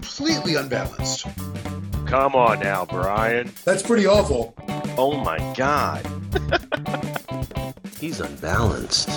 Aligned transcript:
completely 0.00 0.56
unbalanced. 0.56 1.26
Come 2.06 2.34
on 2.34 2.60
now, 2.60 2.84
Brian. 2.84 3.50
That's 3.64 3.82
pretty 3.82 4.06
awful. 4.06 4.54
Oh 4.98 5.16
my 5.24 5.38
God. 5.56 6.06
He's 7.98 8.20
unbalanced. 8.20 9.08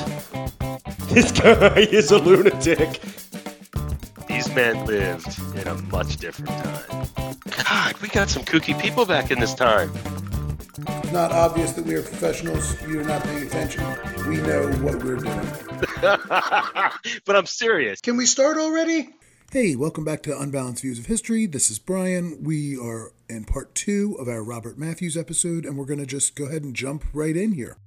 This 1.10 1.34
guy 1.34 1.80
is 1.80 2.12
a 2.12 2.18
lunatic. 2.18 3.02
These 4.28 4.56
men 4.56 4.86
lived 4.86 5.28
in 5.58 5.68
a 5.68 5.76
much 5.92 6.16
different 6.16 6.52
time. 6.64 7.08
God, 7.66 7.98
we 7.98 8.08
got 8.08 8.30
some 8.30 8.44
kooky 8.46 8.80
people 8.80 9.06
back 9.06 9.32
in 9.32 9.40
this 9.40 9.54
time. 9.54 9.92
It's 10.88 11.12
Not 11.12 11.34
obvious 11.34 11.74
that 11.74 11.84
we 11.84 11.96
are 11.96 12.04
professionals. 12.04 12.82
You're 12.84 13.04
not 13.04 13.22
paying 13.24 13.48
attention. 13.48 13.84
We 14.30 14.38
know 14.38 14.72
what 14.82 15.04
we're 15.04 15.18
doing. 15.18 15.48
but 17.26 17.36
I'm 17.36 17.48
serious. 17.48 18.00
Can 18.00 18.16
we 18.16 18.26
start 18.26 18.58
already? 18.58 19.10
Hey, 19.52 19.76
welcome 19.76 20.06
back 20.06 20.22
to 20.24 20.40
Unbalanced 20.40 20.84
Views 20.84 21.00
of 21.00 21.08
History. 21.08 21.48
This 21.48 21.72
is 21.72 21.80
Brian. 21.80 22.44
We 22.44 22.78
are 22.78 23.14
in 23.28 23.46
part 23.46 23.74
two 23.74 24.16
of 24.20 24.28
our 24.28 24.44
Robert 24.44 24.78
Matthews 24.78 25.18
episode, 25.18 25.66
and 25.66 25.76
we're 25.76 25.86
going 25.86 26.00
to 26.00 26.06
just 26.06 26.36
go 26.36 26.46
ahead 26.46 26.62
and 26.62 26.76
jump 26.76 27.04
right 27.14 27.36
in 27.36 27.54
here. 27.54 27.78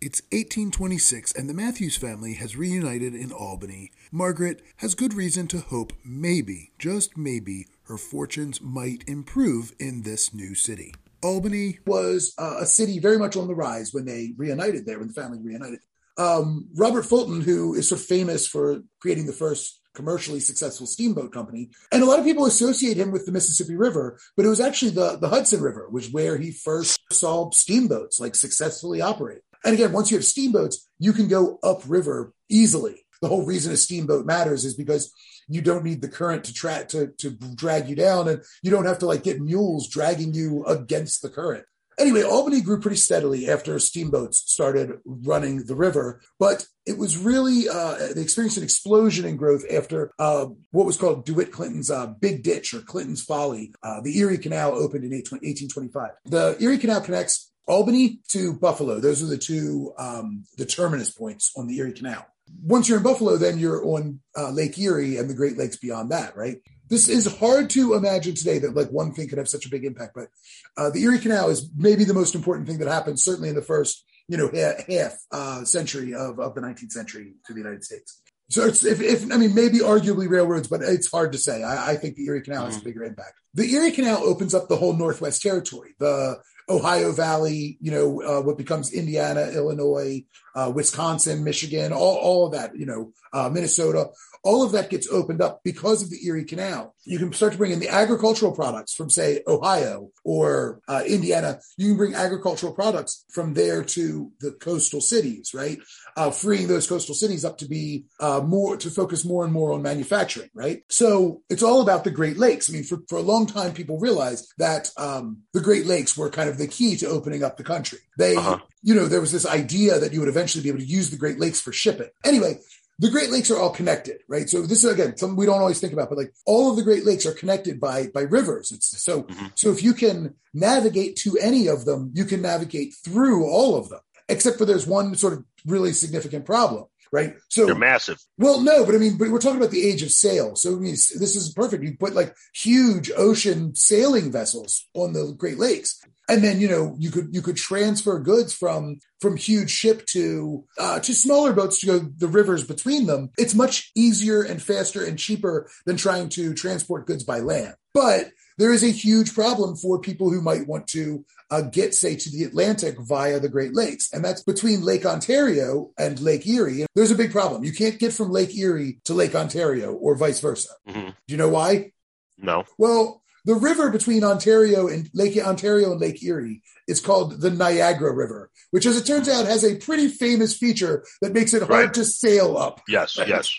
It's 0.00 0.22
1826, 0.32 1.34
and 1.34 1.48
the 1.48 1.54
Matthews 1.54 1.96
family 1.96 2.34
has 2.34 2.56
reunited 2.56 3.14
in 3.14 3.30
Albany. 3.30 3.92
Margaret 4.10 4.60
has 4.78 4.96
good 4.96 5.14
reason 5.14 5.46
to 5.46 5.60
hope 5.60 5.92
maybe, 6.04 6.72
just 6.80 7.16
maybe, 7.16 7.68
her 7.84 7.96
fortunes 7.96 8.60
might 8.60 9.04
improve 9.06 9.72
in 9.78 10.02
this 10.02 10.34
new 10.34 10.56
city. 10.56 10.92
Albany 11.22 11.78
was 11.86 12.34
uh, 12.38 12.56
a 12.58 12.66
city 12.66 12.98
very 12.98 13.18
much 13.18 13.36
on 13.36 13.46
the 13.46 13.54
rise 13.54 13.94
when 13.94 14.04
they 14.04 14.32
reunited 14.36 14.84
there, 14.84 14.98
when 14.98 15.06
the 15.06 15.14
family 15.14 15.38
reunited. 15.40 15.78
Um, 16.18 16.68
Robert 16.74 17.04
Fulton, 17.04 17.40
who 17.40 17.74
is 17.74 17.88
sort 17.88 18.00
of 18.00 18.06
famous 18.06 18.46
for 18.46 18.80
creating 19.00 19.26
the 19.26 19.32
first 19.32 19.80
commercially 19.94 20.40
successful 20.40 20.86
steamboat 20.86 21.32
company, 21.32 21.70
and 21.92 22.02
a 22.02 22.06
lot 22.06 22.18
of 22.18 22.24
people 22.24 22.46
associate 22.46 22.96
him 22.96 23.10
with 23.10 23.24
the 23.24 23.32
Mississippi 23.32 23.76
River, 23.76 24.18
but 24.36 24.44
it 24.44 24.48
was 24.48 24.60
actually 24.60 24.90
the, 24.90 25.16
the 25.16 25.28
Hudson 25.28 25.60
River, 25.60 25.86
which 25.90 26.10
where 26.10 26.36
he 26.36 26.50
first 26.50 27.00
saw 27.12 27.50
steamboats 27.50 28.20
like 28.20 28.34
successfully 28.34 29.00
operate. 29.00 29.40
And 29.64 29.74
again, 29.74 29.92
once 29.92 30.10
you 30.10 30.16
have 30.16 30.24
steamboats, 30.24 30.88
you 30.98 31.12
can 31.12 31.28
go 31.28 31.58
upriver 31.62 32.32
easily. 32.48 33.06
The 33.22 33.28
whole 33.28 33.44
reason 33.44 33.72
a 33.72 33.76
steamboat 33.76 34.26
matters 34.26 34.64
is 34.64 34.74
because 34.74 35.12
you 35.48 35.62
don't 35.62 35.84
need 35.84 36.02
the 36.02 36.08
current 36.08 36.44
to 36.44 36.54
tra- 36.54 36.86
to 36.86 37.08
to 37.18 37.30
drag 37.30 37.88
you 37.88 37.96
down, 37.96 38.28
and 38.28 38.42
you 38.62 38.70
don't 38.70 38.86
have 38.86 38.98
to 39.00 39.06
like 39.06 39.24
get 39.24 39.40
mules 39.40 39.88
dragging 39.88 40.34
you 40.34 40.64
against 40.66 41.22
the 41.22 41.28
current. 41.28 41.64
Anyway, 41.98 42.22
Albany 42.22 42.60
grew 42.60 42.80
pretty 42.80 42.96
steadily 42.96 43.50
after 43.50 43.78
steamboats 43.78 44.50
started 44.50 44.98
running 45.04 45.64
the 45.64 45.74
river, 45.74 46.20
but 46.38 46.64
it 46.86 46.96
was 46.96 47.18
really 47.18 47.68
uh, 47.68 47.96
they 48.14 48.22
experienced 48.22 48.56
an 48.56 48.62
explosion 48.62 49.24
in 49.24 49.36
growth 49.36 49.64
after 49.70 50.12
uh, 50.18 50.46
what 50.70 50.86
was 50.86 50.96
called 50.96 51.26
DeWitt 51.26 51.52
Clinton's 51.52 51.90
uh, 51.90 52.06
Big 52.06 52.42
Ditch 52.42 52.72
or 52.72 52.80
Clinton's 52.80 53.22
Folly. 53.22 53.72
Uh, 53.82 54.00
the 54.00 54.16
Erie 54.18 54.38
Canal 54.38 54.74
opened 54.74 55.04
in 55.04 55.10
1825. 55.10 56.10
The 56.26 56.56
Erie 56.60 56.78
Canal 56.78 57.00
connects 57.00 57.50
Albany 57.66 58.20
to 58.28 58.54
Buffalo. 58.54 59.00
Those 59.00 59.22
are 59.22 59.26
the 59.26 59.36
two 59.36 59.92
um, 59.98 60.44
the 60.56 60.66
terminus 60.66 61.10
points 61.10 61.52
on 61.56 61.66
the 61.66 61.76
Erie 61.78 61.92
Canal. 61.92 62.26
Once 62.62 62.88
you're 62.88 62.98
in 62.98 63.04
Buffalo, 63.04 63.36
then 63.36 63.58
you're 63.58 63.84
on 63.84 64.20
uh, 64.36 64.50
Lake 64.50 64.78
Erie 64.78 65.18
and 65.18 65.28
the 65.28 65.34
Great 65.34 65.58
Lakes 65.58 65.76
beyond 65.76 66.10
that, 66.10 66.34
right? 66.34 66.56
This 66.88 67.08
is 67.08 67.38
hard 67.38 67.70
to 67.70 67.94
imagine 67.94 68.34
today 68.34 68.58
that 68.60 68.74
like 68.74 68.88
one 68.90 69.12
thing 69.12 69.28
could 69.28 69.38
have 69.38 69.48
such 69.48 69.66
a 69.66 69.70
big 69.70 69.84
impact, 69.84 70.14
but 70.14 70.28
uh, 70.76 70.90
the 70.90 71.02
Erie 71.02 71.18
Canal 71.18 71.50
is 71.50 71.70
maybe 71.76 72.04
the 72.04 72.14
most 72.14 72.34
important 72.34 72.66
thing 72.66 72.78
that 72.78 72.88
happened, 72.88 73.20
certainly 73.20 73.48
in 73.48 73.54
the 73.54 73.62
first, 73.62 74.04
you 74.28 74.36
know, 74.36 74.50
half, 74.52 74.86
half 74.86 75.12
uh, 75.32 75.64
century 75.64 76.14
of, 76.14 76.38
of 76.38 76.54
the 76.54 76.60
19th 76.60 76.92
century 76.92 77.34
to 77.46 77.52
the 77.52 77.60
United 77.60 77.84
States. 77.84 78.20
So 78.50 78.64
it's 78.64 78.82
if, 78.84 79.02
if 79.02 79.30
I 79.30 79.36
mean 79.36 79.54
maybe 79.54 79.80
arguably 79.80 80.28
railroads, 80.28 80.68
but 80.68 80.80
it's 80.80 81.10
hard 81.10 81.32
to 81.32 81.38
say. 81.38 81.62
I, 81.62 81.90
I 81.92 81.96
think 81.96 82.16
the 82.16 82.24
Erie 82.24 82.40
Canal 82.40 82.64
has 82.64 82.78
a 82.78 82.84
bigger 82.84 83.04
impact. 83.04 83.34
The 83.52 83.70
Erie 83.74 83.90
Canal 83.90 84.24
opens 84.24 84.54
up 84.54 84.68
the 84.68 84.76
whole 84.76 84.94
Northwest 84.94 85.42
Territory, 85.42 85.94
the 85.98 86.40
Ohio 86.68 87.12
Valley, 87.12 87.78
you 87.80 87.90
know, 87.90 88.22
uh, 88.22 88.42
what 88.42 88.58
becomes 88.58 88.92
Indiana, 88.92 89.50
Illinois, 89.54 90.24
uh, 90.54 90.70
Wisconsin, 90.74 91.44
Michigan, 91.44 91.92
all, 91.92 92.16
all 92.16 92.46
of 92.46 92.52
that, 92.52 92.76
you 92.76 92.86
know, 92.86 93.12
uh, 93.32 93.48
Minnesota, 93.48 94.08
all 94.42 94.64
of 94.64 94.72
that 94.72 94.90
gets 94.90 95.08
opened 95.10 95.42
up 95.42 95.60
because 95.64 96.02
of 96.02 96.10
the 96.10 96.24
Erie 96.26 96.44
Canal. 96.44 96.94
You 97.04 97.18
can 97.18 97.32
start 97.32 97.52
to 97.52 97.58
bring 97.58 97.72
in 97.72 97.80
the 97.80 97.88
agricultural 97.88 98.52
products 98.52 98.94
from, 98.94 99.10
say, 99.10 99.42
Ohio 99.46 100.10
or 100.24 100.80
uh, 100.88 101.02
Indiana. 101.06 101.60
You 101.76 101.88
can 101.88 101.96
bring 101.96 102.14
agricultural 102.14 102.72
products 102.72 103.24
from 103.30 103.54
there 103.54 103.82
to 103.82 104.30
the 104.40 104.52
coastal 104.52 105.00
cities, 105.00 105.52
right? 105.54 105.78
Uh, 106.16 106.30
freeing 106.30 106.68
those 106.68 106.86
coastal 106.86 107.14
cities 107.14 107.44
up 107.44 107.58
to 107.58 107.66
be 107.66 108.04
uh, 108.20 108.40
more, 108.40 108.76
to 108.76 108.90
focus 108.90 109.24
more 109.24 109.44
and 109.44 109.52
more 109.52 109.72
on 109.72 109.82
manufacturing, 109.82 110.50
right? 110.54 110.82
So 110.88 111.42
it's 111.50 111.62
all 111.62 111.80
about 111.80 112.04
the 112.04 112.10
Great 112.10 112.38
Lakes. 112.38 112.70
I 112.70 112.72
mean, 112.72 112.84
for, 112.84 112.98
for 113.08 113.18
a 113.18 113.22
long 113.22 113.46
time, 113.46 113.72
people 113.72 113.98
realized 113.98 114.52
that 114.58 114.90
um, 114.96 115.38
the 115.52 115.60
Great 115.60 115.86
Lakes 115.86 116.16
were 116.16 116.30
kind 116.30 116.48
of 116.48 116.58
the 116.58 116.68
key 116.68 116.96
to 116.96 117.08
opening 117.08 117.42
up 117.42 117.56
the 117.56 117.64
country. 117.64 117.98
They, 118.16 118.36
uh-huh. 118.36 118.58
You 118.82 118.94
know, 118.94 119.06
there 119.06 119.20
was 119.20 119.32
this 119.32 119.46
idea 119.46 119.98
that 119.98 120.12
you 120.12 120.20
would 120.20 120.28
eventually 120.28 120.62
be 120.62 120.68
able 120.68 120.78
to 120.80 120.84
use 120.84 121.10
the 121.10 121.16
Great 121.16 121.38
Lakes 121.38 121.60
for 121.60 121.72
shipping. 121.72 122.08
Anyway, 122.24 122.58
the 122.98 123.10
Great 123.10 123.30
Lakes 123.30 123.50
are 123.50 123.58
all 123.58 123.70
connected, 123.70 124.18
right? 124.28 124.48
So 124.48 124.62
this 124.62 124.84
is 124.84 124.92
again 124.92 125.16
something 125.16 125.36
we 125.36 125.46
don't 125.46 125.60
always 125.60 125.80
think 125.80 125.92
about, 125.92 126.08
but 126.08 126.18
like 126.18 126.32
all 126.46 126.70
of 126.70 126.76
the 126.76 126.82
Great 126.82 127.06
Lakes 127.06 127.26
are 127.26 127.32
connected 127.32 127.80
by 127.80 128.08
by 128.08 128.22
rivers. 128.22 128.72
It's 128.72 129.02
so 129.02 129.22
mm-hmm. 129.22 129.46
so 129.54 129.70
if 129.70 129.82
you 129.82 129.94
can 129.94 130.34
navigate 130.52 131.16
to 131.16 131.38
any 131.40 131.68
of 131.68 131.84
them, 131.84 132.10
you 132.14 132.24
can 132.24 132.42
navigate 132.42 132.94
through 133.04 133.48
all 133.48 133.76
of 133.76 133.88
them, 133.88 134.00
except 134.28 134.58
for 134.58 134.64
there's 134.64 134.86
one 134.86 135.14
sort 135.14 135.32
of 135.32 135.44
really 135.64 135.92
significant 135.92 136.44
problem. 136.44 136.86
Right. 137.10 137.36
So 137.48 137.64
they're 137.64 137.74
massive. 137.74 138.18
Well, 138.36 138.60
no, 138.60 138.84
but 138.84 138.94
I 138.94 138.98
mean, 138.98 139.16
but 139.16 139.30
we're 139.30 139.40
talking 139.40 139.56
about 139.56 139.70
the 139.70 139.86
age 139.86 140.02
of 140.02 140.10
sail. 140.10 140.56
So 140.56 140.76
I 140.76 140.78
mean, 140.78 140.90
this 140.90 141.36
is 141.36 141.52
perfect. 141.54 141.82
You 141.82 141.96
put 141.96 142.14
like 142.14 142.34
huge 142.52 143.10
ocean 143.16 143.74
sailing 143.74 144.30
vessels 144.30 144.86
on 144.92 145.14
the 145.14 145.32
Great 145.32 145.58
Lakes 145.58 146.02
and 146.28 146.42
then 146.42 146.60
you 146.60 146.68
know 146.68 146.94
you 146.98 147.10
could 147.10 147.28
you 147.32 147.42
could 147.42 147.56
transfer 147.56 148.18
goods 148.18 148.52
from 148.52 149.00
from 149.20 149.36
huge 149.36 149.70
ship 149.70 150.06
to 150.06 150.64
uh, 150.78 151.00
to 151.00 151.14
smaller 151.14 151.52
boats 151.52 151.80
to 151.80 151.86
go 151.86 151.98
the 152.18 152.28
rivers 152.28 152.64
between 152.64 153.06
them 153.06 153.30
it's 153.38 153.54
much 153.54 153.90
easier 153.94 154.42
and 154.42 154.62
faster 154.62 155.04
and 155.04 155.18
cheaper 155.18 155.68
than 155.86 155.96
trying 155.96 156.28
to 156.28 156.54
transport 156.54 157.06
goods 157.06 157.24
by 157.24 157.40
land 157.40 157.74
but 157.94 158.30
there 158.58 158.72
is 158.72 158.82
a 158.82 158.88
huge 158.88 159.34
problem 159.34 159.76
for 159.76 160.00
people 160.00 160.30
who 160.30 160.42
might 160.42 160.66
want 160.66 160.88
to 160.88 161.24
uh, 161.50 161.62
get, 161.62 161.94
say, 161.94 162.16
to 162.16 162.30
the 162.30 162.42
Atlantic 162.42 162.96
via 162.98 163.38
the 163.38 163.48
Great 163.48 163.74
Lakes. 163.74 164.12
And 164.12 164.24
that's 164.24 164.42
between 164.42 164.82
Lake 164.82 165.06
Ontario 165.06 165.90
and 165.96 166.20
Lake 166.20 166.46
Erie. 166.46 166.84
There's 166.94 167.12
a 167.12 167.16
big 167.16 167.30
problem. 167.30 167.64
You 167.64 167.72
can't 167.72 167.98
get 167.98 168.12
from 168.12 168.30
Lake 168.30 168.54
Erie 168.56 168.98
to 169.04 169.14
Lake 169.14 169.34
Ontario 169.34 169.94
or 169.94 170.16
vice 170.16 170.40
versa. 170.40 170.70
Mm-hmm. 170.88 171.08
Do 171.08 171.14
you 171.28 171.36
know 171.36 171.48
why? 171.48 171.92
No. 172.36 172.64
Well, 172.76 173.22
the 173.48 173.54
river 173.54 173.88
between 173.88 174.24
Ontario 174.24 174.88
and 174.88 175.08
Lake 175.14 175.38
Ontario 175.38 175.92
and 175.92 176.00
Lake 176.02 176.22
Erie 176.22 176.60
is 176.86 177.00
called 177.00 177.40
the 177.40 177.50
Niagara 177.50 178.14
River, 178.14 178.50
which, 178.72 178.84
as 178.84 178.98
it 178.98 179.06
turns 179.06 179.26
out, 179.26 179.46
has 179.46 179.64
a 179.64 179.76
pretty 179.76 180.08
famous 180.08 180.54
feature 180.54 181.02
that 181.22 181.32
makes 181.32 181.54
it 181.54 181.62
hard 181.62 181.86
right. 181.86 181.94
to 181.94 182.04
sail 182.04 182.58
up. 182.58 182.82
Yes, 182.86 183.18
yes, 183.26 183.58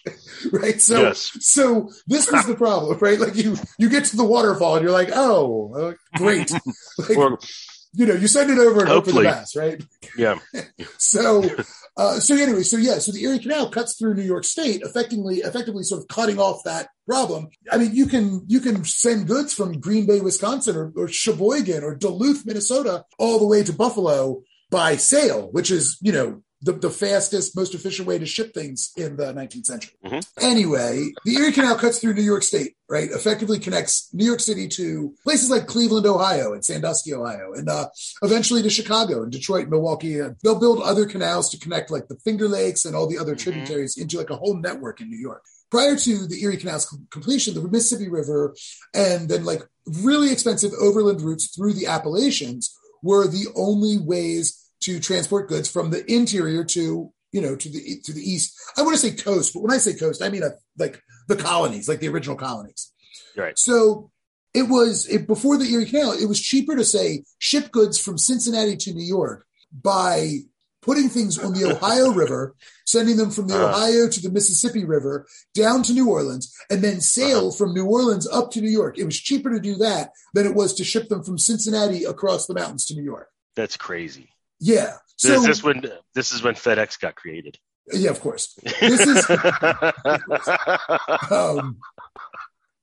right. 0.51 0.79
So, 0.79 1.01
yes. 1.01 1.31
so 1.39 1.89
this 2.05 2.31
was 2.31 2.45
the 2.45 2.53
problem, 2.53 2.95
right? 3.01 3.19
Like 3.19 3.35
you, 3.35 3.57
you 3.79 3.89
get 3.89 4.05
to 4.05 4.15
the 4.15 4.23
waterfall 4.23 4.75
and 4.75 4.83
you're 4.83 4.93
like, 4.93 5.09
oh, 5.11 5.73
uh, 5.73 6.17
great. 6.19 6.51
like, 6.99 7.17
or, 7.17 7.39
you 7.93 8.05
know, 8.05 8.13
you 8.13 8.27
send 8.27 8.51
it 8.51 8.59
over 8.59 8.81
and 8.81 8.89
hope 8.89 9.05
for 9.05 9.11
the 9.11 9.23
best, 9.23 9.55
right? 9.55 9.83
Yeah. 10.17 10.37
so, 10.97 11.43
uh, 11.97 12.19
so 12.19 12.35
anyway, 12.35 12.63
so 12.63 12.77
yeah, 12.77 12.99
so 12.99 13.11
the 13.11 13.23
Erie 13.23 13.39
Canal 13.39 13.69
cuts 13.71 13.97
through 13.97 14.13
New 14.13 14.23
York 14.23 14.43
State, 14.43 14.81
effectively, 14.81 15.37
effectively, 15.37 15.83
sort 15.83 16.01
of 16.01 16.07
cutting 16.07 16.39
off 16.39 16.63
that 16.65 16.89
problem. 17.07 17.49
I 17.71 17.77
mean, 17.77 17.93
you 17.93 18.05
can 18.05 18.43
you 18.47 18.59
can 18.59 18.83
send 18.85 19.27
goods 19.27 19.53
from 19.53 19.79
Green 19.79 20.05
Bay, 20.05 20.21
Wisconsin, 20.21 20.75
or, 20.75 20.93
or 20.95 21.07
Sheboygan, 21.07 21.83
or 21.83 21.95
Duluth, 21.95 22.45
Minnesota, 22.45 23.05
all 23.17 23.39
the 23.39 23.47
way 23.47 23.63
to 23.63 23.73
Buffalo 23.73 24.43
by 24.69 24.95
sail, 24.95 25.49
which 25.51 25.71
is 25.71 25.97
you 26.01 26.11
know 26.11 26.43
the, 26.61 26.73
the 26.73 26.89
fastest, 26.89 27.55
most 27.55 27.73
efficient 27.73 28.07
way 28.07 28.19
to 28.19 28.25
ship 28.25 28.53
things 28.53 28.91
in 28.97 29.15
the 29.15 29.33
19th 29.33 29.65
century. 29.65 29.93
Mm-hmm. 30.05 30.45
Anyway, 30.45 31.11
the 31.23 31.35
Erie 31.35 31.53
Canal 31.53 31.77
cuts 31.77 31.99
through 31.99 32.13
New 32.13 32.21
York 32.21 32.43
State, 32.43 32.75
right? 32.89 33.09
Effectively 33.11 33.59
connects 33.59 34.09
New 34.13 34.25
York 34.25 34.41
City 34.41 34.67
to 34.69 35.13
places 35.23 35.49
like 35.49 35.67
Cleveland, 35.67 36.05
Ohio, 36.05 36.53
and 36.53 36.63
Sandusky, 36.63 37.13
Ohio, 37.13 37.53
and 37.53 37.69
uh, 37.69 37.87
eventually 38.23 38.61
to 38.61 38.69
Chicago 38.69 39.23
and 39.23 39.31
Detroit, 39.31 39.69
Milwaukee. 39.69 40.19
And 40.19 40.35
they'll 40.43 40.59
build 40.59 40.81
other 40.81 41.05
canals 41.05 41.49
to 41.51 41.59
connect 41.59 41.91
like 41.91 42.07
the 42.07 42.17
Finger 42.25 42.47
Lakes 42.47 42.83
and 42.85 42.95
all 42.95 43.07
the 43.07 43.17
other 43.17 43.35
mm-hmm. 43.35 43.51
tributaries 43.51 43.97
into 43.97 44.17
like 44.17 44.29
a 44.29 44.35
whole 44.35 44.57
network 44.57 44.99
in 44.99 45.09
New 45.09 45.19
York. 45.19 45.43
Prior 45.71 45.95
to 45.95 46.27
the 46.27 46.41
Erie 46.43 46.57
Canal's 46.57 46.93
completion, 47.11 47.53
the 47.53 47.61
Mississippi 47.61 48.09
River 48.09 48.55
and 48.93 49.29
then 49.29 49.45
like 49.45 49.61
really 50.01 50.31
expensive 50.31 50.71
overland 50.81 51.21
routes 51.21 51.55
through 51.55 51.73
the 51.73 51.85
Appalachians 51.85 52.75
were 53.01 53.27
the 53.27 53.47
only 53.55 53.97
ways 53.97 54.68
to 54.81 54.99
transport 54.99 55.49
goods 55.49 55.69
from 55.69 55.89
the 55.89 56.09
interior 56.11 56.63
to 56.63 57.11
you 57.31 57.41
know 57.41 57.55
to 57.55 57.69
the 57.69 57.99
to 58.03 58.13
the 58.13 58.21
east. 58.21 58.57
I 58.77 58.81
want 58.81 58.95
to 58.95 59.01
say 59.01 59.11
coast, 59.15 59.53
but 59.53 59.61
when 59.61 59.71
I 59.71 59.77
say 59.77 59.93
coast, 59.93 60.23
I 60.23 60.29
mean 60.29 60.43
a, 60.43 60.47
uh, 60.47 60.51
like 60.77 61.01
the 61.27 61.35
colonies, 61.35 61.87
like 61.87 61.99
the 61.99 62.09
original 62.09 62.35
colonies. 62.35 62.91
Right. 63.35 63.57
So 63.57 64.11
it 64.53 64.63
was 64.63 65.07
it, 65.07 65.27
before 65.27 65.57
the 65.57 65.71
Erie 65.71 65.85
Canal. 65.85 66.13
It 66.13 66.25
was 66.25 66.41
cheaper 66.41 66.75
to 66.75 66.83
say 66.83 67.23
ship 67.37 67.71
goods 67.71 67.99
from 67.99 68.17
Cincinnati 68.17 68.75
to 68.77 68.93
New 68.93 69.05
York 69.05 69.45
by 69.71 70.39
putting 70.81 71.09
things 71.09 71.37
on 71.37 71.53
the 71.53 71.65
Ohio 71.71 72.09
River, 72.13 72.55
sending 72.85 73.17
them 73.17 73.29
from 73.29 73.47
the 73.47 73.55
Uh. 73.55 73.69
Ohio 73.69 74.09
to 74.09 74.21
the 74.21 74.31
Mississippi 74.31 74.85
River 74.85 75.27
down 75.53 75.83
to 75.83 75.93
New 75.93 76.09
Orleans, 76.09 76.55
and 76.69 76.81
then 76.81 77.01
sail 77.01 77.51
from 77.51 77.73
New 77.73 77.85
Orleans 77.85 78.27
up 78.27 78.49
to 78.51 78.61
New 78.61 78.69
York. 78.69 78.97
It 78.97 79.03
was 79.03 79.19
cheaper 79.19 79.51
to 79.51 79.59
do 79.59 79.75
that 79.75 80.11
than 80.33 80.47
it 80.47 80.55
was 80.55 80.73
to 80.75 80.83
ship 80.83 81.09
them 81.09 81.23
from 81.23 81.37
Cincinnati 81.37 82.05
across 82.05 82.47
the 82.47 82.55
mountains 82.55 82.85
to 82.87 82.95
New 82.95 83.03
York. 83.03 83.27
That's 83.55 83.77
crazy. 83.77 84.29
Yeah. 84.59 84.93
So, 85.17 85.29
So 85.29 85.33
is 85.35 85.45
this 85.45 85.63
when 85.63 85.83
this 86.15 86.31
is 86.31 86.41
when 86.43 86.55
FedEx 86.55 86.99
got 86.99 87.15
created? 87.15 87.57
yeah, 87.91 88.11
of 88.11 88.21
course. 88.21 88.55
This 88.79 88.99
is 89.01 89.29
um, 91.31 91.77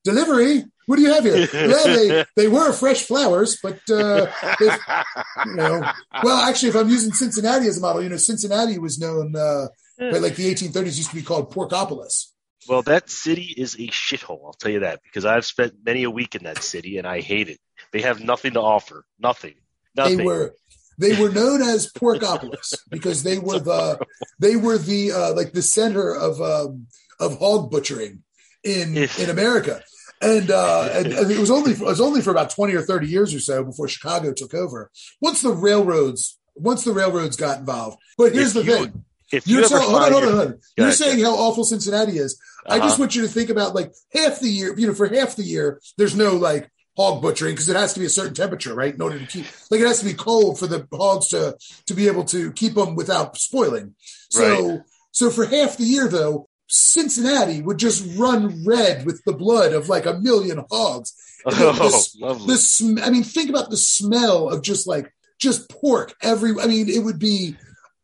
delivery. 0.04 0.64
What 0.86 0.96
do 0.96 1.02
you 1.02 1.12
have 1.12 1.24
here? 1.24 1.48
Well, 1.52 1.84
they, 1.84 2.24
they 2.36 2.48
were 2.48 2.72
fresh 2.72 3.02
flowers, 3.02 3.58
but 3.62 3.78
uh, 3.90 4.26
you 4.60 5.54
know, 5.54 5.82
well, 6.22 6.48
actually, 6.48 6.68
if 6.68 6.76
I'm 6.76 6.88
using 6.88 7.12
Cincinnati 7.12 7.66
as 7.66 7.78
a 7.78 7.80
model, 7.80 8.02
you 8.02 8.08
know, 8.08 8.16
Cincinnati 8.16 8.78
was 8.78 8.98
known, 9.00 9.34
uh, 9.34 9.66
by 9.98 10.18
like 10.18 10.36
the 10.36 10.52
1830s, 10.54 10.96
used 10.96 11.10
to 11.10 11.16
be 11.16 11.22
called 11.22 11.52
Porkopolis. 11.52 12.26
well, 12.68 12.82
that 12.82 13.10
city 13.10 13.52
is 13.56 13.74
a 13.74 13.88
shithole. 13.88 14.40
I'll 14.46 14.52
tell 14.52 14.70
you 14.70 14.80
that 14.80 15.00
because 15.02 15.24
I've 15.24 15.44
spent 15.46 15.74
many 15.84 16.04
a 16.04 16.10
week 16.10 16.34
in 16.36 16.44
that 16.44 16.62
city 16.62 16.98
and 16.98 17.06
I 17.06 17.20
hate 17.20 17.48
it. 17.48 17.58
They 17.92 18.02
have 18.02 18.20
nothing 18.20 18.52
to 18.54 18.60
offer. 18.60 19.04
Nothing. 19.18 19.54
Nothing. 19.96 20.18
They 20.18 20.24
were 20.24 20.54
they 20.98 21.20
were 21.20 21.30
known 21.30 21.62
as 21.62 21.92
Porkopolis 21.92 22.74
because 22.90 23.22
they 23.22 23.38
were 23.38 23.58
the 23.58 23.98
they 24.38 24.56
were 24.56 24.78
the 24.78 25.12
uh, 25.12 25.34
like 25.34 25.52
the 25.52 25.62
center 25.62 26.14
of 26.14 26.40
um, 26.40 26.86
of 27.20 27.38
hog 27.38 27.70
butchering 27.70 28.22
in 28.64 28.96
in 29.18 29.30
America. 29.30 29.82
And, 30.22 30.50
uh, 30.50 30.88
and, 30.92 31.08
and 31.08 31.30
it 31.30 31.38
was 31.38 31.50
only 31.50 31.72
it 31.72 31.80
was 31.80 32.00
only 32.00 32.22
for 32.22 32.30
about 32.30 32.48
twenty 32.50 32.74
or 32.74 32.80
thirty 32.82 33.06
years 33.06 33.34
or 33.34 33.40
so 33.40 33.62
before 33.64 33.86
Chicago 33.88 34.32
took 34.32 34.54
over. 34.54 34.90
Once 35.20 35.42
the 35.42 35.50
railroads 35.52 36.38
once 36.54 36.84
the 36.84 36.92
railroads 36.92 37.36
got 37.36 37.58
involved. 37.60 37.98
But 38.16 38.32
here's 38.32 38.56
If 38.56 38.64
the 38.64 38.72
you- 38.72 38.78
thing: 38.86 39.04
if 39.30 39.46
you 39.46 39.58
you're 39.58 39.64
saying, 39.66 39.82
hold 39.82 40.02
on, 40.02 40.12
hold 40.12 40.24
on, 40.24 40.32
hold 40.34 40.46
on. 40.48 40.60
You're 40.78 40.92
saying 40.92 41.22
how 41.22 41.34
awful 41.34 41.64
Cincinnati 41.64 42.16
is. 42.18 42.40
I 42.66 42.78
just 42.78 42.94
Uh-huh. 42.94 43.02
want 43.02 43.14
you 43.14 43.22
to 43.22 43.28
think 43.28 43.50
about 43.50 43.74
like 43.74 43.92
half 44.14 44.40
the 44.40 44.48
year. 44.48 44.74
You 44.78 44.86
know, 44.86 44.94
for 44.94 45.06
half 45.06 45.36
the 45.36 45.42
year, 45.44 45.80
there's 45.98 46.16
no 46.16 46.34
like 46.36 46.70
hog 46.96 47.20
butchering 47.22 47.52
because 47.54 47.68
it 47.68 47.76
has 47.76 47.92
to 47.94 48.00
be 48.00 48.06
a 48.06 48.10
certain 48.10 48.34
temperature, 48.34 48.74
right? 48.74 48.94
In 48.94 49.00
order 49.02 49.18
to 49.18 49.26
keep 49.26 49.46
like 49.70 49.80
it 49.80 49.86
has 49.86 50.00
to 50.00 50.04
be 50.06 50.14
cold 50.14 50.58
for 50.58 50.66
the 50.66 50.86
hogs 50.92 51.28
to 51.28 51.56
to 51.86 51.94
be 51.94 52.06
able 52.08 52.24
to 52.24 52.52
keep 52.52 52.74
them 52.74 52.94
without 52.94 53.36
spoiling. 53.36 53.94
So 54.30 54.82
so 55.12 55.30
for 55.30 55.46
half 55.46 55.76
the 55.76 55.84
year 55.84 56.08
though, 56.08 56.48
Cincinnati 56.68 57.62
would 57.62 57.78
just 57.78 58.04
run 58.18 58.64
red 58.66 59.06
with 59.06 59.22
the 59.24 59.32
blood 59.32 59.72
of 59.72 59.88
like 59.88 60.06
a 60.06 60.18
million 60.18 60.64
hogs. 60.70 61.14
Oh, 61.48 61.52
the- 61.52 62.26
lovely. 62.26 62.46
the 62.48 62.56
sm- 62.58 62.98
I 63.00 63.10
mean, 63.10 63.22
think 63.22 63.50
about 63.50 63.70
the 63.70 63.76
smell 63.76 64.48
of 64.48 64.62
just 64.62 64.88
like 64.88 65.12
just 65.38 65.70
pork 65.70 66.12
every. 66.20 66.50
I 66.60 66.66
mean, 66.66 66.88
it 66.88 66.98
would 67.04 67.20
be 67.20 67.56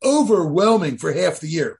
overwhelming 0.04 0.98
for 0.98 1.12
half 1.12 1.40
the 1.40 1.48
year. 1.48 1.78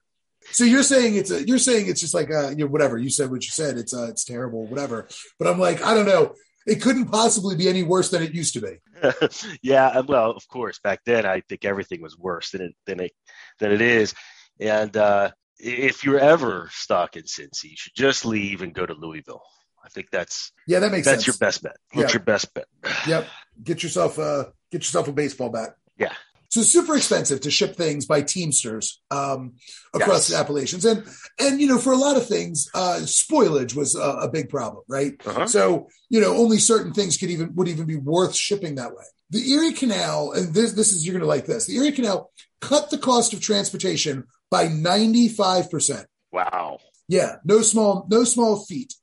So 0.51 0.65
you're 0.65 0.83
saying 0.83 1.15
it's 1.15 1.31
a, 1.31 1.47
you're 1.47 1.57
saying 1.59 1.87
it's 1.87 2.01
just 2.01 2.13
like 2.13 2.29
uh 2.31 2.49
you 2.49 2.57
know, 2.57 2.67
whatever 2.67 2.97
you 2.97 3.09
said 3.09 3.31
what 3.31 3.43
you 3.43 3.49
said 3.49 3.77
it's 3.77 3.93
uh 3.93 4.07
it's 4.09 4.25
terrible 4.25 4.67
whatever 4.67 5.07
but 5.39 5.47
I'm 5.47 5.57
like 5.57 5.81
I 5.81 5.93
don't 5.93 6.05
know 6.05 6.33
it 6.65 6.81
couldn't 6.81 7.07
possibly 7.07 7.55
be 7.55 7.67
any 7.69 7.83
worse 7.83 8.09
than 8.09 8.23
it 8.23 8.33
used 8.33 8.53
to 8.53 8.61
be 8.61 8.79
yeah, 9.61 9.97
and 9.99 10.07
well, 10.07 10.31
of 10.31 10.47
course, 10.47 10.79
back 10.79 11.01
then 11.05 11.25
I 11.25 11.41
think 11.41 11.65
everything 11.65 12.01
was 12.01 12.17
worse 12.17 12.51
than 12.51 12.61
it 12.61 12.75
than 12.85 12.99
it 13.01 13.11
than 13.59 13.71
it 13.71 13.81
is. 13.81 14.13
And 14.59 14.95
uh, 14.95 15.31
if 15.59 16.03
you're 16.05 16.19
ever 16.19 16.69
stuck 16.71 17.17
in 17.17 17.23
Cincy, 17.23 17.65
you 17.71 17.75
should 17.75 17.95
just 17.95 18.23
leave 18.25 18.61
and 18.61 18.73
go 18.73 18.85
to 18.85 18.93
Louisville. 18.93 19.41
I 19.83 19.89
think 19.89 20.07
that's 20.11 20.53
yeah 20.67 20.79
that 20.79 20.91
makes 20.91 21.05
that's 21.05 21.25
sense 21.25 21.27
your 21.27 21.47
best 21.47 21.63
bet. 21.63 21.75
That's 21.93 22.13
Yeah. 22.13 22.17
your 22.17 22.23
best 22.23 22.53
bet. 22.53 22.65
yep 23.07 23.27
get 23.61 23.83
yourself 23.83 24.17
uh 24.17 24.45
get 24.71 24.79
yourself 24.81 25.07
a 25.09 25.11
baseball 25.11 25.49
bat 25.49 25.75
Yeah. 25.97 26.13
So 26.53 26.61
it's 26.61 26.69
super 26.69 26.95
expensive 26.95 27.39
to 27.41 27.49
ship 27.51 27.75
things 27.75 28.05
by 28.05 28.21
teamsters 28.21 29.01
um 29.11 29.53
across 29.93 30.23
Yes. 30.23 30.27
the 30.29 30.35
Appalachians 30.37 30.85
and 30.85 31.03
and 31.39 31.59
you 31.61 31.67
know 31.67 31.79
for 31.79 31.93
a 31.93 31.97
lot 31.97 32.15
of 32.17 32.25
things 32.27 32.69
uh 32.73 32.99
spoilage 33.03 33.73
was 33.75 33.95
a, 33.95 34.09
a 34.25 34.29
big 34.29 34.49
problem 34.49 34.83
right 34.87 35.13
Uh-huh. 35.25 35.47
So, 35.47 35.87
you 36.09 36.19
know, 36.21 36.33
only 36.43 36.59
certain 36.59 36.93
things 36.93 37.17
could 37.17 37.31
even 37.31 37.47
would 37.55 37.67
even 37.67 37.85
be 37.85 37.95
worth 37.97 38.35
shipping 38.35 38.75
that 38.75 38.91
way. 38.97 39.07
The 39.31 39.43
Erie 39.53 39.73
Canal, 39.73 40.31
and 40.35 40.53
this 40.53 40.73
this 40.73 40.91
is 40.93 41.03
you're 41.05 41.17
gonna 41.17 41.33
like 41.35 41.45
this, 41.47 41.65
the 41.65 41.75
Erie 41.77 41.91
Canal 41.91 42.31
cut 42.61 42.89
the 42.91 42.99
cost 43.09 43.33
of 43.33 43.41
transportation 43.41 44.15
by 44.51 44.67
95%. 44.67 46.05
Wow. 46.31 46.79
Yeah, 47.07 47.37
no 47.43 47.61
small, 47.61 48.05
no 48.09 48.23
small 48.23 48.63
feat. 48.67 48.93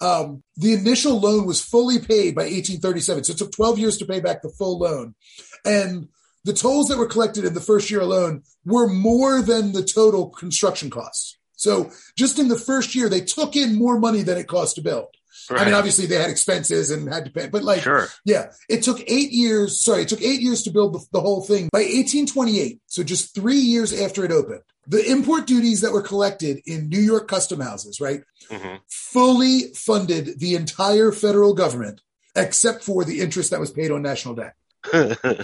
Um, 0.00 0.42
the 0.56 0.72
initial 0.72 1.20
loan 1.20 1.46
was 1.46 1.60
fully 1.62 1.98
paid 1.98 2.34
by 2.34 2.42
1837. 2.42 3.24
So 3.24 3.32
it 3.32 3.38
took 3.38 3.52
12 3.52 3.78
years 3.78 3.96
to 3.98 4.06
pay 4.06 4.20
back 4.20 4.42
the 4.42 4.48
full 4.58 4.78
loan. 4.78 5.14
And 5.64 6.08
the 6.44 6.52
tolls 6.52 6.88
that 6.88 6.98
were 6.98 7.06
collected 7.06 7.44
in 7.44 7.54
the 7.54 7.60
first 7.60 7.90
year 7.90 8.00
alone 8.00 8.42
were 8.64 8.88
more 8.88 9.42
than 9.42 9.72
the 9.72 9.84
total 9.84 10.28
construction 10.30 10.90
costs. 10.90 11.38
So 11.56 11.90
just 12.16 12.38
in 12.38 12.48
the 12.48 12.58
first 12.58 12.94
year, 12.94 13.08
they 13.08 13.20
took 13.20 13.54
in 13.54 13.76
more 13.76 13.98
money 13.98 14.22
than 14.22 14.38
it 14.38 14.48
cost 14.48 14.76
to 14.76 14.82
build. 14.82 15.08
I 15.50 15.64
mean, 15.64 15.74
obviously 15.74 16.06
they 16.06 16.16
had 16.16 16.30
expenses 16.30 16.90
and 16.90 17.12
had 17.12 17.24
to 17.24 17.30
pay, 17.30 17.48
but 17.48 17.62
like, 17.62 17.82
sure. 17.82 18.08
yeah, 18.24 18.52
it 18.68 18.82
took 18.82 19.00
eight 19.06 19.32
years. 19.32 19.80
Sorry, 19.80 20.02
it 20.02 20.08
took 20.08 20.22
eight 20.22 20.40
years 20.40 20.62
to 20.62 20.70
build 20.70 20.94
the, 20.94 21.04
the 21.12 21.20
whole 21.20 21.42
thing. 21.42 21.68
By 21.72 21.80
1828, 21.80 22.80
so 22.86 23.02
just 23.02 23.34
three 23.34 23.58
years 23.58 23.92
after 23.92 24.24
it 24.24 24.30
opened, 24.30 24.62
the 24.86 25.04
import 25.10 25.46
duties 25.46 25.80
that 25.80 25.92
were 25.92 26.02
collected 26.02 26.60
in 26.66 26.88
New 26.88 27.00
York 27.00 27.28
custom 27.28 27.60
houses, 27.60 28.00
right, 28.00 28.22
hmm 28.50 28.76
fully 28.88 29.72
funded 29.74 30.40
the 30.40 30.54
entire 30.54 31.12
federal 31.12 31.52
government 31.52 32.00
except 32.34 32.82
for 32.82 33.04
the 33.04 33.20
interest 33.20 33.50
that 33.50 33.60
was 33.60 33.70
paid 33.70 33.90
on 33.90 34.00
national 34.00 34.34
debt. 34.34 34.54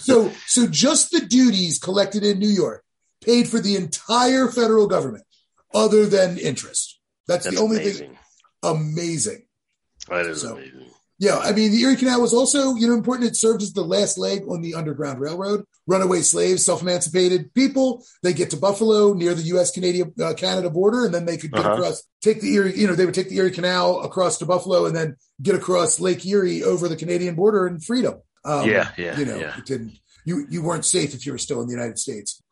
So, 0.00 0.30
so 0.46 0.66
just 0.66 1.10
the 1.10 1.20
duties 1.20 1.78
collected 1.78 2.24
in 2.24 2.38
New 2.38 2.48
York 2.48 2.82
paid 3.24 3.48
for 3.48 3.60
the 3.60 3.76
entire 3.76 4.48
federal 4.48 4.86
government, 4.86 5.24
other 5.74 6.06
than 6.06 6.38
interest. 6.38 6.98
That's, 7.26 7.44
That's 7.44 7.56
the 7.56 7.62
only 7.62 7.76
amazing. 7.76 8.08
thing. 8.10 8.18
Amazing. 8.62 9.42
That 10.08 10.26
is 10.26 10.42
So- 10.42 10.54
amazing. 10.56 10.86
Yeah, 11.20 11.38
I 11.38 11.50
mean, 11.50 11.72
the 11.72 11.80
Erie 11.82 11.96
Canal 11.96 12.20
was 12.20 12.32
also, 12.32 12.76
you 12.76 12.86
know, 12.86 12.94
important. 12.94 13.26
It 13.28 13.34
served 13.36 13.60
as 13.60 13.72
the 13.72 13.82
last 13.82 14.18
leg 14.18 14.44
on 14.48 14.60
the 14.62 14.76
Underground 14.76 15.18
Railroad. 15.18 15.64
Runaway 15.88 16.20
slaves, 16.20 16.64
self-emancipated 16.64 17.52
people, 17.54 18.04
they 18.22 18.32
get 18.32 18.50
to 18.50 18.56
Buffalo 18.56 19.14
near 19.14 19.34
the 19.34 19.42
U.S. 19.54 19.72
Canadian 19.72 20.14
uh, 20.22 20.34
Canada 20.34 20.70
border, 20.70 21.04
and 21.04 21.12
then 21.12 21.24
they 21.24 21.36
could 21.36 21.50
get 21.50 21.66
Uh-huh. 21.66 21.74
across, 21.74 22.04
take 22.22 22.40
the 22.40 22.54
Erie, 22.54 22.78
you 22.78 22.86
know, 22.86 22.94
they 22.94 23.04
would 23.04 23.14
take 23.16 23.30
the 23.30 23.36
Erie 23.38 23.50
Canal 23.50 23.98
across 24.02 24.38
to 24.38 24.46
Buffalo, 24.46 24.86
and 24.86 24.94
then 24.94 25.16
get 25.42 25.56
across 25.56 25.98
Lake 25.98 26.24
Erie 26.24 26.62
over 26.62 26.86
the 26.88 26.94
Canadian 26.94 27.34
border 27.34 27.66
in 27.66 27.80
freedom. 27.80 28.20
Um, 28.44 28.68
Yeah, 28.68 28.90
yeah, 28.96 29.18
you 29.18 29.24
know, 29.24 29.38
yeah. 29.38 29.58
it 29.58 29.66
didn't. 29.66 29.98
You 30.24 30.46
you 30.48 30.62
weren't 30.62 30.84
safe 30.84 31.14
if 31.14 31.24
you 31.26 31.32
were 31.32 31.38
still 31.38 31.60
in 31.60 31.66
the 31.68 31.74
United 31.74 31.98
States 31.98 32.42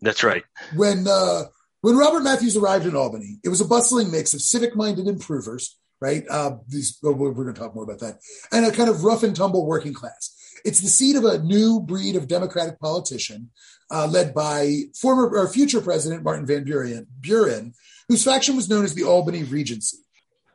That's 0.00 0.22
right. 0.24 0.44
when 0.74 1.06
uh, 1.08 1.44
when 1.80 1.96
Robert 1.96 2.20
Matthews 2.20 2.56
arrived 2.56 2.86
in 2.86 2.96
Albany, 2.96 3.38
it 3.44 3.48
was 3.48 3.60
a 3.60 3.66
bustling 3.66 4.10
mix 4.10 4.34
of 4.34 4.40
civic-minded 4.40 5.06
improvers, 5.06 5.78
right? 6.00 6.24
Uh, 6.28 6.56
these 6.68 6.98
we're 7.02 7.32
going 7.32 7.52
to 7.52 7.52
talk 7.52 7.74
more 7.74 7.84
about 7.84 8.00
that, 8.00 8.18
and 8.50 8.66
a 8.66 8.72
kind 8.72 8.88
of 8.88 9.04
rough 9.04 9.22
and 9.22 9.34
tumble 9.34 9.66
working 9.66 9.94
class. 9.94 10.36
It's 10.64 10.80
the 10.80 10.88
seat 10.88 11.16
of 11.16 11.24
a 11.24 11.38
new 11.38 11.80
breed 11.80 12.14
of 12.14 12.28
Democratic 12.28 12.78
politician, 12.78 13.50
uh, 13.90 14.06
led 14.06 14.32
by 14.32 14.82
former 14.94 15.28
or 15.28 15.48
future 15.48 15.80
President 15.80 16.22
Martin 16.22 16.46
Van 16.46 16.64
Buren, 16.64 17.06
Buren, 17.20 17.74
whose 18.08 18.24
faction 18.24 18.54
was 18.54 18.68
known 18.68 18.84
as 18.84 18.94
the 18.94 19.04
Albany 19.04 19.42
Regency. 19.42 19.98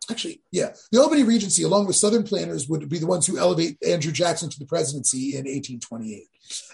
Actually, 0.10 0.42
yeah, 0.52 0.70
the 0.92 1.02
Albany 1.02 1.24
Regency, 1.24 1.64
along 1.64 1.86
with 1.86 1.98
Southern 1.98 2.24
planners, 2.24 2.70
would 2.70 2.88
be 2.88 3.00
the 3.00 3.08
ones 3.08 3.28
who 3.28 3.38
elevate 3.38 3.78
Andrew 3.86 4.12
Jackson 4.12 4.50
to 4.50 4.60
the 4.60 4.66
presidency 4.66 5.32
in 5.32 5.46
1828, 5.46 6.28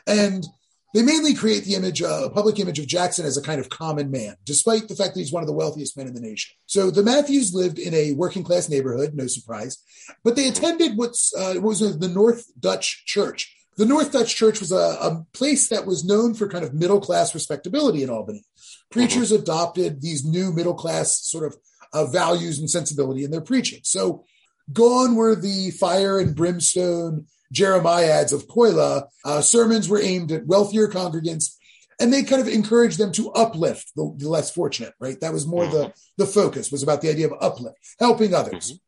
and 0.06 0.46
they 0.94 1.02
mainly 1.02 1.34
create 1.34 1.64
the 1.64 1.74
image, 1.74 2.04
uh, 2.04 2.26
a 2.26 2.30
public 2.30 2.60
image 2.60 2.78
of 2.78 2.86
Jackson 2.86 3.26
as 3.26 3.36
a 3.36 3.42
kind 3.42 3.60
of 3.60 3.70
common 3.70 4.12
man, 4.12 4.36
despite 4.46 4.88
the 4.88 4.96
fact 4.96 5.16
that 5.16 5.22
he's 5.22 5.32
one 5.32 5.42
of 5.42 5.48
the 5.48 5.54
wealthiest 5.54 5.98
men 5.98 6.08
in 6.08 6.14
the 6.14 6.22
nation. 6.22 6.56
So 6.68 6.92
the 6.92 7.04
Matthews 7.04 7.54
lived 7.54 7.80
in 7.80 7.94
a 7.96 8.14
working 8.14 8.44
class 8.44 8.70
neighborhood, 8.70 9.16
no 9.16 9.26
surprise, 9.26 9.80
but 10.24 10.36
they 10.36 10.48
attended 10.48 10.96
what's 10.96 11.34
uh, 11.36 11.56
what 11.56 11.64
was 11.64 12.00
the 12.00 12.08
North 12.08 12.46
Dutch 12.60 13.06
Church. 13.06 13.56
The 13.76 13.86
North 13.88 14.12
Dutch 14.12 14.36
Church 14.36 14.60
was 14.60 14.72
a, 14.72 14.76
a 14.76 15.26
place 15.34 15.70
that 15.70 15.88
was 15.88 16.06
known 16.06 16.36
for 16.36 16.48
kind 16.48 16.64
of 16.64 16.76
middle 16.76 17.02
class 17.02 17.34
respectability 17.34 18.04
in 18.04 18.10
Albany. 18.12 18.46
Preachers 18.92 19.32
adopted 19.32 20.00
these 20.00 20.24
new 20.24 20.54
middle 20.54 20.76
class 20.76 21.20
sort 21.28 21.46
of 21.46 21.58
uh, 21.94 22.06
values 22.06 22.60
and 22.60 22.70
sensibility 22.70 23.24
in 23.24 23.32
their 23.32 23.42
preaching. 23.42 23.82
So 23.84 24.26
gone 24.72 25.16
were 25.16 25.36
the 25.36 25.72
fire 25.72 26.20
and 26.20 26.36
brimstone 26.36 27.28
Jeremiads 27.54 28.34
of 28.34 28.48
Coila. 28.48 29.04
Uh, 29.24 29.42
sermons 29.42 29.88
were 29.88 30.02
aimed 30.02 30.32
at 30.32 30.48
wealthier 30.48 30.88
congregants, 30.88 31.56
and 32.00 32.12
they 32.12 32.24
kind 32.24 32.42
of 32.42 32.48
encouraged 32.48 32.98
them 32.98 33.12
to 33.14 33.32
uplift 33.32 33.92
the, 33.96 34.14
the 34.18 34.28
less 34.28 34.52
fortunate. 34.52 34.94
Right, 35.00 35.20
that 35.22 35.34
was 35.34 35.48
more 35.48 35.68
the 35.68 35.94
the 36.18 36.26
focus 36.26 36.72
was 36.72 36.84
about 36.84 37.02
the 37.02 37.10
idea 37.10 37.28
of 37.28 37.38
uplift, 37.40 37.78
helping 38.00 38.34
others. 38.34 38.80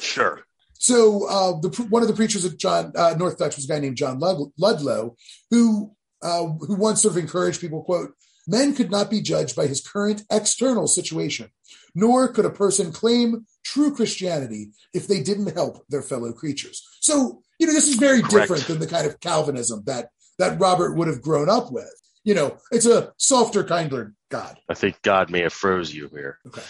Sure. 0.00 0.42
So 0.78 1.26
uh, 1.28 1.60
the 1.60 1.86
one 1.90 2.02
of 2.02 2.08
the 2.08 2.14
preachers 2.14 2.44
at 2.44 2.58
John 2.58 2.92
uh, 2.96 3.14
North 3.18 3.38
Dutch 3.38 3.56
was 3.56 3.64
a 3.64 3.68
guy 3.68 3.78
named 3.78 3.96
John 3.96 4.18
Ludlow, 4.18 5.16
who 5.50 5.92
uh, 6.22 6.46
who 6.46 6.76
once 6.76 7.02
sort 7.02 7.14
of 7.14 7.18
encouraged 7.18 7.60
people, 7.60 7.82
quote, 7.82 8.12
"Men 8.46 8.74
could 8.74 8.90
not 8.90 9.10
be 9.10 9.20
judged 9.20 9.56
by 9.56 9.66
his 9.66 9.80
current 9.80 10.22
external 10.30 10.86
situation, 10.86 11.50
nor 11.96 12.28
could 12.28 12.44
a 12.44 12.50
person 12.50 12.92
claim 12.92 13.44
true 13.64 13.92
Christianity 13.92 14.70
if 14.94 15.08
they 15.08 15.20
didn't 15.20 15.52
help 15.54 15.84
their 15.88 16.02
fellow 16.02 16.32
creatures." 16.32 16.86
So 17.00 17.42
you 17.58 17.66
know 17.66 17.72
this 17.72 17.88
is 17.88 17.96
very 17.96 18.20
Correct. 18.20 18.34
different 18.34 18.66
than 18.68 18.78
the 18.78 18.86
kind 18.86 19.06
of 19.08 19.18
Calvinism 19.18 19.82
that 19.86 20.10
that 20.38 20.60
Robert 20.60 20.94
would 20.96 21.08
have 21.08 21.22
grown 21.22 21.48
up 21.48 21.72
with. 21.72 21.90
you 22.26 22.34
know, 22.34 22.58
it's 22.72 22.86
a 22.86 23.12
softer, 23.18 23.62
kinder 23.62 24.12
God. 24.30 24.58
I 24.68 24.74
think 24.74 25.00
God 25.02 25.30
may 25.30 25.42
have 25.42 25.52
froze 25.52 25.94
you 25.94 26.08
here. 26.08 26.38
Okay. 26.48 26.62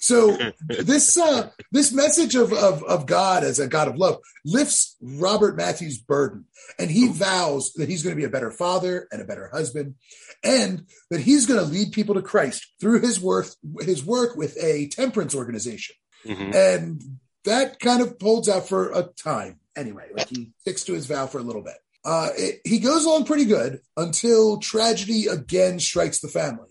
So 0.00 0.36
this 0.68 1.16
uh, 1.16 1.50
this 1.72 1.92
message 1.92 2.34
of, 2.34 2.52
of 2.52 2.82
of 2.84 3.06
God 3.06 3.44
as 3.44 3.58
a 3.58 3.66
God 3.68 3.88
of 3.88 3.96
love 3.96 4.18
lifts 4.44 4.96
Robert 5.00 5.56
Matthews' 5.56 5.98
burden, 5.98 6.44
and 6.78 6.90
he 6.90 7.08
vows 7.08 7.72
that 7.74 7.88
he's 7.88 8.02
going 8.02 8.14
to 8.14 8.20
be 8.20 8.24
a 8.26 8.30
better 8.30 8.50
father 8.50 9.08
and 9.10 9.20
a 9.22 9.24
better 9.24 9.48
husband, 9.52 9.94
and 10.42 10.86
that 11.10 11.20
he's 11.20 11.46
going 11.46 11.60
to 11.60 11.66
lead 11.66 11.92
people 11.92 12.14
to 12.14 12.22
Christ 12.22 12.66
through 12.80 13.00
his 13.00 13.20
work 13.20 13.46
his 13.80 14.04
work 14.04 14.36
with 14.36 14.56
a 14.62 14.88
temperance 14.88 15.34
organization, 15.34 15.96
Mhm. 16.26 16.54
and 16.54 17.02
that 17.44 17.80
kind 17.80 18.02
of 18.02 18.16
holds 18.20 18.48
out 18.48 18.68
for 18.68 18.92
a 18.92 19.04
time 19.04 19.60
anyway. 19.76 20.08
Like 20.14 20.28
he 20.28 20.50
sticks 20.60 20.84
to 20.84 20.92
his 20.94 21.06
vow 21.06 21.26
for 21.26 21.38
a 21.38 21.42
little 21.42 21.62
bit. 21.62 21.76
Uh, 22.04 22.28
it, 22.36 22.60
he 22.64 22.78
goes 22.78 23.04
along 23.04 23.24
pretty 23.24 23.44
good 23.44 23.80
until 23.96 24.58
tragedy 24.58 25.26
again 25.26 25.78
strikes 25.78 26.20
the 26.20 26.28
family. 26.28 26.68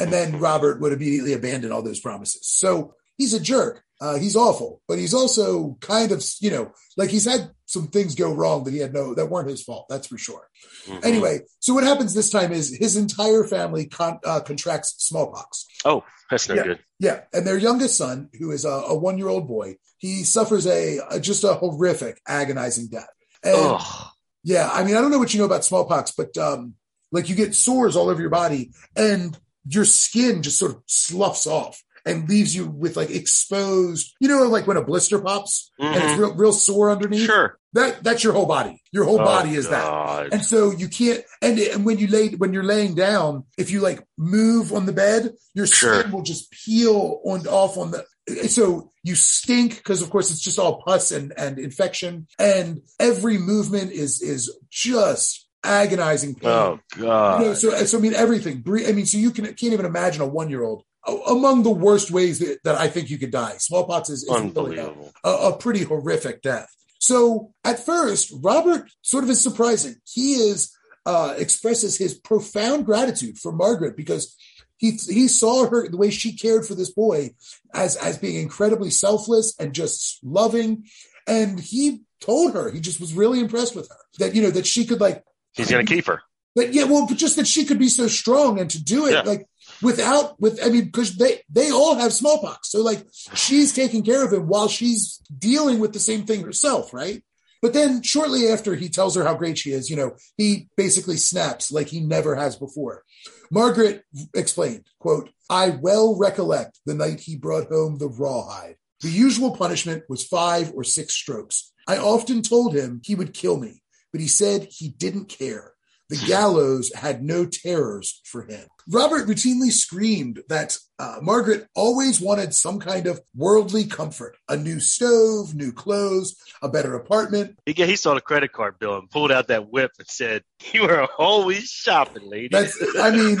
And 0.00 0.12
then 0.12 0.38
Robert 0.40 0.80
would 0.80 0.92
immediately 0.92 1.32
abandon 1.34 1.70
all 1.72 1.82
those 1.82 2.00
promises. 2.00 2.48
So 2.48 2.94
he's 3.18 3.34
a 3.34 3.40
jerk. 3.40 3.82
Uh, 4.00 4.16
he's 4.18 4.34
awful, 4.34 4.80
but 4.88 4.98
he's 4.98 5.12
also 5.12 5.76
kind 5.82 6.10
of, 6.10 6.24
you 6.40 6.50
know, 6.50 6.72
like 6.96 7.10
he's 7.10 7.26
had 7.26 7.50
some 7.66 7.86
things 7.88 8.14
go 8.14 8.32
wrong 8.32 8.64
that 8.64 8.72
he 8.72 8.78
had 8.80 8.94
no, 8.94 9.14
that 9.14 9.26
weren't 9.26 9.50
his 9.50 9.62
fault. 9.62 9.84
That's 9.90 10.06
for 10.06 10.16
sure. 10.16 10.48
Mhm. 10.88 11.04
Anyway, 11.04 11.40
so 11.58 11.74
what 11.74 11.84
happens 11.84 12.14
this 12.14 12.30
time 12.30 12.50
is 12.50 12.74
his 12.74 12.96
entire 12.96 13.44
family 13.44 13.84
con- 13.84 14.18
uh, 14.24 14.40
contracts 14.40 14.94
smallpox. 14.98 15.66
Oh, 15.84 16.02
that's 16.30 16.48
no 16.48 16.54
Yeah. 16.54 16.62
good. 16.62 16.78
Yeah, 16.98 17.20
and 17.34 17.46
their 17.46 17.58
youngest 17.58 17.98
son, 17.98 18.30
who 18.38 18.52
is 18.52 18.64
a, 18.64 18.70
a 18.70 18.94
one-year-old 18.96 19.46
boy, 19.46 19.76
he 19.98 20.24
suffers 20.24 20.66
a, 20.66 21.00
a 21.10 21.20
just 21.20 21.44
a 21.44 21.52
horrific, 21.54 22.22
agonizing 22.26 22.88
death. 22.88 23.08
And 23.44 23.54
Oh, 23.54 24.10
yeah, 24.42 24.70
I 24.72 24.82
mean, 24.82 24.96
I 24.96 25.02
don't 25.02 25.10
know 25.10 25.18
what 25.18 25.34
you 25.34 25.40
know 25.40 25.46
about 25.46 25.64
smallpox, 25.66 26.12
but 26.12 26.38
um, 26.38 26.72
like 27.12 27.28
you 27.28 27.34
get 27.34 27.54
sores 27.54 27.96
all 27.96 28.08
over 28.08 28.20
your 28.22 28.30
body, 28.30 28.72
and 28.96 29.38
your 29.66 29.84
skin 29.84 30.42
just 30.42 30.58
sort 30.58 30.72
of 30.72 30.82
sloughs 30.86 31.46
off 31.46 31.82
and 32.06 32.28
leaves 32.28 32.54
you 32.56 32.66
with 32.66 32.96
like 32.96 33.10
exposed. 33.10 34.14
You 34.20 34.28
know, 34.28 34.44
like 34.48 34.66
when 34.66 34.76
a 34.76 34.84
blister 34.84 35.18
pops 35.20 35.70
and 35.78 35.96
it's 36.02 36.12
Mhm. 36.14 36.18
real, 36.18 36.34
real 36.34 36.52
sore 36.52 36.90
underneath. 36.90 37.26
sure. 37.26 37.58
That 37.72 38.02
that's 38.02 38.24
your 38.24 38.32
whole 38.32 38.46
body. 38.46 38.82
Your 38.90 39.04
whole 39.04 39.20
Oh, 39.20 39.24
body 39.24 39.54
is 39.54 39.68
that. 39.68 40.32
And 40.32 40.44
so 40.44 40.72
you 40.72 40.88
can't, 40.88 41.22
and, 41.40 41.56
and 41.58 41.84
when 41.84 41.98
you 41.98 42.08
lay, 42.08 42.30
when 42.30 42.52
you're 42.52 42.64
laying 42.64 42.94
down, 42.96 43.44
if 43.58 43.70
you 43.70 43.80
like 43.80 44.02
move 44.18 44.72
on 44.72 44.86
the 44.86 44.92
bed, 44.92 45.34
your 45.54 45.66
skin 45.66 45.76
Sure. 46.02 46.08
will 46.10 46.22
just 46.22 46.50
peel 46.50 47.20
on 47.24 47.46
off 47.46 47.76
on 47.78 47.92
the, 47.92 48.04
so 48.48 48.90
you 49.04 49.14
stink 49.14 49.76
because 49.76 50.02
of 50.02 50.10
course 50.10 50.30
it's 50.32 50.40
just 50.40 50.58
all 50.58 50.82
pus 50.82 51.12
and, 51.12 51.32
and 51.36 51.58
infection. 51.60 52.26
And 52.40 52.80
every 52.98 53.38
movement 53.38 53.92
is, 53.92 54.20
is 54.20 54.50
just 54.70 55.46
agonizing 55.62 56.34
pain. 56.34 56.50
Oh 56.50 56.78
You 56.96 57.02
God. 57.02 57.40
know, 57.40 57.54
so, 57.54 57.70
so 57.84 57.98
I 57.98 58.00
mean, 58.00 58.14
everything, 58.14 58.62
I 58.86 58.92
mean, 58.92 59.06
so 59.06 59.18
you 59.18 59.30
can, 59.30 59.44
can't 59.46 59.72
even 59.72 59.86
imagine 59.86 60.22
a 60.22 60.26
one 60.26 60.50
year 60.50 60.62
old 60.64 60.84
among 61.26 61.62
the 61.62 61.70
worst 61.70 62.10
ways 62.10 62.38
that, 62.40 62.58
that 62.64 62.78
I 62.78 62.88
think 62.88 63.10
you 63.10 63.18
could 63.18 63.30
die. 63.30 63.54
Smallpox 63.58 64.10
is, 64.10 64.22
is 64.24 64.30
Unbelievable. 64.30 65.12
a, 65.24 65.30
a 65.30 65.56
pretty 65.56 65.82
horrific 65.84 66.42
death. 66.42 66.68
So 66.98 67.52
at 67.64 67.78
first, 67.78 68.32
Robert 68.42 68.90
sort 69.00 69.24
of 69.24 69.30
is 69.30 69.40
surprising. 69.40 69.96
He 70.04 70.34
is 70.34 70.76
uh, 71.06 71.34
expresses 71.38 71.96
his 71.96 72.14
profound 72.14 72.84
gratitude 72.84 73.38
for 73.38 73.52
Margaret 73.52 73.96
because 73.96 74.36
he 74.76 74.92
he 74.92 75.26
saw 75.28 75.66
her 75.68 75.88
the 75.88 75.96
way 75.96 76.10
she 76.10 76.36
cared 76.36 76.66
for 76.66 76.74
this 76.74 76.90
boy 76.90 77.30
as 77.74 77.96
as 77.96 78.18
being 78.18 78.36
incredibly 78.36 78.90
selfless 78.90 79.54
and 79.58 79.72
just 79.74 80.18
loving, 80.22 80.84
and 81.26 81.58
he 81.58 82.02
told 82.20 82.52
her 82.52 82.70
he 82.70 82.80
just 82.80 83.00
was 83.00 83.14
really 83.14 83.40
impressed 83.40 83.74
with 83.74 83.88
her 83.88 83.96
that 84.18 84.34
you 84.34 84.42
know 84.42 84.50
that 84.50 84.66
she 84.66 84.84
could 84.84 85.00
like 85.00 85.24
He's 85.54 85.70
gonna 85.70 85.84
keep 85.84 86.06
her. 86.06 86.22
but 86.56 86.72
yeah, 86.74 86.84
well, 86.84 87.06
but 87.06 87.16
just 87.16 87.36
that 87.36 87.46
she 87.46 87.64
could 87.64 87.78
be 87.78 87.88
so 87.88 88.06
strong 88.08 88.58
and 88.58 88.70
to 88.70 88.82
do 88.82 89.06
it 89.06 89.12
Yeah. 89.12 89.22
like 89.22 89.46
without 89.82 90.40
with 90.40 90.58
I 90.64 90.68
mean, 90.68 90.86
because 90.86 91.16
they 91.16 91.42
they 91.50 91.70
all 91.70 91.94
have 91.96 92.12
smallpox. 92.12 92.70
So 92.70 92.82
like 92.82 93.06
she's 93.34 93.72
taking 93.72 94.02
care 94.04 94.24
of 94.24 94.32
him 94.32 94.46
while 94.48 94.68
she's 94.68 95.20
dealing 95.36 95.78
with 95.78 95.92
the 95.92 96.00
same 96.00 96.24
thing 96.26 96.42
herself, 96.42 96.92
right? 96.92 97.22
But 97.62 97.74
then 97.74 98.02
shortly 98.02 98.48
after 98.48 98.74
he 98.74 98.88
tells 98.88 99.14
her 99.16 99.22
how 99.24 99.34
great 99.34 99.58
she 99.58 99.72
is, 99.72 99.90
you 99.90 99.96
know, 99.96 100.16
he 100.38 100.68
basically 100.76 101.18
snaps 101.18 101.70
like 101.70 101.88
he 101.88 102.00
never 102.00 102.34
has 102.34 102.56
before. 102.56 103.04
Margaret 103.50 104.02
explained, 104.34 104.84
quote, 104.98 105.28
I 105.50 105.70
well 105.70 106.16
recollect 106.18 106.80
the 106.86 106.94
night 106.94 107.20
he 107.20 107.36
brought 107.36 107.68
home 107.68 107.98
the 107.98 108.08
rawhide. 108.08 108.76
The 109.02 109.10
usual 109.10 109.56
punishment 109.56 110.04
was 110.08 110.24
five 110.26 110.72
or 110.74 110.84
six 110.84 111.14
strokes. 111.14 111.72
I 111.86 111.96
often 111.98 112.42
told 112.42 112.74
him 112.74 113.00
he 113.04 113.14
would 113.14 113.34
kill 113.34 113.58
me, 113.58 113.82
but 114.12 114.20
he 114.20 114.28
said 114.28 114.68
he 114.70 114.88
didn't 114.88 115.26
care. 115.26 115.72
The 116.10 116.24
gallows 116.26 116.92
had 116.92 117.22
no 117.22 117.46
terrors 117.46 118.20
for 118.24 118.42
him. 118.42 118.66
Robert 118.88 119.28
routinely 119.28 119.70
screamed 119.70 120.42
that 120.48 120.76
uh, 120.98 121.18
Margaret 121.22 121.68
always 121.76 122.20
wanted 122.20 122.52
some 122.52 122.80
kind 122.80 123.06
of 123.06 123.20
worldly 123.36 123.84
comfort 123.84 124.36
a 124.48 124.56
new 124.56 124.80
stove, 124.80 125.54
new 125.54 125.70
clothes, 125.70 126.34
a 126.62 126.68
better 126.68 126.96
apartment. 126.96 127.56
He, 127.64 127.74
he 127.74 127.94
saw 127.94 128.14
the 128.14 128.20
credit 128.20 128.52
card 128.52 128.80
bill 128.80 128.98
and 128.98 129.08
pulled 129.08 129.30
out 129.30 129.46
that 129.48 129.70
whip 129.70 129.92
and 130.00 130.08
said, 130.08 130.42
"You 130.72 130.82
are 130.84 131.08
always 131.16 131.70
shopping, 131.70 132.28
lady." 132.28 132.48
That's, 132.50 132.76
I 132.98 133.12
mean, 133.12 133.38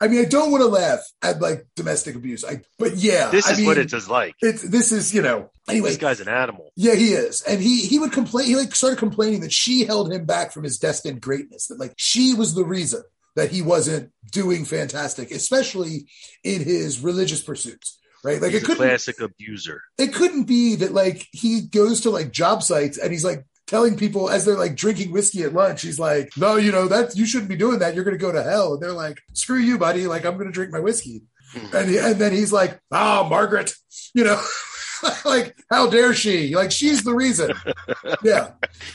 I 0.00 0.08
mean, 0.08 0.20
I 0.20 0.28
don't 0.28 0.50
want 0.50 0.62
to 0.62 0.68
laugh 0.68 1.00
at 1.22 1.40
like 1.40 1.66
domestic 1.76 2.14
abuse. 2.16 2.44
I, 2.44 2.60
but 2.78 2.96
yeah, 2.96 3.30
this 3.30 3.46
I 3.48 3.52
is 3.52 3.58
mean, 3.58 3.66
what 3.66 3.78
it's 3.78 3.92
just 3.92 4.08
like. 4.10 4.34
It's 4.40 4.62
this 4.62 4.92
is 4.92 5.14
you 5.14 5.22
know. 5.22 5.50
Anyway, 5.68 5.88
This 5.90 5.98
guy's 5.98 6.20
an 6.20 6.28
animal. 6.28 6.70
Yeah, 6.76 6.94
he 6.94 7.12
is. 7.12 7.40
And 7.42 7.60
he 7.60 7.86
he 7.86 7.98
would 7.98 8.12
complain 8.12 8.46
he 8.46 8.56
like 8.56 8.74
started 8.74 8.98
complaining 8.98 9.40
that 9.40 9.52
she 9.52 9.84
held 9.84 10.12
him 10.12 10.26
back 10.26 10.52
from 10.52 10.64
his 10.64 10.78
destined 10.78 11.20
greatness. 11.22 11.68
That 11.68 11.78
like 11.80 11.94
she 11.96 12.34
was 12.34 12.54
the 12.54 12.64
reason 12.64 13.02
that 13.36 13.50
he 13.50 13.62
wasn't 13.62 14.12
doing 14.30 14.64
fantastic, 14.64 15.30
especially 15.30 16.06
in 16.42 16.62
his 16.62 17.00
religious 17.00 17.42
pursuits. 17.42 17.98
Right? 18.22 18.40
Like 18.40 18.52
He's 18.52 18.60
it 18.60 18.64
a 18.64 18.66
couldn't 18.66 18.86
classic 18.88 19.20
abuser. 19.20 19.82
it 19.98 20.12
couldn't 20.14 20.44
be 20.44 20.76
that 20.76 20.92
like 20.92 21.26
he 21.32 21.62
goes 21.62 22.02
to 22.02 22.10
like 22.10 22.30
job 22.30 22.62
sites 22.62 22.98
and 22.98 23.10
he's 23.12 23.24
like 23.24 23.44
telling 23.74 23.96
people 23.96 24.30
as 24.30 24.44
they're 24.44 24.56
like 24.56 24.76
drinking 24.76 25.10
whiskey 25.10 25.42
at 25.42 25.52
lunch, 25.52 25.82
he's 25.82 25.98
like, 25.98 26.30
No, 26.36 26.54
you 26.54 26.70
know, 26.70 26.86
that 26.86 27.16
you 27.16 27.26
shouldn't 27.26 27.48
be 27.48 27.56
doing 27.56 27.80
that. 27.80 27.96
You're 27.96 28.04
gonna 28.04 28.16
go 28.16 28.30
to 28.30 28.40
hell. 28.40 28.74
And 28.74 28.80
they're 28.80 28.92
like, 28.92 29.20
Screw 29.32 29.58
you, 29.58 29.78
buddy, 29.78 30.06
like 30.06 30.24
I'm 30.24 30.38
gonna 30.38 30.52
drink 30.52 30.70
my 30.70 30.78
whiskey. 30.78 31.22
And, 31.72 31.88
he, 31.88 31.98
and 31.98 32.16
then 32.16 32.32
he's 32.32 32.52
like, 32.52 32.80
ah, 32.92 33.26
Margaret, 33.28 33.74
you 34.12 34.22
know, 34.24 34.40
like, 35.24 35.56
how 35.70 35.88
dare 35.90 36.14
she? 36.14 36.54
Like, 36.54 36.70
she's 36.70 37.02
the 37.02 37.14
reason. 37.14 37.50
yeah. 38.22 38.52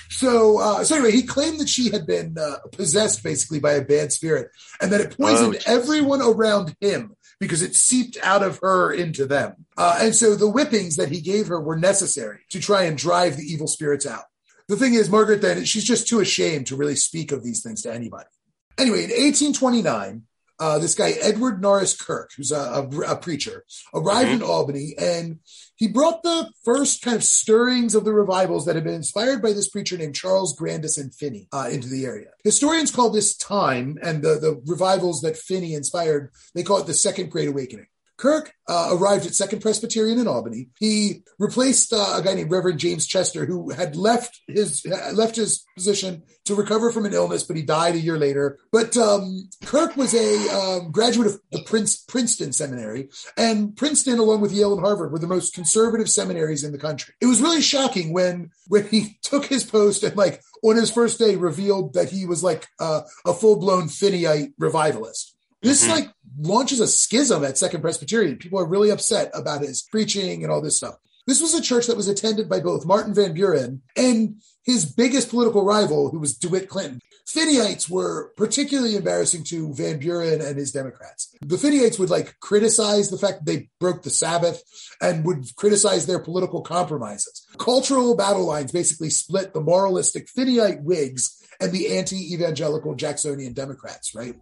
So, 0.10 0.60
uh, 0.60 0.84
so 0.84 0.96
anyway, 0.96 1.12
he 1.12 1.24
claimed 1.24 1.60
that 1.60 1.70
she 1.70 1.90
had 1.90 2.06
been 2.06 2.38
uh, 2.38 2.58
possessed 2.72 3.24
basically 3.24 3.60
by 3.60 3.74
a 3.74 3.82
bad 3.82 4.12
spirit 4.12 4.50
and 4.82 4.92
that 4.92 5.02
it 5.02 5.18
poisoned 5.18 5.58
Oh, 5.68 5.74
everyone 5.74 6.22
around 6.22 6.76
him 6.82 7.16
because 7.40 7.62
it 7.62 7.76
seeped 7.76 8.18
out 8.24 8.44
of 8.44 8.60
her 8.62 8.92
into 8.92 9.26
them. 9.26 9.66
Uh, 9.78 10.00
and 10.02 10.16
so 10.16 10.36
the 10.36 10.50
whippings 10.50 10.98
that 10.98 11.10
he 11.10 11.22
gave 11.22 11.48
her 11.48 11.60
were 11.60 11.78
necessary 11.78 12.40
to 12.50 12.60
try 12.60 12.84
and 12.84 12.98
drive 12.98 13.38
the 13.38 13.44
evil 13.44 13.68
spirits 13.68 14.06
out. 14.06 14.24
The 14.70 14.78
thing 14.78 14.94
is, 14.94 15.10
Margaret 15.10 15.42
then, 15.42 15.66
she's 15.66 15.84
just 15.84 16.08
too 16.08 16.20
ashamed 16.20 16.68
to 16.68 16.76
really 16.76 16.96
speak 16.96 17.32
of 17.32 17.44
these 17.44 17.64
things 17.64 17.82
to 17.82 17.94
anybody. 17.94 18.30
Anyway, 18.78 19.00
in 19.04 19.10
1829, 19.10 20.22
uh, 20.60 20.78
this 20.78 20.94
guy 20.94 21.12
Edward 21.22 21.60
Norris 21.60 22.00
Kirk, 22.00 22.32
who's 22.38 22.52
a, 22.52 22.56
a, 22.56 23.14
a 23.14 23.16
preacher, 23.16 23.66
arrived 23.96 24.30
in 24.30 24.44
Albany, 24.44 24.94
and 25.00 25.40
he 25.76 25.88
brought 25.88 26.22
the 26.22 26.52
first 26.64 27.02
kind 27.02 27.16
of 27.16 27.24
stirrings 27.24 27.96
of 27.96 28.06
the 28.06 28.14
revivals 28.14 28.66
that 28.66 28.76
had 28.76 28.84
been 28.84 28.94
inspired 28.94 29.42
by 29.42 29.54
this 29.54 29.70
preacher 29.70 29.98
named 29.98 30.16
Charles 30.16 30.56
Grandison 30.56 31.10
Finney 31.10 31.48
uh, 31.52 31.70
into 31.72 31.88
the 31.88 32.06
area. 32.06 32.28
Historians 32.44 32.92
call 32.92 33.10
this 33.10 33.36
time 33.36 33.98
and 34.04 34.22
the, 34.22 34.36
the 34.36 34.62
revivals 34.68 35.22
that 35.22 35.36
Finney 35.36 35.74
inspired, 35.74 36.32
they 36.54 36.62
call 36.62 36.78
it 36.78 36.86
the 36.86 36.94
Second 36.94 37.32
Great 37.32 37.48
Awakening. 37.48 37.88
Kirk 38.20 38.52
uh, 38.68 38.90
arrived 38.92 39.26
at 39.26 39.34
Second 39.34 39.62
Presbyterian 39.62 40.20
in 40.20 40.28
Albany. 40.28 40.68
He 40.78 41.24
replaced 41.40 41.94
uh, 41.94 42.16
a 42.18 42.22
guy 42.22 42.34
named 42.34 42.52
Reverend 42.52 42.78
James 42.78 43.08
Chester, 43.08 43.46
who 43.46 43.70
had 43.70 43.96
left 43.96 44.42
his 44.48 44.86
left 45.14 45.38
his 45.38 45.66
position 45.76 46.24
to 46.44 46.54
recover 46.54 46.92
from 46.92 47.06
an 47.06 47.14
illness, 47.14 47.44
but 47.44 47.56
he 47.56 47.64
died 47.64 47.96
a 47.96 48.00
year 48.00 48.18
later. 48.18 48.60
But 48.74 48.98
um, 48.98 49.50
Kirk 49.64 49.96
was 49.96 50.14
a 50.14 50.50
um, 50.50 50.92
graduate 50.92 51.28
of 51.28 51.40
the 51.52 51.64
Prince, 51.64 52.04
Princeton 52.04 52.52
Seminary, 52.52 53.10
and 53.38 53.76
Princeton, 53.78 54.20
along 54.20 54.42
with 54.42 54.52
Yale 54.52 54.74
and 54.74 54.82
Harvard, 54.82 55.14
were 55.14 55.20
the 55.20 55.26
most 55.26 55.54
conservative 55.54 56.10
seminaries 56.10 56.66
in 56.66 56.74
the 56.74 56.78
country. 56.78 57.14
It 57.22 57.26
was 57.26 57.42
really 57.42 57.62
shocking 57.62 58.12
when 58.12 58.52
when 58.68 58.86
he 58.86 59.18
took 59.24 59.46
his 59.46 59.64
post 59.64 60.04
and 60.04 60.18
like 60.18 60.42
on 60.62 60.76
his 60.76 60.92
first 60.92 61.20
day 61.20 61.38
revealed 61.38 61.94
that 61.94 62.10
he 62.10 62.26
was 62.26 62.44
like 62.44 62.68
uh, 62.82 63.02
a 63.26 63.34
full 63.34 63.60
blown 63.60 63.84
Finneyite 63.84 64.52
revivalist. 64.58 65.38
This 65.62 65.84
Mhm. 65.86 65.90
like 65.90 66.10
launches 66.42 66.80
a 66.80 66.88
schism 66.88 67.44
at 67.44 67.58
Second 67.58 67.82
Presbyterian. 67.82 68.38
People 68.38 68.60
are 68.60 68.66
really 68.66 68.90
upset 68.90 69.30
about 69.34 69.62
his 69.62 69.82
preaching 69.82 70.44
and 70.44 70.52
all 70.52 70.62
this 70.62 70.78
stuff. 70.78 70.96
This 71.28 71.42
was 71.42 71.54
a 71.54 71.62
church 71.62 71.86
that 71.88 71.98
was 71.98 72.08
attended 72.08 72.50
by 72.50 72.60
both 72.60 72.86
Martin 72.86 73.14
Van 73.14 73.34
Buren 73.34 73.82
and 73.96 74.42
his 74.64 74.86
biggest 74.86 75.30
political 75.30 75.64
rival, 75.64 76.10
who 76.10 76.20
was 76.20 76.36
DeWitt 76.36 76.70
Clinton. 76.70 77.00
Finneyites 77.28 77.88
were 77.88 78.32
particularly 78.38 78.96
embarrassing 78.96 79.44
to 79.44 79.72
Van 79.76 80.00
Buren 80.00 80.42
and 80.42 80.58
his 80.58 80.72
Democrats. 80.72 81.28
The 81.46 81.58
Finneyites 81.58 82.00
would 82.00 82.10
like 82.10 82.40
criticize 82.40 83.10
the 83.10 83.20
fact 83.20 83.46
that 83.46 83.52
they 83.52 83.70
broke 83.80 84.02
the 84.02 84.10
Sabbath 84.10 84.64
and 85.00 85.24
would 85.26 85.56
criticize 85.56 86.08
their 86.08 86.18
political 86.20 86.62
compromises. 86.62 87.44
Cultural 87.60 88.16
battle 88.16 88.46
lines 88.46 88.72
basically 88.72 89.12
split 89.12 89.54
the 89.54 89.62
moralistic 89.62 90.28
Finneyite 90.36 90.82
Whigs 90.84 91.36
and 91.60 91.72
the 91.72 91.96
anti-evangelical 91.96 92.96
Jacksonian 92.96 93.54
Democrats, 93.54 94.16
right? 94.16 94.36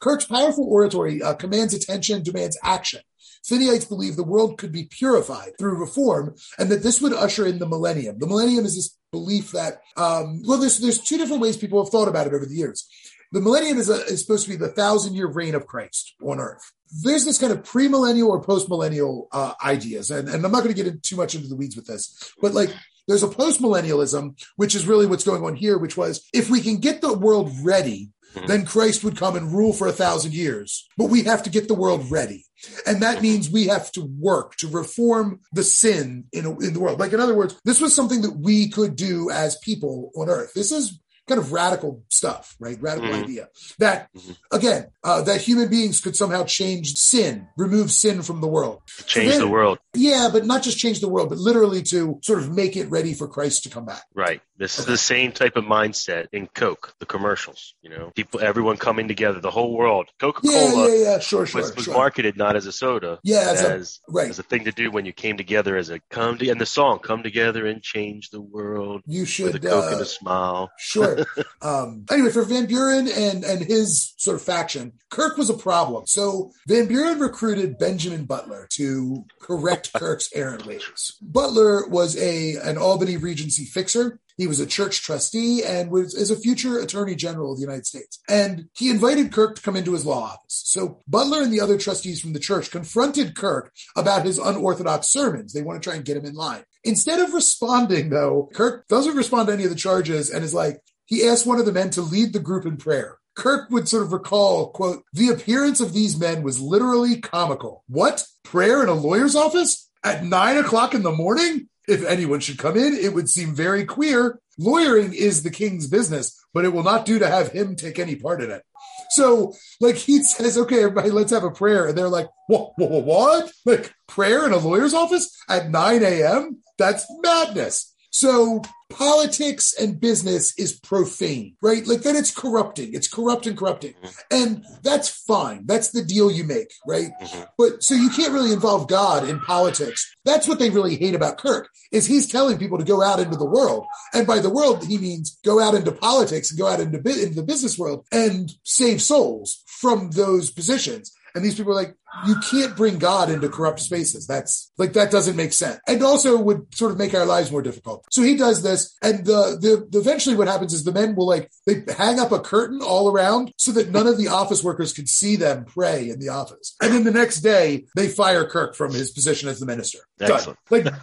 Kirk's 0.00 0.26
powerful 0.26 0.66
oratory 0.68 1.22
uh, 1.22 1.34
commands 1.34 1.74
attention, 1.74 2.22
demands 2.22 2.58
action. 2.62 3.00
Finneyites 3.48 3.88
believe 3.88 4.16
the 4.16 4.24
world 4.24 4.58
could 4.58 4.72
be 4.72 4.84
purified 4.84 5.52
through 5.58 5.78
reform 5.78 6.34
and 6.58 6.68
that 6.70 6.82
this 6.82 7.00
would 7.00 7.12
usher 7.12 7.46
in 7.46 7.58
the 7.58 7.66
millennium. 7.66 8.18
The 8.18 8.26
millennium 8.26 8.64
is 8.64 8.74
this 8.74 8.96
belief 9.12 9.52
that, 9.52 9.80
um, 9.96 10.42
well, 10.44 10.58
there's, 10.58 10.78
there's 10.78 11.00
two 11.00 11.16
different 11.16 11.42
ways 11.42 11.56
people 11.56 11.82
have 11.82 11.90
thought 11.90 12.08
about 12.08 12.26
it 12.26 12.34
over 12.34 12.44
the 12.44 12.54
years. 12.54 12.88
The 13.32 13.40
millennium 13.40 13.78
is, 13.78 13.88
a, 13.88 14.04
is 14.06 14.20
supposed 14.20 14.44
to 14.44 14.50
be 14.50 14.56
the 14.56 14.68
thousand 14.68 15.14
year 15.14 15.26
reign 15.26 15.54
of 15.54 15.66
Christ 15.66 16.14
on 16.22 16.40
earth. 16.40 16.72
There's 17.02 17.24
this 17.24 17.38
kind 17.38 17.52
of 17.52 17.62
premillennial 17.62 18.28
or 18.28 18.42
postmillennial 18.42 19.26
uh, 19.32 19.54
ideas, 19.64 20.10
and, 20.10 20.28
and 20.28 20.44
I'm 20.44 20.52
not 20.52 20.62
going 20.62 20.74
to 20.74 20.82
get 20.82 20.86
in 20.86 21.00
too 21.00 21.16
much 21.16 21.34
into 21.34 21.48
the 21.48 21.56
weeds 21.56 21.76
with 21.76 21.86
this, 21.86 22.32
but 22.40 22.54
like 22.54 22.70
there's 23.08 23.22
a 23.22 23.28
postmillennialism, 23.28 24.40
which 24.56 24.74
is 24.74 24.86
really 24.86 25.06
what's 25.06 25.24
going 25.24 25.44
on 25.44 25.54
here, 25.54 25.78
which 25.78 25.96
was 25.96 26.28
if 26.32 26.50
we 26.50 26.60
can 26.60 26.78
get 26.78 27.00
the 27.00 27.12
world 27.12 27.52
ready, 27.62 28.10
mm-hmm. 28.36 28.46
then 28.46 28.66
Christ 28.66 29.02
would 29.02 29.16
come 29.16 29.36
and 29.36 29.52
rule 29.52 29.72
for 29.72 29.86
a 29.86 29.92
thousand 29.92 30.34
years. 30.34 30.86
But 30.96 31.10
we 31.10 31.22
have 31.24 31.42
to 31.44 31.50
get 31.50 31.68
the 31.68 31.74
world 31.74 32.10
ready. 32.10 32.44
And 32.86 33.02
that 33.02 33.22
means 33.22 33.50
we 33.50 33.66
have 33.66 33.90
to 33.92 34.02
work 34.18 34.56
to 34.56 34.68
reform 34.68 35.40
the 35.52 35.64
sin 35.64 36.24
in, 36.32 36.46
in 36.62 36.72
the 36.72 36.80
world. 36.80 37.00
Like, 37.00 37.12
in 37.12 37.20
other 37.20 37.36
words, 37.36 37.60
this 37.64 37.80
was 37.80 37.94
something 37.94 38.22
that 38.22 38.38
we 38.38 38.68
could 38.68 38.96
do 38.96 39.30
as 39.30 39.58
people 39.58 40.10
on 40.16 40.28
earth. 40.28 40.52
This 40.54 40.72
is 40.72 41.00
kind 41.28 41.40
of 41.40 41.52
radical 41.52 42.04
stuff, 42.08 42.54
right? 42.60 42.80
Radical 42.80 43.10
mm-hmm. 43.10 43.24
idea 43.24 43.48
that, 43.78 44.08
mm-hmm. 44.16 44.32
again, 44.52 44.86
uh, 45.02 45.22
that 45.22 45.40
human 45.40 45.68
beings 45.68 46.00
could 46.00 46.14
somehow 46.14 46.44
change 46.44 46.92
sin, 46.94 47.48
remove 47.56 47.90
sin 47.90 48.22
from 48.22 48.40
the 48.40 48.46
world. 48.46 48.80
Change 49.06 49.32
then, 49.32 49.40
the 49.40 49.48
world. 49.48 49.78
Yeah, 49.92 50.28
but 50.32 50.46
not 50.46 50.62
just 50.62 50.78
change 50.78 51.00
the 51.00 51.08
world, 51.08 51.28
but 51.28 51.38
literally 51.38 51.82
to 51.84 52.20
sort 52.22 52.38
of 52.38 52.54
make 52.54 52.76
it 52.76 52.88
ready 52.90 53.12
for 53.12 53.26
Christ 53.26 53.64
to 53.64 53.70
come 53.70 53.86
back. 53.86 54.04
Right. 54.14 54.40
This 54.58 54.78
is 54.78 54.86
the 54.86 54.96
same 54.96 55.32
type 55.32 55.56
of 55.56 55.64
mindset 55.64 56.26
in 56.32 56.46
Coke, 56.46 56.94
the 56.98 57.06
commercials. 57.06 57.74
You 57.82 57.90
know, 57.90 58.10
people, 58.14 58.40
everyone 58.40 58.76
coming 58.76 59.08
together, 59.08 59.40
the 59.40 59.50
whole 59.50 59.76
world. 59.76 60.08
Coca 60.18 60.40
Cola, 60.40 60.88
yeah, 60.88 60.94
yeah, 60.94 61.02
yeah, 61.02 61.18
sure, 61.18 61.46
sure, 61.46 61.60
was, 61.60 61.74
was 61.74 61.84
sure. 61.84 61.94
marketed 61.94 62.36
not 62.36 62.56
as 62.56 62.66
a 62.66 62.72
soda, 62.72 63.18
yeah, 63.22 63.50
as, 63.50 63.62
as, 63.62 64.00
a, 64.08 64.12
right. 64.12 64.30
as 64.30 64.38
a 64.38 64.42
thing 64.42 64.64
to 64.64 64.72
do 64.72 64.90
when 64.90 65.04
you 65.04 65.12
came 65.12 65.36
together 65.36 65.76
as 65.76 65.90
a 65.90 66.00
come 66.10 66.38
to, 66.38 66.48
and 66.48 66.60
the 66.60 66.66
song 66.66 66.98
"Come 67.00 67.22
Together 67.22 67.66
and 67.66 67.82
Change 67.82 68.30
the 68.30 68.40
World." 68.40 69.02
You 69.06 69.24
should 69.24 69.52
with 69.52 69.64
a 69.64 69.68
Coke 69.68 69.84
uh, 69.84 69.92
and 69.92 70.00
a 70.00 70.06
smile. 70.06 70.70
Sure. 70.78 71.26
um, 71.62 72.04
anyway, 72.10 72.30
for 72.30 72.42
Van 72.42 72.66
Buren 72.66 73.08
and 73.08 73.44
and 73.44 73.62
his 73.62 74.14
sort 74.16 74.36
of 74.36 74.42
faction, 74.42 74.92
Kirk 75.10 75.36
was 75.36 75.50
a 75.50 75.54
problem. 75.54 76.06
So 76.06 76.52
Van 76.66 76.86
Buren 76.86 77.18
recruited 77.18 77.78
Benjamin 77.78 78.24
Butler 78.24 78.68
to 78.72 79.24
correct 79.40 79.92
Kirk's 79.94 80.30
errant 80.34 80.66
ways. 80.66 81.16
Butler 81.20 81.86
was 81.88 82.16
a 82.16 82.56
an 82.56 82.78
Albany 82.78 83.16
Regency 83.16 83.64
fixer. 83.64 84.20
He 84.36 84.46
was 84.46 84.60
a 84.60 84.66
church 84.66 85.02
trustee 85.02 85.64
and 85.64 85.90
was 85.90 86.14
is 86.14 86.30
a 86.30 86.36
future 86.36 86.78
attorney 86.78 87.14
general 87.14 87.52
of 87.52 87.58
the 87.58 87.64
United 87.64 87.86
States. 87.86 88.20
And 88.28 88.68
he 88.74 88.90
invited 88.90 89.32
Kirk 89.32 89.56
to 89.56 89.62
come 89.62 89.76
into 89.76 89.92
his 89.92 90.04
law 90.04 90.24
office. 90.24 90.62
So 90.66 91.00
Butler 91.08 91.42
and 91.42 91.52
the 91.52 91.60
other 91.60 91.78
trustees 91.78 92.20
from 92.20 92.32
the 92.32 92.38
church 92.38 92.70
confronted 92.70 93.34
Kirk 93.34 93.72
about 93.96 94.26
his 94.26 94.38
unorthodox 94.38 95.08
sermons. 95.08 95.52
They 95.52 95.62
want 95.62 95.82
to 95.82 95.86
try 95.86 95.96
and 95.96 96.04
get 96.04 96.16
him 96.16 96.26
in 96.26 96.34
line. 96.34 96.64
Instead 96.84 97.20
of 97.20 97.34
responding, 97.34 98.10
though, 98.10 98.50
Kirk 98.52 98.86
doesn't 98.88 99.16
respond 99.16 99.48
to 99.48 99.54
any 99.54 99.64
of 99.64 99.70
the 99.70 99.76
charges 99.76 100.30
and 100.30 100.44
is 100.44 100.54
like, 100.54 100.80
he 101.06 101.26
asked 101.26 101.46
one 101.46 101.58
of 101.58 101.66
the 101.66 101.72
men 101.72 101.90
to 101.90 102.02
lead 102.02 102.32
the 102.32 102.38
group 102.38 102.66
in 102.66 102.76
prayer. 102.76 103.18
Kirk 103.36 103.70
would 103.70 103.88
sort 103.88 104.02
of 104.02 104.12
recall, 104.12 104.70
quote, 104.70 105.04
the 105.12 105.28
appearance 105.28 105.80
of 105.80 105.92
these 105.92 106.18
men 106.18 106.42
was 106.42 106.60
literally 106.60 107.20
comical. 107.20 107.84
What? 107.86 108.24
Prayer 108.44 108.82
in 108.82 108.88
a 108.88 108.94
lawyer's 108.94 109.36
office? 109.36 109.90
At 110.02 110.24
nine 110.24 110.56
o'clock 110.56 110.94
in 110.94 111.02
the 111.02 111.12
morning? 111.12 111.68
If 111.88 112.04
anyone 112.04 112.40
should 112.40 112.58
come 112.58 112.76
in, 112.76 112.94
it 112.94 113.14
would 113.14 113.28
seem 113.28 113.54
very 113.54 113.84
queer. 113.84 114.40
Lawyering 114.58 115.12
is 115.12 115.42
the 115.42 115.50
king's 115.50 115.86
business, 115.86 116.38
but 116.52 116.64
it 116.64 116.72
will 116.72 116.82
not 116.82 117.04
do 117.04 117.18
to 117.18 117.28
have 117.28 117.52
him 117.52 117.76
take 117.76 117.98
any 117.98 118.16
part 118.16 118.42
in 118.42 118.50
it. 118.50 118.62
So, 119.10 119.54
like, 119.80 119.96
he 119.96 120.22
says, 120.22 120.58
okay, 120.58 120.78
everybody, 120.78 121.10
let's 121.10 121.32
have 121.32 121.44
a 121.44 121.50
prayer. 121.50 121.86
And 121.86 121.96
they're 121.96 122.08
like, 122.08 122.28
what? 122.48 122.72
what, 122.76 123.04
what? 123.04 123.52
Like, 123.64 123.94
prayer 124.06 124.46
in 124.46 124.52
a 124.52 124.58
lawyer's 124.58 124.94
office 124.94 125.36
at 125.48 125.70
9 125.70 126.02
a.m.? 126.02 126.58
That's 126.78 127.06
madness. 127.22 127.94
So 128.16 128.62
politics 128.88 129.74
and 129.78 130.00
business 130.00 130.58
is 130.58 130.80
profane, 130.80 131.54
right? 131.60 131.86
Like 131.86 132.00
then 132.00 132.16
it's 132.16 132.30
corrupting. 132.30 132.94
It's 132.94 133.08
corrupt 133.08 133.46
and 133.46 133.58
corrupting. 133.58 133.92
Mm-hmm. 133.92 134.08
And 134.30 134.64
that's 134.82 135.10
fine. 135.10 135.66
That's 135.66 135.90
the 135.90 136.02
deal 136.02 136.30
you 136.30 136.42
make, 136.42 136.72
right? 136.86 137.10
Mm-hmm. 137.20 137.42
But 137.58 137.82
so 137.82 137.94
you 137.94 138.08
can't 138.08 138.32
really 138.32 138.54
involve 138.54 138.88
God 138.88 139.28
in 139.28 139.38
politics. 139.40 140.10
That's 140.24 140.48
what 140.48 140.58
they 140.58 140.70
really 140.70 140.96
hate 140.96 141.14
about 141.14 141.36
Kirk 141.36 141.68
is 141.92 142.06
he's 142.06 142.26
telling 142.26 142.56
people 142.56 142.78
to 142.78 142.84
go 142.84 143.02
out 143.02 143.20
into 143.20 143.36
the 143.36 143.44
world. 143.44 143.84
And 144.14 144.26
by 144.26 144.38
the 144.38 144.48
world, 144.48 144.86
he 144.86 144.96
means 144.96 145.38
go 145.44 145.60
out 145.60 145.74
into 145.74 145.92
politics 145.92 146.50
and 146.50 146.58
go 146.58 146.68
out 146.68 146.80
into, 146.80 146.96
into 146.96 147.34
the 147.34 147.42
business 147.42 147.78
world 147.78 148.06
and 148.12 148.50
save 148.64 149.02
souls 149.02 149.62
from 149.66 150.08
those 150.12 150.50
positions. 150.50 151.14
And 151.34 151.44
these 151.44 151.56
people 151.56 151.72
are 151.72 151.82
like, 151.82 151.94
you 152.26 152.36
can't 152.50 152.76
bring 152.76 152.98
God 152.98 153.30
into 153.30 153.48
corrupt 153.48 153.80
spaces. 153.80 154.26
That's 154.26 154.70
like, 154.78 154.92
that 154.94 155.10
doesn't 155.10 155.36
make 155.36 155.52
sense. 155.52 155.80
And 155.86 156.02
also 156.02 156.40
would 156.40 156.74
sort 156.74 156.92
of 156.92 156.98
make 156.98 157.14
our 157.14 157.26
lives 157.26 157.50
more 157.50 157.62
difficult. 157.62 158.04
So 158.10 158.22
he 158.22 158.36
does 158.36 158.62
this. 158.62 158.96
And 159.02 159.24
the, 159.24 159.58
the, 159.60 159.86
the, 159.90 159.98
eventually 159.98 160.36
what 160.36 160.48
happens 160.48 160.72
is 160.72 160.84
the 160.84 160.92
men 160.92 161.14
will 161.14 161.26
like, 161.26 161.50
they 161.66 161.82
hang 161.96 162.18
up 162.20 162.32
a 162.32 162.40
curtain 162.40 162.80
all 162.82 163.10
around 163.10 163.52
so 163.56 163.72
that 163.72 163.90
none 163.90 164.06
of 164.06 164.18
the 164.18 164.28
office 164.28 164.62
workers 164.62 164.92
can 164.92 165.06
see 165.06 165.36
them 165.36 165.64
pray 165.64 166.08
in 166.08 166.20
the 166.20 166.28
office. 166.28 166.76
And 166.80 166.92
then 166.92 167.04
the 167.04 167.10
next 167.10 167.40
day 167.40 167.86
they 167.94 168.08
fire 168.08 168.46
Kirk 168.46 168.74
from 168.74 168.92
his 168.92 169.10
position 169.10 169.48
as 169.48 169.60
the 169.60 169.66
minister. 169.66 169.98
Excellent. 170.20 170.58
Done. 170.70 170.84
Like, 170.84 170.94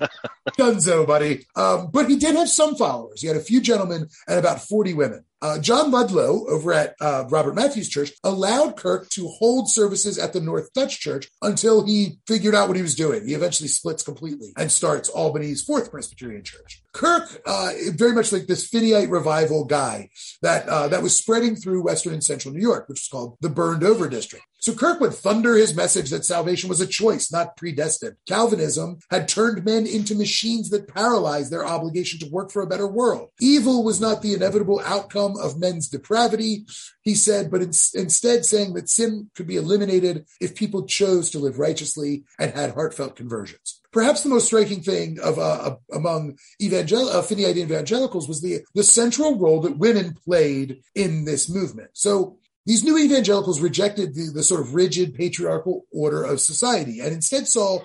dunzo, 0.57 1.05
buddy. 1.05 1.45
Um, 1.55 1.89
but 1.91 2.09
he 2.09 2.17
did 2.17 2.35
have 2.35 2.49
some 2.49 2.75
followers. 2.75 3.21
He 3.21 3.27
had 3.27 3.37
a 3.37 3.41
few 3.41 3.61
gentlemen 3.61 4.07
and 4.27 4.39
about 4.39 4.61
40 4.61 4.93
women. 4.93 5.25
Uh, 5.43 5.59
John 5.59 5.91
Ludlow 5.91 6.45
over 6.47 6.71
at 6.71 6.95
uh, 7.01 7.25
Robert 7.29 7.53
Matthews 7.53 7.89
Church 7.89 8.13
allowed 8.23 8.77
Kirk 8.77 9.09
to 9.09 9.27
hold 9.27 9.69
services 9.69 10.17
at 10.17 10.31
the 10.31 10.39
North 10.39 10.71
Dutch 10.71 11.01
Church 11.03 11.27
until 11.41 11.85
he 11.85 12.19
figured 12.27 12.55
out 12.55 12.67
what 12.67 12.77
he 12.77 12.83
was 12.83 12.95
doing. 12.95 13.27
He 13.27 13.33
eventually 13.33 13.67
splits 13.67 14.03
completely 14.03 14.53
and 14.57 14.71
starts 14.71 15.09
Albany's 15.09 15.63
Fourth 15.63 15.91
Presbyterian 15.91 16.43
Church. 16.43 16.82
Kirk, 16.93 17.41
uh, 17.45 17.71
very 17.95 18.13
much 18.13 18.31
like 18.31 18.45
this 18.45 18.69
Finneyite 18.69 19.09
revival 19.09 19.65
guy 19.65 20.09
that 20.41 20.67
uh, 20.69 20.87
that 20.89 21.01
was 21.01 21.17
spreading 21.17 21.55
through 21.55 21.83
Western 21.83 22.13
and 22.13 22.23
Central 22.23 22.53
New 22.53 22.61
York, 22.61 22.87
which 22.87 23.01
was 23.01 23.07
called 23.07 23.37
the 23.41 23.49
Burned 23.49 23.83
Over 23.83 24.07
District. 24.07 24.45
So 24.59 24.73
Kirk 24.73 25.01
would 25.01 25.13
thunder 25.13 25.55
his 25.55 25.75
message 25.75 26.09
that 26.11 26.23
salvation 26.23 26.69
was 26.69 26.79
a 26.79 26.87
choice, 26.87 27.29
not 27.29 27.57
predestined. 27.57 28.15
Calvinism 28.25 28.99
had 29.11 29.27
turned 29.27 29.65
men 29.65 29.85
into 29.85 30.15
machines 30.15 30.69
that 30.69 30.87
paralyzed 30.87 31.51
their 31.51 31.65
obligation 31.65 32.17
to 32.19 32.29
work 32.29 32.49
for 32.49 32.61
a 32.61 32.67
better 32.67 32.87
world. 32.87 33.27
Evil 33.41 33.83
was 33.83 33.99
not 33.99 34.21
the 34.21 34.33
inevitable 34.33 34.81
outcome 34.85 35.35
of 35.37 35.59
men's 35.59 35.89
depravity, 35.89 36.65
he 37.01 37.13
said, 37.13 37.51
but 37.51 37.61
in, 37.61 37.71
instead 37.93 38.45
saying 38.45 38.73
that 38.75 38.87
sin 38.87 39.29
could 39.35 39.47
be 39.47 39.57
eliminated 39.57 40.25
if 40.39 40.55
people 40.55 40.85
chose 40.85 41.29
to 41.31 41.39
live 41.39 41.59
righteously 41.59 42.23
and 42.39 42.53
had 42.53 42.71
heartfelt 42.71 43.17
conversions. 43.17 43.81
Perhaps 43.93 44.23
the 44.23 44.29
most 44.29 44.47
striking 44.47 44.81
thing 44.81 45.19
of 45.19 45.39
uh, 45.39 45.75
among 45.93 46.37
evangel- 46.61 47.09
uh, 47.09 47.23
evangelicals 47.29 48.27
was 48.27 48.41
the 48.41 48.61
the 48.73 48.83
central 48.83 49.37
role 49.37 49.61
that 49.61 49.77
women 49.77 50.15
played 50.25 50.81
in 50.95 51.25
this 51.25 51.47
movement. 51.47 51.91
So 51.93 52.37
these 52.65 52.83
new 52.83 52.97
evangelicals 52.97 53.61
rejected 53.61 54.15
the, 54.15 54.31
the 54.33 54.43
sort 54.43 54.61
of 54.61 54.73
rigid 54.73 55.13
patriarchal 55.15 55.85
order 55.91 56.23
of 56.23 56.39
society 56.39 56.99
and 57.01 57.13
instead 57.13 57.47
saw 57.47 57.79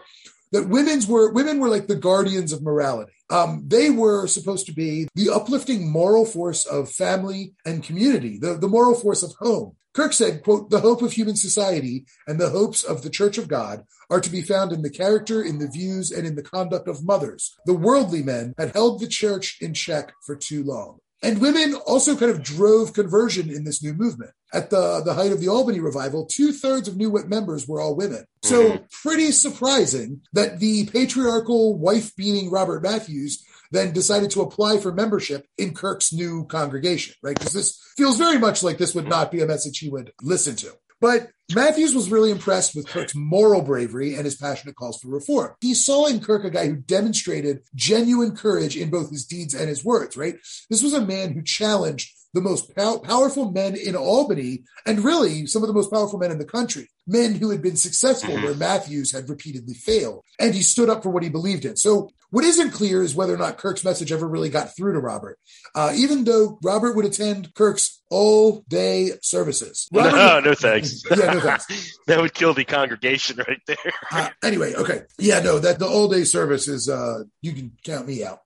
that 0.52 0.68
women's 0.68 1.06
were 1.06 1.32
women 1.32 1.58
were 1.58 1.68
like 1.68 1.86
the 1.86 1.96
guardians 1.96 2.52
of 2.52 2.62
morality. 2.62 3.12
Um, 3.30 3.64
they 3.66 3.90
were 3.90 4.26
supposed 4.26 4.66
to 4.66 4.72
be 4.72 5.08
the 5.14 5.30
uplifting 5.30 5.90
moral 5.90 6.24
force 6.24 6.64
of 6.64 6.90
family 6.90 7.52
and 7.66 7.84
community, 7.84 8.38
the, 8.38 8.54
the 8.54 8.68
moral 8.68 8.94
force 8.94 9.22
of 9.22 9.34
home. 9.38 9.76
Kirk 9.94 10.12
said, 10.12 10.42
quote, 10.42 10.70
the 10.70 10.80
hope 10.80 11.02
of 11.02 11.12
human 11.12 11.36
society 11.36 12.06
and 12.26 12.38
the 12.38 12.50
hopes 12.50 12.84
of 12.84 13.02
the 13.02 13.10
Church 13.10 13.38
of 13.38 13.48
God 13.48 13.84
are 14.10 14.20
to 14.20 14.30
be 14.30 14.42
found 14.42 14.72
in 14.72 14.82
the 14.82 14.90
character, 14.90 15.42
in 15.42 15.58
the 15.58 15.68
views, 15.68 16.10
and 16.10 16.26
in 16.26 16.34
the 16.34 16.42
conduct 16.42 16.88
of 16.88 17.04
mothers. 17.04 17.56
The 17.66 17.74
worldly 17.74 18.22
men 18.22 18.54
had 18.58 18.72
held 18.72 19.00
the 19.00 19.08
church 19.08 19.58
in 19.60 19.74
check 19.74 20.12
for 20.24 20.36
too 20.36 20.62
long. 20.62 20.98
And 21.22 21.40
women 21.40 21.74
also 21.74 22.16
kind 22.16 22.30
of 22.30 22.44
drove 22.44 22.92
conversion 22.92 23.50
in 23.50 23.64
this 23.64 23.82
new 23.82 23.92
movement. 23.92 24.30
At 24.52 24.70
the, 24.70 25.02
the 25.04 25.14
height 25.14 25.32
of 25.32 25.40
the 25.40 25.48
Albany 25.48 25.80
revival, 25.80 26.26
two 26.26 26.52
thirds 26.52 26.86
of 26.86 26.96
new 26.96 27.10
Whip 27.10 27.26
members 27.26 27.66
were 27.66 27.80
all 27.80 27.96
women. 27.96 28.24
So 28.42 28.62
mm-hmm. 28.62 28.84
pretty 29.02 29.32
surprising 29.32 30.22
that 30.32 30.60
the 30.60 30.86
patriarchal 30.86 31.76
wife 31.76 32.14
beating 32.14 32.50
Robert 32.50 32.82
Matthews 32.82 33.44
then 33.70 33.92
decided 33.92 34.30
to 34.30 34.42
apply 34.42 34.78
for 34.78 34.92
membership 34.92 35.46
in 35.56 35.74
Kirk's 35.74 36.12
new 36.12 36.44
congregation, 36.46 37.14
right? 37.22 37.36
Because 37.38 37.52
this 37.52 37.78
feels 37.96 38.16
very 38.18 38.38
much 38.38 38.62
like 38.62 38.78
this 38.78 38.94
would 38.94 39.08
not 39.08 39.30
be 39.30 39.40
a 39.40 39.46
message 39.46 39.78
he 39.78 39.88
would 39.90 40.12
listen 40.22 40.56
to. 40.56 40.72
But 41.00 41.30
Matthews 41.54 41.94
was 41.94 42.10
really 42.10 42.32
impressed 42.32 42.74
with 42.74 42.88
Kirk's 42.88 43.14
moral 43.14 43.62
bravery 43.62 44.14
and 44.14 44.24
his 44.24 44.34
passionate 44.34 44.74
calls 44.74 44.98
for 45.00 45.08
reform. 45.08 45.54
He 45.60 45.72
saw 45.74 46.06
in 46.06 46.20
Kirk 46.20 46.44
a 46.44 46.50
guy 46.50 46.66
who 46.66 46.76
demonstrated 46.76 47.60
genuine 47.74 48.34
courage 48.34 48.76
in 48.76 48.90
both 48.90 49.10
his 49.10 49.24
deeds 49.24 49.54
and 49.54 49.68
his 49.68 49.84
words, 49.84 50.16
right? 50.16 50.36
This 50.68 50.82
was 50.82 50.94
a 50.94 51.06
man 51.06 51.32
who 51.32 51.42
challenged 51.42 52.10
the 52.34 52.40
most 52.40 52.74
pow- 52.76 52.98
powerful 52.98 53.50
men 53.52 53.74
in 53.76 53.96
Albany 53.96 54.64
and 54.84 55.02
really 55.04 55.46
some 55.46 55.62
of 55.62 55.68
the 55.68 55.72
most 55.72 55.90
powerful 55.90 56.18
men 56.18 56.30
in 56.30 56.38
the 56.38 56.44
country, 56.44 56.88
men 57.06 57.34
who 57.34 57.50
had 57.50 57.62
been 57.62 57.76
successful 57.76 58.34
Mhm. 58.34 58.42
where 58.42 58.54
Matthews 58.54 59.12
had 59.12 59.30
repeatedly 59.30 59.74
failed. 59.74 60.24
And 60.38 60.54
he 60.54 60.62
stood 60.62 60.90
up 60.90 61.02
for 61.02 61.10
what 61.10 61.22
he 61.22 61.30
believed 61.30 61.64
in. 61.64 61.76
So 61.76 62.10
what 62.30 62.44
isn't 62.44 62.72
clear 62.72 63.02
is 63.02 63.14
whether 63.14 63.34
or 63.34 63.38
not 63.38 63.58
Kirk's 63.58 63.84
message 63.84 64.12
ever 64.12 64.28
really 64.28 64.50
got 64.50 64.76
through 64.76 64.92
to 64.92 65.00
Robert, 65.00 65.38
uh, 65.74 65.92
even 65.94 66.24
though 66.24 66.58
Robert 66.62 66.94
would 66.94 67.04
attend 67.04 67.54
Kirk's 67.54 68.02
all 68.10 68.64
day 68.68 69.12
services. 69.22 69.88
Robert- 69.92 70.12
no, 70.16 70.40
no 70.40 70.54
thanks. 70.54 71.02
Yeah, 71.10 71.32
no 71.34 71.40
thanks. 71.40 71.98
that 72.06 72.20
would 72.20 72.34
kill 72.34 72.54
the 72.54 72.64
congregation 72.64 73.38
right 73.38 73.60
there. 73.66 73.76
Uh, 74.10 74.28
anyway, 74.42 74.74
okay. 74.74 75.02
Yeah, 75.18 75.40
no, 75.40 75.58
that 75.58 75.78
the 75.78 75.86
all 75.86 76.08
day 76.08 76.24
service 76.24 76.68
is 76.68 76.88
uh 76.88 77.24
you 77.42 77.52
can 77.52 77.72
count 77.84 78.06
me 78.06 78.24
out. 78.24 78.40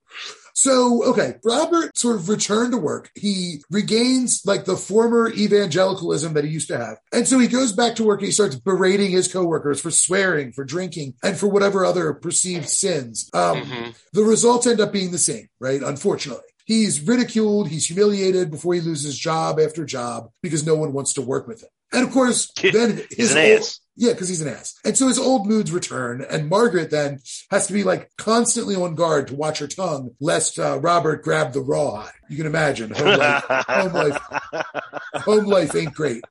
So, 0.54 1.04
okay, 1.04 1.36
Robert 1.44 1.96
sort 1.96 2.16
of 2.16 2.28
returned 2.28 2.72
to 2.72 2.78
work. 2.78 3.10
He 3.14 3.62
regains 3.70 4.42
like 4.44 4.64
the 4.64 4.76
former 4.76 5.30
evangelicalism 5.32 6.34
that 6.34 6.44
he 6.44 6.50
used 6.50 6.68
to 6.68 6.78
have. 6.78 6.98
And 7.12 7.26
so 7.26 7.38
he 7.38 7.48
goes 7.48 7.72
back 7.72 7.96
to 7.96 8.04
work 8.04 8.20
and 8.20 8.26
he 8.26 8.32
starts 8.32 8.56
berating 8.56 9.10
his 9.10 9.32
coworkers 9.32 9.80
for 9.80 9.90
swearing, 9.90 10.52
for 10.52 10.64
drinking, 10.64 11.14
and 11.22 11.36
for 11.36 11.48
whatever 11.48 11.84
other 11.84 12.12
perceived 12.12 12.68
sins. 12.68 13.30
Um, 13.32 13.62
Mhm. 13.62 13.94
the 14.12 14.22
results 14.22 14.66
end 14.66 14.80
up 14.80 14.92
being 14.92 15.10
the 15.10 15.18
same, 15.18 15.48
right? 15.60 15.82
Unfortunately. 15.82 16.42
He's 16.64 17.00
ridiculed, 17.00 17.68
he's 17.68 17.86
humiliated 17.86 18.50
before 18.50 18.74
he 18.74 18.80
loses 18.80 19.18
job 19.18 19.58
after 19.58 19.84
job 19.84 20.28
because 20.42 20.64
no 20.64 20.76
one 20.76 20.92
wants 20.92 21.12
to 21.14 21.22
work 21.22 21.48
with 21.48 21.62
him. 21.62 21.68
And 21.92 22.04
of 22.06 22.12
course, 22.12 22.50
then 22.62 22.96
He's 23.10 23.16
his 23.16 23.32
an 23.32 23.38
old- 23.50 23.58
ass. 23.60 23.80
yeah, 23.96 24.12
because 24.12 24.28
he's 24.28 24.40
an 24.42 24.48
ass. 24.48 24.74
And 24.84 24.96
so 24.96 25.08
his 25.08 25.18
old 25.18 25.46
moods 25.46 25.70
return, 25.72 26.24
and 26.28 26.48
Margaret 26.48 26.90
then 26.90 27.20
has 27.50 27.66
to 27.66 27.72
be 27.72 27.82
like 27.84 28.10
constantly 28.16 28.74
on 28.74 28.94
guard 28.94 29.28
to 29.28 29.34
watch 29.34 29.58
her 29.58 29.66
tongue, 29.68 30.10
lest 30.20 30.58
uh, 30.58 30.78
Robert 30.80 31.22
grab 31.22 31.52
the 31.52 31.60
raw. 31.60 32.08
You 32.30 32.36
can 32.38 32.46
imagine 32.46 32.90
home 32.90 33.18
life, 33.18 33.44
home 33.48 33.92
life, 33.92 34.18
home 35.16 35.44
life 35.44 35.74
ain't 35.76 35.92
great. 35.94 36.24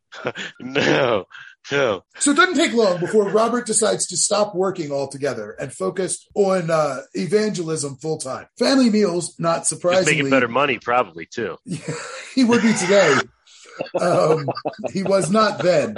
no, 0.60 1.26
no. 1.72 2.04
So 2.18 2.32
it 2.32 2.38
doesn't 2.38 2.56
take 2.56 2.74
long 2.74 3.00
before 3.00 3.30
Robert 3.30 3.68
decides 3.68 4.08
to 4.08 4.18
stop 4.18 4.56
working 4.56 4.92
altogether 4.92 5.52
and 5.60 5.72
focus 5.72 6.26
on 6.34 6.72
uh, 6.72 7.02
evangelism 7.14 7.98
full 7.98 8.18
time. 8.18 8.48
Family 8.58 8.90
meals, 8.90 9.36
not 9.38 9.60
Just 9.60 9.70
surprisingly, 9.70 10.14
making 10.16 10.30
better 10.32 10.48
money, 10.48 10.80
probably 10.80 11.28
too. 11.28 11.58
he 12.36 12.44
would 12.44 12.64
be 12.64 12.74
today. 12.74 13.16
Um, 14.00 14.50
he 14.92 15.04
was 15.04 15.32
not 15.32 15.60
then. 15.64 15.96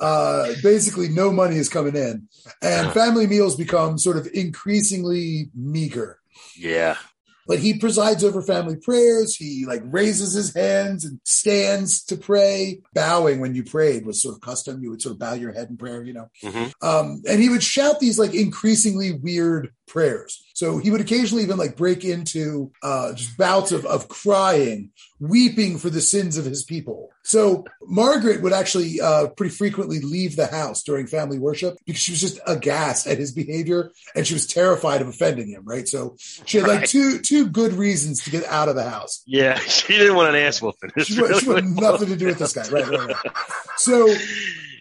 Uh, 0.00 0.52
basically, 0.62 1.08
no 1.08 1.32
money 1.32 1.56
is 1.56 1.68
coming 1.68 1.96
in, 1.96 2.28
and 2.60 2.92
family 2.92 3.26
meals 3.26 3.56
become 3.56 3.98
sort 3.98 4.16
of 4.16 4.28
increasingly 4.32 5.50
meager. 5.54 6.18
Yeah. 6.56 6.96
But 7.44 7.58
he 7.58 7.78
presides 7.78 8.22
over 8.22 8.40
family 8.40 8.76
prayers. 8.76 9.34
He 9.34 9.64
like 9.66 9.82
raises 9.84 10.32
his 10.32 10.54
hands 10.54 11.04
and 11.04 11.20
stands 11.24 12.04
to 12.04 12.16
pray. 12.16 12.80
Bowing 12.94 13.40
when 13.40 13.56
you 13.56 13.64
prayed 13.64 14.06
was 14.06 14.22
sort 14.22 14.36
of 14.36 14.40
custom. 14.40 14.80
You 14.80 14.90
would 14.90 15.02
sort 15.02 15.14
of 15.14 15.18
bow 15.18 15.34
your 15.34 15.52
head 15.52 15.68
in 15.68 15.76
prayer, 15.76 16.04
you 16.04 16.12
know. 16.12 16.30
hmm 16.40 16.66
Um, 16.80 17.22
and 17.28 17.42
he 17.42 17.48
would 17.48 17.62
shout 17.62 17.98
these 17.98 18.16
like 18.16 18.32
increasingly 18.32 19.12
weird 19.12 19.72
prayers. 19.92 20.42
So 20.54 20.78
he 20.78 20.90
would 20.90 21.00
occasionally 21.00 21.42
even 21.44 21.58
like 21.58 21.76
break 21.76 22.04
into 22.04 22.72
uh, 22.82 23.12
just 23.14 23.36
bouts 23.36 23.72
of, 23.72 23.84
of 23.84 24.08
crying, 24.08 24.90
weeping 25.20 25.76
for 25.78 25.90
the 25.90 26.00
sins 26.00 26.36
of 26.38 26.44
his 26.44 26.62
people. 26.64 27.10
So 27.24 27.64
Margaret 27.82 28.42
would 28.42 28.52
actually 28.52 29.00
uh, 29.00 29.28
pretty 29.28 29.54
frequently 29.54 30.00
leave 30.00 30.34
the 30.36 30.46
house 30.46 30.82
during 30.82 31.06
family 31.06 31.38
worship 31.38 31.76
because 31.86 32.00
she 32.00 32.12
was 32.12 32.20
just 32.20 32.40
aghast 32.46 33.06
at 33.06 33.18
his 33.18 33.32
behavior 33.32 33.92
and 34.14 34.26
she 34.26 34.34
was 34.34 34.46
terrified 34.46 35.00
of 35.02 35.08
offending 35.08 35.48
him. 35.48 35.62
Right. 35.64 35.86
So 35.88 36.16
she 36.18 36.58
had 36.58 36.66
like 36.68 36.80
Right. 36.80 36.88
two 36.88 37.18
two 37.20 37.46
good 37.48 37.72
reasons 37.74 38.24
to 38.24 38.30
get 38.30 38.44
out 38.46 38.68
of 38.68 38.74
the 38.76 38.88
house. 38.88 39.22
Yeah, 39.26 39.58
she 39.58 39.96
didn't 39.98 40.16
want 40.16 40.34
an 40.34 40.42
ass 40.42 40.60
whooping. 40.62 40.90
She, 41.04 41.20
wanted- 41.20 41.40
she 41.40 41.48
wanted 41.48 41.64
nothing 41.66 42.08
to 42.08 42.16
do 42.16 42.26
with 42.26 42.38
this 42.38 42.52
guy. 42.54 42.68
Right. 42.70 42.88
Right. 42.88 43.08
right. 43.08 43.16
So. 43.78 44.14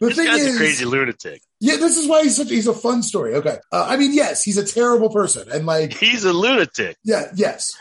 The 0.01 0.07
this 0.07 0.17
thing 0.17 0.25
guy's 0.27 0.41
is, 0.41 0.55
a 0.55 0.57
crazy 0.57 0.85
lunatic. 0.85 1.41
yeah, 1.61 1.77
this 1.77 1.95
is 1.97 2.07
why 2.09 2.23
he's 2.23 2.35
such 2.35 2.49
he's 2.49 2.67
a 2.67 2.73
fun 2.73 3.01
story. 3.03 3.35
Okay. 3.35 3.57
Uh, 3.71 3.85
I 3.89 3.95
mean, 3.95 4.13
yes, 4.13 4.43
he's 4.43 4.57
a 4.57 4.65
terrible 4.65 5.09
person. 5.09 5.49
And 5.49 5.65
like, 5.65 5.93
He's 5.93 6.25
a 6.25 6.33
lunatic. 6.33 6.97
yeah, 7.03 7.25
yes. 7.35 7.71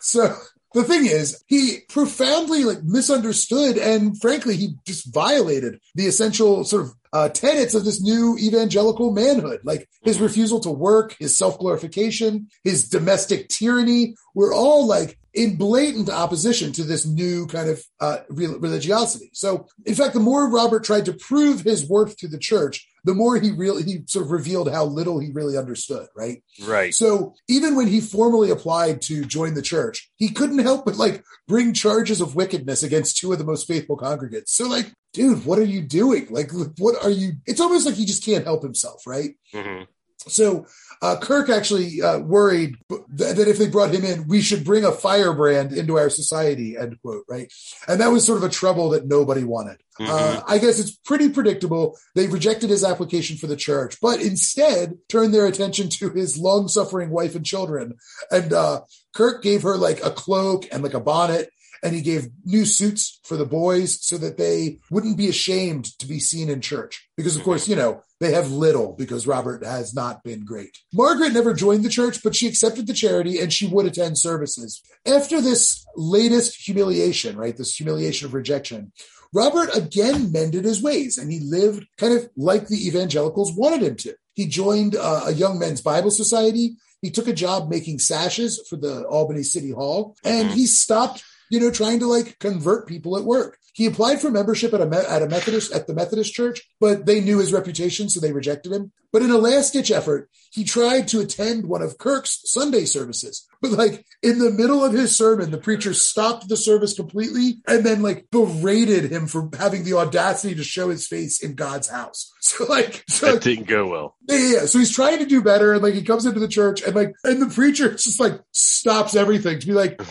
So 0.00 0.34
the 0.74 0.82
thing 0.84 1.06
is, 1.06 1.42
he 1.46 1.78
profoundly 1.88 2.64
like 2.64 2.82
misunderstood 2.82 3.76
and 3.78 4.20
frankly, 4.20 4.56
he 4.56 4.74
just 4.86 5.12
violated 5.14 5.78
the 5.94 6.06
essential 6.06 6.64
sort 6.64 6.82
of 6.84 6.92
uh, 7.12 7.28
tenets 7.28 7.74
of 7.74 7.84
this 7.84 8.00
new 8.02 8.38
evangelical 8.40 9.12
manhood, 9.12 9.60
like 9.64 9.86
his 10.02 10.18
refusal 10.20 10.60
to 10.60 10.70
work, 10.70 11.14
his 11.18 11.36
self 11.36 11.58
glorification, 11.58 12.48
his 12.64 12.88
domestic 12.88 13.48
tyranny, 13.48 14.14
were 14.34 14.54
all 14.54 14.86
like 14.86 15.18
in 15.34 15.56
blatant 15.56 16.10
opposition 16.10 16.72
to 16.72 16.82
this 16.82 17.06
new 17.06 17.46
kind 17.46 17.70
of 17.70 17.82
uh, 18.00 18.18
religiosity. 18.28 19.30
So, 19.32 19.66
in 19.86 19.94
fact, 19.94 20.14
the 20.14 20.20
more 20.20 20.50
Robert 20.50 20.84
tried 20.84 21.06
to 21.06 21.12
prove 21.12 21.62
his 21.62 21.88
worth 21.88 22.16
to 22.18 22.28
the 22.28 22.38
church, 22.38 22.86
the 23.04 23.14
more 23.14 23.36
he 23.36 23.50
really 23.50 23.82
he 23.82 24.02
sort 24.06 24.26
of 24.26 24.30
revealed 24.30 24.70
how 24.70 24.84
little 24.84 25.18
he 25.18 25.30
really 25.32 25.56
understood. 25.56 26.06
Right. 26.16 26.42
Right. 26.62 26.94
So 26.94 27.34
even 27.48 27.74
when 27.74 27.88
he 27.88 28.00
formally 28.00 28.50
applied 28.50 29.02
to 29.02 29.24
join 29.24 29.54
the 29.54 29.62
church, 29.62 30.10
he 30.16 30.28
couldn't 30.28 30.58
help 30.58 30.84
but 30.84 30.96
like 30.96 31.24
bring 31.48 31.72
charges 31.72 32.20
of 32.20 32.36
wickedness 32.36 32.82
against 32.82 33.16
two 33.16 33.32
of 33.32 33.38
the 33.38 33.44
most 33.44 33.66
faithful 33.66 33.96
congregants. 33.96 34.48
So 34.48 34.68
like, 34.68 34.92
dude, 35.12 35.44
what 35.44 35.58
are 35.58 35.64
you 35.64 35.82
doing? 35.82 36.28
Like, 36.30 36.50
what 36.78 37.02
are 37.02 37.10
you? 37.10 37.32
It's 37.46 37.60
almost 37.60 37.86
like 37.86 37.96
he 37.96 38.04
just 38.04 38.24
can't 38.24 38.44
help 38.44 38.62
himself, 38.62 39.06
right? 39.06 39.30
hmm 39.52 39.82
So 40.28 40.66
uh, 41.00 41.16
Kirk 41.20 41.50
actually 41.50 42.00
uh, 42.00 42.18
worried 42.18 42.76
that, 42.88 43.36
that 43.36 43.48
if 43.48 43.58
they 43.58 43.68
brought 43.68 43.94
him 43.94 44.04
in, 44.04 44.28
we 44.28 44.40
should 44.40 44.64
bring 44.64 44.84
a 44.84 44.92
firebrand 44.92 45.72
into 45.72 45.98
our 45.98 46.10
society. 46.10 46.76
End 46.76 47.00
quote. 47.02 47.24
Right, 47.28 47.52
and 47.88 48.00
that 48.00 48.12
was 48.12 48.24
sort 48.24 48.38
of 48.38 48.44
a 48.44 48.48
trouble 48.48 48.90
that 48.90 49.06
nobody 49.06 49.44
wanted. 49.44 49.78
Uh, 50.00 50.40
I 50.48 50.58
guess 50.58 50.80
it's 50.80 50.90
pretty 50.90 51.28
predictable. 51.28 51.96
They 52.14 52.26
rejected 52.26 52.70
his 52.70 52.82
application 52.82 53.36
for 53.36 53.46
the 53.46 53.56
church, 53.56 53.98
but 54.00 54.20
instead 54.20 54.94
turned 55.08 55.34
their 55.34 55.46
attention 55.46 55.90
to 55.90 56.10
his 56.10 56.38
long-suffering 56.38 57.10
wife 57.10 57.36
and 57.36 57.44
children. 57.44 57.94
And 58.30 58.52
uh, 58.52 58.80
Kirk 59.14 59.42
gave 59.42 59.62
her 59.62 59.76
like 59.76 60.04
a 60.04 60.10
cloak 60.10 60.66
and 60.72 60.82
like 60.82 60.94
a 60.94 61.00
bonnet, 61.00 61.50
and 61.82 61.94
he 61.94 62.00
gave 62.00 62.28
new 62.44 62.64
suits 62.64 63.20
for 63.24 63.36
the 63.36 63.44
boys 63.44 63.98
so 64.06 64.16
that 64.18 64.38
they 64.38 64.78
wouldn't 64.90 65.16
be 65.16 65.28
ashamed 65.28 65.98
to 65.98 66.06
be 66.06 66.20
seen 66.20 66.48
in 66.48 66.60
church. 66.60 67.08
Because 67.16 67.36
of 67.36 67.42
course, 67.42 67.68
you 67.68 67.76
know, 67.76 68.02
they 68.20 68.32
have 68.32 68.52
little 68.52 68.92
because 68.92 69.26
Robert 69.26 69.64
has 69.64 69.94
not 69.94 70.22
been 70.22 70.44
great. 70.44 70.78
Margaret 70.92 71.32
never 71.32 71.52
joined 71.52 71.84
the 71.84 71.88
church, 71.88 72.22
but 72.22 72.36
she 72.36 72.46
accepted 72.46 72.86
the 72.86 72.94
charity 72.94 73.40
and 73.40 73.52
she 73.52 73.66
would 73.66 73.86
attend 73.86 74.16
services. 74.18 74.80
After 75.06 75.40
this 75.40 75.84
latest 75.96 76.64
humiliation, 76.64 77.36
right, 77.36 77.56
this 77.56 77.74
humiliation 77.74 78.26
of 78.26 78.34
rejection, 78.34 78.92
Robert 79.32 79.74
again 79.74 80.30
mended 80.30 80.64
his 80.64 80.82
ways 80.82 81.18
and 81.18 81.32
he 81.32 81.40
lived 81.40 81.86
kind 81.96 82.14
of 82.14 82.28
like 82.36 82.68
the 82.68 82.86
evangelicals 82.86 83.56
wanted 83.56 83.82
him 83.82 83.96
to. 83.96 84.14
He 84.34 84.46
joined 84.46 84.94
uh, 84.94 85.24
a 85.26 85.32
young 85.32 85.58
men's 85.58 85.80
Bible 85.80 86.10
society. 86.10 86.76
He 87.00 87.10
took 87.10 87.26
a 87.26 87.32
job 87.32 87.68
making 87.68 87.98
sashes 87.98 88.64
for 88.68 88.76
the 88.76 89.04
Albany 89.04 89.42
City 89.42 89.70
Hall 89.70 90.16
and 90.24 90.50
he 90.50 90.66
stopped, 90.66 91.24
you 91.52 91.60
know, 91.60 91.70
trying 91.70 92.00
to 92.00 92.06
like 92.06 92.38
convert 92.38 92.88
people 92.88 93.14
at 93.18 93.24
work. 93.24 93.58
He 93.74 93.84
applied 93.84 94.22
for 94.22 94.30
membership 94.30 94.72
at 94.72 94.80
a, 94.80 95.10
at 95.10 95.22
a 95.22 95.28
Methodist, 95.28 95.70
at 95.72 95.86
the 95.86 95.94
Methodist 95.94 96.32
church, 96.32 96.62
but 96.80 97.04
they 97.04 97.20
knew 97.20 97.38
his 97.38 97.52
reputation, 97.52 98.08
so 98.08 98.20
they 98.20 98.32
rejected 98.32 98.72
him. 98.72 98.90
But 99.12 99.20
in 99.20 99.30
a 99.30 99.36
last 99.36 99.74
ditch 99.74 99.90
effort, 99.90 100.30
he 100.50 100.64
tried 100.64 101.08
to 101.08 101.20
attend 101.20 101.66
one 101.66 101.82
of 101.82 101.98
Kirk's 101.98 102.40
Sunday 102.44 102.86
services. 102.86 103.46
But 103.60 103.72
like 103.72 104.06
in 104.22 104.38
the 104.38 104.50
middle 104.50 104.82
of 104.82 104.94
his 104.94 105.14
sermon, 105.16 105.50
the 105.50 105.58
preacher 105.58 105.92
stopped 105.92 106.48
the 106.48 106.56
service 106.56 106.94
completely 106.94 107.56
and 107.66 107.84
then 107.84 108.00
like 108.00 108.30
berated 108.30 109.12
him 109.12 109.26
for 109.26 109.50
having 109.58 109.84
the 109.84 109.94
audacity 109.94 110.54
to 110.54 110.64
show 110.64 110.88
his 110.88 111.06
face 111.06 111.42
in 111.42 111.54
God's 111.54 111.88
house. 111.88 112.30
So 112.42 112.64
like, 112.64 113.04
so 113.08 113.32
That 113.32 113.42
didn't 113.42 113.68
go 113.68 113.88
well. 113.88 114.16
yeah, 114.28 114.36
yeah, 114.36 114.52
yeah. 114.54 114.66
So 114.66 114.78
he's 114.78 114.90
trying 114.94 115.18
to 115.20 115.24
do 115.24 115.42
better, 115.42 115.72
and 115.72 115.82
like 115.82 115.94
he 115.94 116.02
comes 116.02 116.26
into 116.26 116.40
the 116.40 116.48
church, 116.48 116.82
and 116.82 116.94
like, 116.94 117.14
and 117.24 117.40
the 117.40 117.46
preacher 117.46 117.90
just 117.92 118.20
like 118.20 118.40
stops 118.50 119.14
everything 119.16 119.58
to 119.60 119.66
be 119.66 119.72
like, 119.72 120.02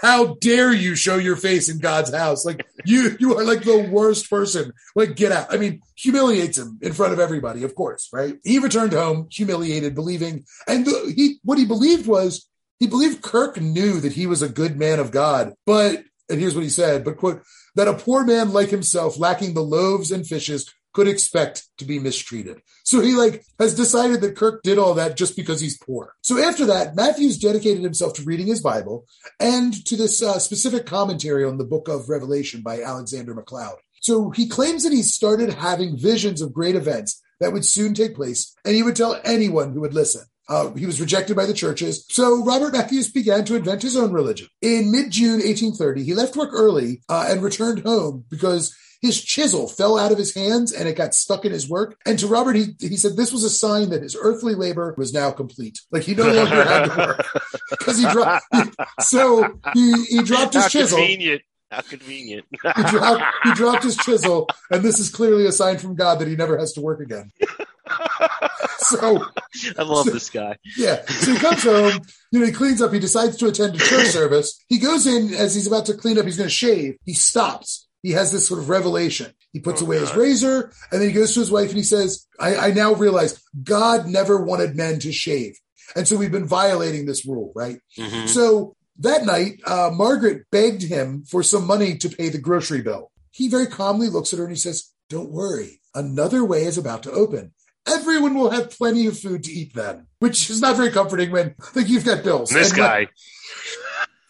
"How 0.00 0.36
dare 0.40 0.72
you 0.72 0.94
show 0.94 1.16
your 1.16 1.36
face 1.36 1.68
in 1.68 1.78
God's 1.78 2.14
house? 2.14 2.44
Like 2.44 2.66
you, 2.84 3.16
you 3.18 3.36
are 3.38 3.44
like 3.44 3.62
the 3.62 3.88
worst 3.90 4.28
person. 4.30 4.72
Like 4.94 5.16
get 5.16 5.32
out." 5.32 5.52
I 5.52 5.56
mean, 5.56 5.80
humiliates 5.96 6.58
him 6.58 6.78
in 6.82 6.92
front 6.92 7.12
of 7.12 7.18
everybody, 7.18 7.62
of 7.64 7.74
course, 7.74 8.08
right? 8.12 8.36
He 8.44 8.58
returned 8.58 8.92
home 8.92 9.28
humiliated, 9.30 9.94
believing, 9.94 10.44
and 10.66 10.86
the, 10.86 11.12
he 11.14 11.38
what 11.42 11.58
he 11.58 11.64
believed 11.64 12.06
was 12.06 12.48
he 12.78 12.86
believed 12.86 13.22
Kirk 13.22 13.60
knew 13.60 14.00
that 14.00 14.12
he 14.12 14.26
was 14.26 14.42
a 14.42 14.48
good 14.48 14.76
man 14.76 14.98
of 14.98 15.10
God, 15.10 15.54
but 15.64 16.04
and 16.28 16.40
here's 16.40 16.54
what 16.54 16.64
he 16.64 16.70
said, 16.70 17.04
but 17.04 17.16
quote 17.16 17.42
that 17.76 17.88
a 17.88 17.94
poor 17.94 18.24
man 18.24 18.52
like 18.52 18.70
himself, 18.70 19.18
lacking 19.18 19.54
the 19.54 19.62
loaves 19.62 20.10
and 20.10 20.26
fishes, 20.26 20.72
could 20.96 21.08
expect 21.08 21.68
to 21.76 21.84
be 21.84 21.98
mistreated. 21.98 22.62
So 22.82 23.02
he 23.02 23.12
like 23.12 23.44
has 23.58 23.74
decided 23.74 24.22
that 24.22 24.34
Kirk 24.34 24.62
did 24.62 24.78
all 24.78 24.94
that 24.94 25.14
just 25.14 25.36
because 25.36 25.60
he's 25.60 25.76
poor. 25.76 26.14
So 26.22 26.42
after 26.42 26.64
that, 26.64 26.96
Matthews 26.96 27.38
dedicated 27.38 27.82
himself 27.82 28.14
to 28.14 28.22
reading 28.22 28.46
his 28.46 28.62
Bible 28.62 29.04
and 29.38 29.74
to 29.84 29.94
this 29.94 30.22
uh, 30.22 30.38
specific 30.38 30.86
commentary 30.86 31.44
on 31.44 31.58
the 31.58 31.64
book 31.64 31.86
of 31.88 32.08
Revelation 32.08 32.62
by 32.62 32.80
Alexander 32.80 33.34
MacLeod. 33.34 33.76
So 34.00 34.30
he 34.30 34.48
claims 34.48 34.84
that 34.84 34.92
he 34.94 35.02
started 35.02 35.52
having 35.52 35.98
visions 35.98 36.40
of 36.40 36.54
great 36.54 36.76
events 36.76 37.22
that 37.40 37.52
would 37.52 37.66
soon 37.66 37.92
take 37.92 38.14
place, 38.14 38.54
and 38.64 38.74
he 38.74 38.82
would 38.82 38.96
tell 38.96 39.20
anyone 39.22 39.74
who 39.74 39.82
would 39.82 39.92
listen. 39.92 40.22
Uh, 40.48 40.72
he 40.72 40.86
was 40.86 40.98
rejected 40.98 41.36
by 41.36 41.44
the 41.44 41.52
churches. 41.52 42.06
So 42.08 42.42
Robert 42.42 42.72
Matthews 42.72 43.10
began 43.10 43.44
to 43.44 43.56
invent 43.56 43.82
his 43.82 43.98
own 43.98 44.12
religion. 44.12 44.46
In 44.62 44.90
mid 44.90 45.10
June 45.10 45.40
1830, 45.40 46.04
he 46.04 46.14
left 46.14 46.36
work 46.36 46.54
early 46.54 47.02
uh, 47.10 47.26
and 47.28 47.42
returned 47.42 47.80
home 47.80 48.24
because 48.30 48.74
his 49.00 49.22
chisel 49.22 49.68
fell 49.68 49.98
out 49.98 50.12
of 50.12 50.18
his 50.18 50.34
hands 50.34 50.72
and 50.72 50.88
it 50.88 50.96
got 50.96 51.14
stuck 51.14 51.44
in 51.44 51.52
his 51.52 51.68
work. 51.68 51.98
And 52.06 52.18
to 52.18 52.26
Robert, 52.26 52.56
he, 52.56 52.74
he 52.80 52.96
said 52.96 53.16
this 53.16 53.32
was 53.32 53.44
a 53.44 53.50
sign 53.50 53.90
that 53.90 54.02
his 54.02 54.16
earthly 54.20 54.54
labor 54.54 54.94
was 54.96 55.12
now 55.12 55.30
complete. 55.30 55.80
Like 55.90 56.02
he 56.02 56.14
no 56.14 56.24
longer 56.24 56.64
had 56.64 56.84
to 56.86 56.96
work 56.96 57.26
because 57.70 57.98
he 57.98 58.08
dropped. 58.10 58.46
so 59.00 59.58
he, 59.74 60.04
he 60.04 60.22
dropped 60.22 60.54
his 60.54 60.64
How 60.64 60.68
chisel. 60.68 60.98
convenient. 60.98 61.42
How 61.70 61.80
convenient. 61.80 62.46
He 62.52 62.82
dropped, 62.84 63.24
he 63.44 63.52
dropped 63.54 63.82
his 63.82 63.96
chisel, 63.96 64.48
and 64.70 64.84
this 64.84 65.00
is 65.00 65.10
clearly 65.10 65.46
a 65.46 65.52
sign 65.52 65.78
from 65.78 65.96
God 65.96 66.20
that 66.20 66.28
he 66.28 66.36
never 66.36 66.56
has 66.58 66.72
to 66.74 66.80
work 66.80 67.00
again. 67.00 67.32
So 68.78 69.24
I 69.78 69.82
love 69.82 70.06
this 70.06 70.30
guy. 70.30 70.56
yeah, 70.76 71.04
so 71.06 71.32
he 71.32 71.38
comes 71.38 71.62
home. 71.62 72.00
You 72.30 72.40
know, 72.40 72.46
he 72.46 72.52
cleans 72.52 72.80
up. 72.82 72.92
He 72.92 72.98
decides 73.00 73.36
to 73.38 73.46
attend 73.48 73.74
a 73.74 73.78
church 73.78 74.08
service. 74.08 74.62
He 74.68 74.78
goes 74.78 75.06
in 75.06 75.34
as 75.34 75.54
he's 75.54 75.66
about 75.66 75.86
to 75.86 75.94
clean 75.94 76.18
up. 76.18 76.24
He's 76.24 76.36
going 76.36 76.48
to 76.48 76.54
shave. 76.54 76.96
He 77.04 77.14
stops. 77.14 77.85
He 78.06 78.12
has 78.12 78.30
this 78.30 78.46
sort 78.46 78.60
of 78.60 78.68
revelation. 78.68 79.32
He 79.52 79.58
puts 79.58 79.82
Oh, 79.82 79.84
away 79.86 79.98
his 79.98 80.14
razor, 80.14 80.72
and 80.92 81.00
then 81.00 81.08
he 81.08 81.12
goes 81.14 81.34
to 81.34 81.40
his 81.40 81.50
wife 81.50 81.70
and 81.70 81.76
he 81.78 81.82
says, 81.82 82.26
I, 82.38 82.50
"I 82.66 82.70
now 82.70 82.92
realize 82.94 83.40
God 83.64 84.06
never 84.06 84.40
wanted 84.40 84.76
men 84.76 85.00
to 85.00 85.10
shave, 85.12 85.58
and 85.96 86.06
so 86.06 86.16
we've 86.16 86.30
been 86.30 86.46
violating 86.46 87.06
this 87.06 87.26
rule, 87.26 87.52
right?" 87.56 87.78
Mhm. 87.98 88.28
So 88.28 88.76
that 89.00 89.26
night, 89.26 89.54
uh, 89.66 89.90
Margaret 89.92 90.44
begged 90.52 90.82
him 90.82 91.24
for 91.28 91.42
some 91.42 91.66
money 91.66 91.96
to 91.98 92.08
pay 92.08 92.28
the 92.28 92.38
grocery 92.38 92.80
bill. 92.80 93.10
He 93.32 93.48
very 93.48 93.66
calmly 93.66 94.08
looks 94.08 94.32
at 94.32 94.38
her 94.38 94.44
and 94.44 94.54
he 94.54 94.58
says, 94.60 94.84
Don't 95.10 95.30
worry, 95.30 95.80
another 95.94 96.44
way 96.44 96.64
is 96.64 96.78
about 96.78 97.02
to 97.04 97.10
open. 97.12 97.52
Everyone 97.86 98.34
will 98.34 98.50
have 98.50 98.70
plenty 98.70 99.06
of 99.06 99.18
food 99.18 99.44
to 99.44 99.52
eat 99.52 99.72
then, 99.74 100.06
which 100.20 100.48
is 100.50 100.60
not 100.60 100.76
very 100.76 100.90
comforting 100.90 101.30
when 101.30 101.54
like 101.74 101.88
you've 101.88 102.04
got 102.04 102.24
bills. 102.24 102.50
This 102.50 102.70
And, 102.70 102.78
like, 102.80 103.08
guy. 103.08 103.12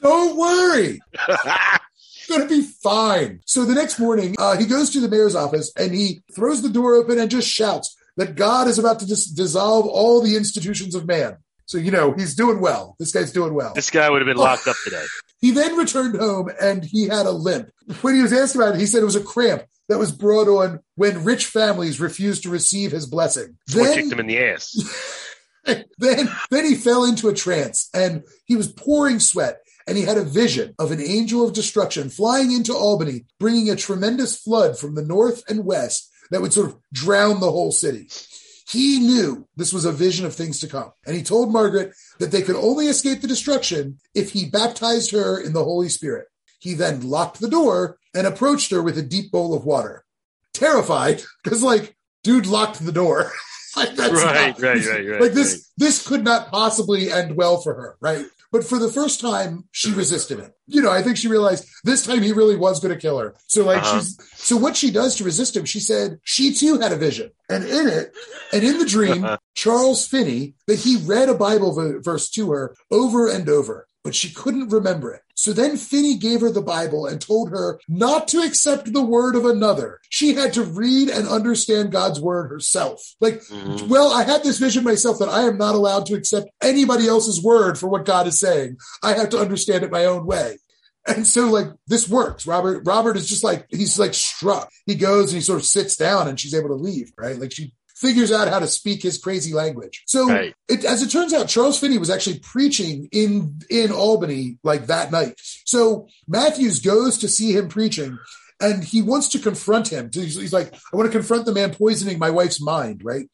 Don't 0.02 0.36
worry. 0.36 1.00
Going 2.28 2.42
to 2.42 2.48
be 2.48 2.62
fine. 2.62 3.40
So 3.46 3.64
the 3.64 3.74
next 3.74 3.98
morning, 3.98 4.34
uh, 4.38 4.56
he 4.56 4.66
goes 4.66 4.90
to 4.90 5.00
the 5.00 5.08
mayor's 5.08 5.34
office 5.34 5.72
and 5.76 5.94
he 5.94 6.22
throws 6.34 6.62
the 6.62 6.68
door 6.68 6.94
open 6.94 7.18
and 7.18 7.30
just 7.30 7.48
shouts 7.48 7.96
that 8.16 8.34
God 8.34 8.66
is 8.68 8.78
about 8.78 9.00
to 9.00 9.06
dis- 9.06 9.26
dissolve 9.26 9.86
all 9.86 10.20
the 10.20 10.36
institutions 10.36 10.94
of 10.94 11.06
man. 11.06 11.36
So, 11.66 11.78
you 11.78 11.90
know, 11.90 12.12
he's 12.12 12.34
doing 12.34 12.60
well. 12.60 12.94
This 12.98 13.12
guy's 13.12 13.32
doing 13.32 13.52
well. 13.52 13.74
this 13.74 13.90
guy 13.90 14.08
would 14.08 14.22
have 14.22 14.26
been 14.26 14.36
locked 14.36 14.66
up 14.68 14.76
today. 14.84 15.04
He 15.38 15.50
then 15.50 15.76
returned 15.76 16.16
home 16.16 16.50
and 16.60 16.82
he 16.82 17.08
had 17.08 17.26
a 17.26 17.30
limp. 17.30 17.68
When 18.00 18.14
he 18.14 18.22
was 18.22 18.32
asked 18.32 18.56
about 18.56 18.74
it, 18.74 18.80
he 18.80 18.86
said 18.86 19.02
it 19.02 19.04
was 19.04 19.16
a 19.16 19.22
cramp 19.22 19.64
that 19.88 19.98
was 19.98 20.10
brought 20.10 20.48
on 20.48 20.80
when 20.94 21.24
rich 21.24 21.44
families 21.44 22.00
refused 22.00 22.44
to 22.44 22.48
receive 22.48 22.90
his 22.90 23.04
blessing. 23.04 23.58
Someone 23.68 23.90
Then, 23.90 23.98
kicked 23.98 24.12
him 24.12 24.20
in 24.20 24.26
the 24.28 24.38
ass. 24.38 24.74
then, 25.98 26.30
then 26.50 26.64
he 26.64 26.74
fell 26.74 27.04
into 27.04 27.28
a 27.28 27.34
trance 27.34 27.90
and 27.92 28.22
he 28.46 28.56
was 28.56 28.72
pouring 28.72 29.20
sweat 29.20 29.58
and 29.86 29.96
he 29.96 30.04
had 30.04 30.16
a 30.18 30.24
vision 30.24 30.74
of 30.78 30.90
an 30.90 31.00
angel 31.00 31.46
of 31.46 31.52
destruction 31.54 32.10
flying 32.10 32.52
into 32.52 32.74
Albany, 32.74 33.24
bringing 33.38 33.70
a 33.70 33.76
tremendous 33.76 34.36
flood 34.38 34.78
from 34.78 34.94
the 34.94 35.04
north 35.04 35.42
and 35.48 35.64
west 35.64 36.10
that 36.30 36.42
would 36.42 36.52
sort 36.52 36.68
of 36.68 36.76
drown 36.92 37.40
the 37.40 37.50
whole 37.50 37.70
city. 37.72 38.08
He 38.68 38.98
knew 38.98 39.46
this 39.56 39.72
was 39.72 39.84
a 39.84 39.92
vision 39.92 40.26
of 40.26 40.34
things 40.34 40.58
to 40.60 40.66
come. 40.66 40.90
And 41.06 41.14
he 41.14 41.22
told 41.22 41.52
Margaret 41.52 41.92
that 42.18 42.32
they 42.32 42.42
could 42.42 42.56
only 42.56 42.88
escape 42.88 43.20
the 43.20 43.28
destruction 43.28 43.98
if 44.12 44.32
he 44.32 44.46
baptized 44.50 45.12
her 45.12 45.38
in 45.40 45.52
the 45.52 45.62
Holy 45.62 45.88
Spirit. 45.88 46.26
He 46.58 46.74
then 46.74 47.08
locked 47.08 47.38
the 47.40 47.48
door 47.48 47.98
and 48.12 48.26
approached 48.26 48.72
her 48.72 48.82
with 48.82 48.98
a 48.98 49.02
deep 49.02 49.30
bowl 49.30 49.54
of 49.54 49.64
water. 49.64 50.04
Terrified, 50.52 51.22
because 51.44 51.62
like, 51.62 51.96
dude 52.24 52.46
locked 52.46 52.84
the 52.84 52.90
door. 52.92 53.30
like 53.76 53.94
that's 53.94 54.12
Right, 54.14 54.58
not- 54.58 54.60
right, 54.60 54.84
right, 54.86 55.06
right, 55.08 55.20
Like 55.20 55.32
this, 55.32 55.52
right. 55.52 55.62
this 55.76 56.06
could 56.06 56.24
not 56.24 56.50
possibly 56.50 57.12
end 57.12 57.36
well 57.36 57.60
for 57.60 57.74
her, 57.74 57.96
right? 58.00 58.24
But 58.56 58.64
for 58.66 58.78
the 58.78 58.88
first 58.90 59.20
time, 59.20 59.64
she 59.70 59.92
resisted 59.92 60.38
it. 60.38 60.52
You 60.66 60.80
know, 60.80 60.90
I 60.90 61.02
think 61.02 61.18
she 61.18 61.28
realized 61.28 61.66
this 61.84 62.06
time 62.06 62.22
he 62.22 62.32
really 62.32 62.56
was 62.56 62.80
going 62.80 62.94
to 62.94 62.98
kill 63.00 63.18
her. 63.18 63.34
So 63.48 63.64
like 63.66 63.82
Uh-huh. 63.82 63.98
she's, 64.00 64.18
so 64.36 64.56
what 64.56 64.76
she 64.78 64.90
does 64.90 65.16
to 65.16 65.24
resist 65.24 65.54
him, 65.56 65.66
she 65.66 65.78
said 65.78 66.18
she 66.24 66.54
too 66.54 66.78
had 66.78 66.90
a 66.92 66.96
vision. 66.96 67.30
And 67.50 67.64
in 67.64 67.86
it, 67.86 68.14
and 68.54 68.64
in 68.64 68.78
the 68.78 68.86
dream, 68.86 69.26
Charles 69.54 70.06
Finney, 70.08 70.54
that 70.68 70.78
he 70.78 70.96
read 70.96 71.28
a 71.28 71.34
Bible 71.34 72.00
verse 72.02 72.30
to 72.30 72.50
her 72.52 72.74
over 72.90 73.28
and 73.28 73.46
over, 73.48 73.86
but 74.06 74.14
she 74.14 74.32
couldn't 74.32 74.68
remember 74.68 75.12
it. 75.12 75.22
So 75.34 75.52
then 75.52 75.76
Finney 75.76 76.16
gave 76.16 76.40
her 76.42 76.50
the 76.52 76.62
Bible 76.62 77.06
and 77.06 77.20
told 77.20 77.50
her 77.50 77.80
not 77.88 78.28
to 78.28 78.38
accept 78.38 78.92
the 78.92 79.02
word 79.02 79.34
of 79.34 79.44
another. 79.44 79.98
She 80.10 80.34
had 80.34 80.52
to 80.52 80.62
read 80.62 81.08
and 81.08 81.26
understand 81.26 81.90
God's 81.90 82.20
word 82.20 82.48
herself. 82.48 83.02
Like, 83.20 83.42
Mhm. 83.48 83.88
well, 83.88 84.12
I 84.12 84.22
had 84.22 84.44
this 84.44 84.58
vision 84.58 84.84
myself 84.84 85.18
that 85.18 85.28
I 85.28 85.42
am 85.42 85.58
not 85.58 85.74
allowed 85.74 86.06
to 86.06 86.14
accept 86.14 86.48
anybody 86.62 87.08
else's 87.08 87.42
word 87.42 87.78
for 87.78 87.88
what 87.88 88.04
God 88.04 88.28
is 88.28 88.38
saying. 88.38 88.76
I 89.02 89.14
have 89.14 89.28
to 89.30 89.40
understand 89.40 89.82
it 89.82 89.90
my 89.90 90.04
own 90.04 90.24
way. 90.24 90.58
And 91.04 91.26
so 91.26 91.50
like 91.50 91.66
this 91.88 92.08
works. 92.08 92.46
Robert 92.46 92.82
Robert 92.86 93.16
is 93.16 93.28
just 93.28 93.42
like 93.42 93.66
he's 93.70 93.98
like 93.98 94.14
struck. 94.14 94.70
He 94.86 94.94
goes 94.94 95.32
and 95.32 95.40
he 95.40 95.40
sort 95.40 95.58
of 95.58 95.66
sits 95.66 95.96
down 95.96 96.28
and 96.28 96.38
she's 96.38 96.54
able 96.54 96.68
to 96.68 96.74
leave, 96.76 97.12
right? 97.18 97.40
Like 97.40 97.52
she 97.52 97.72
figures 97.96 98.30
out 98.30 98.46
how 98.48 98.58
to 98.58 98.66
speak 98.66 99.02
his 99.02 99.18
crazy 99.18 99.52
language. 99.54 100.02
So 100.06 100.28
Right. 100.28 100.54
it, 100.68 100.84
as 100.84 101.02
it 101.02 101.10
turns 101.10 101.32
out, 101.32 101.48
Charles 101.48 101.78
Finney 101.78 101.98
was 101.98 102.10
actually 102.10 102.38
preaching 102.40 103.08
in 103.10 103.58
in 103.70 103.90
Albany 103.90 104.58
like 104.62 104.86
that 104.88 105.10
night. 105.10 105.34
So 105.64 106.06
Matthews 106.28 106.80
goes 106.80 107.18
to 107.18 107.28
see 107.28 107.52
him 107.52 107.68
preaching, 107.68 108.18
and 108.60 108.84
he 108.84 109.00
wants 109.02 109.28
to 109.28 109.38
confront 109.38 109.88
him. 109.88 110.10
He's, 110.12 110.52
like, 110.52 110.72
"I 110.92 110.96
want 110.96 111.10
to 111.10 111.18
confront 111.18 111.46
the 111.46 111.52
man 111.52 111.74
poisoning 111.74 112.18
my 112.18 112.30
wife's 112.30 112.60
mind." 112.60 113.00
Right. 113.02 113.28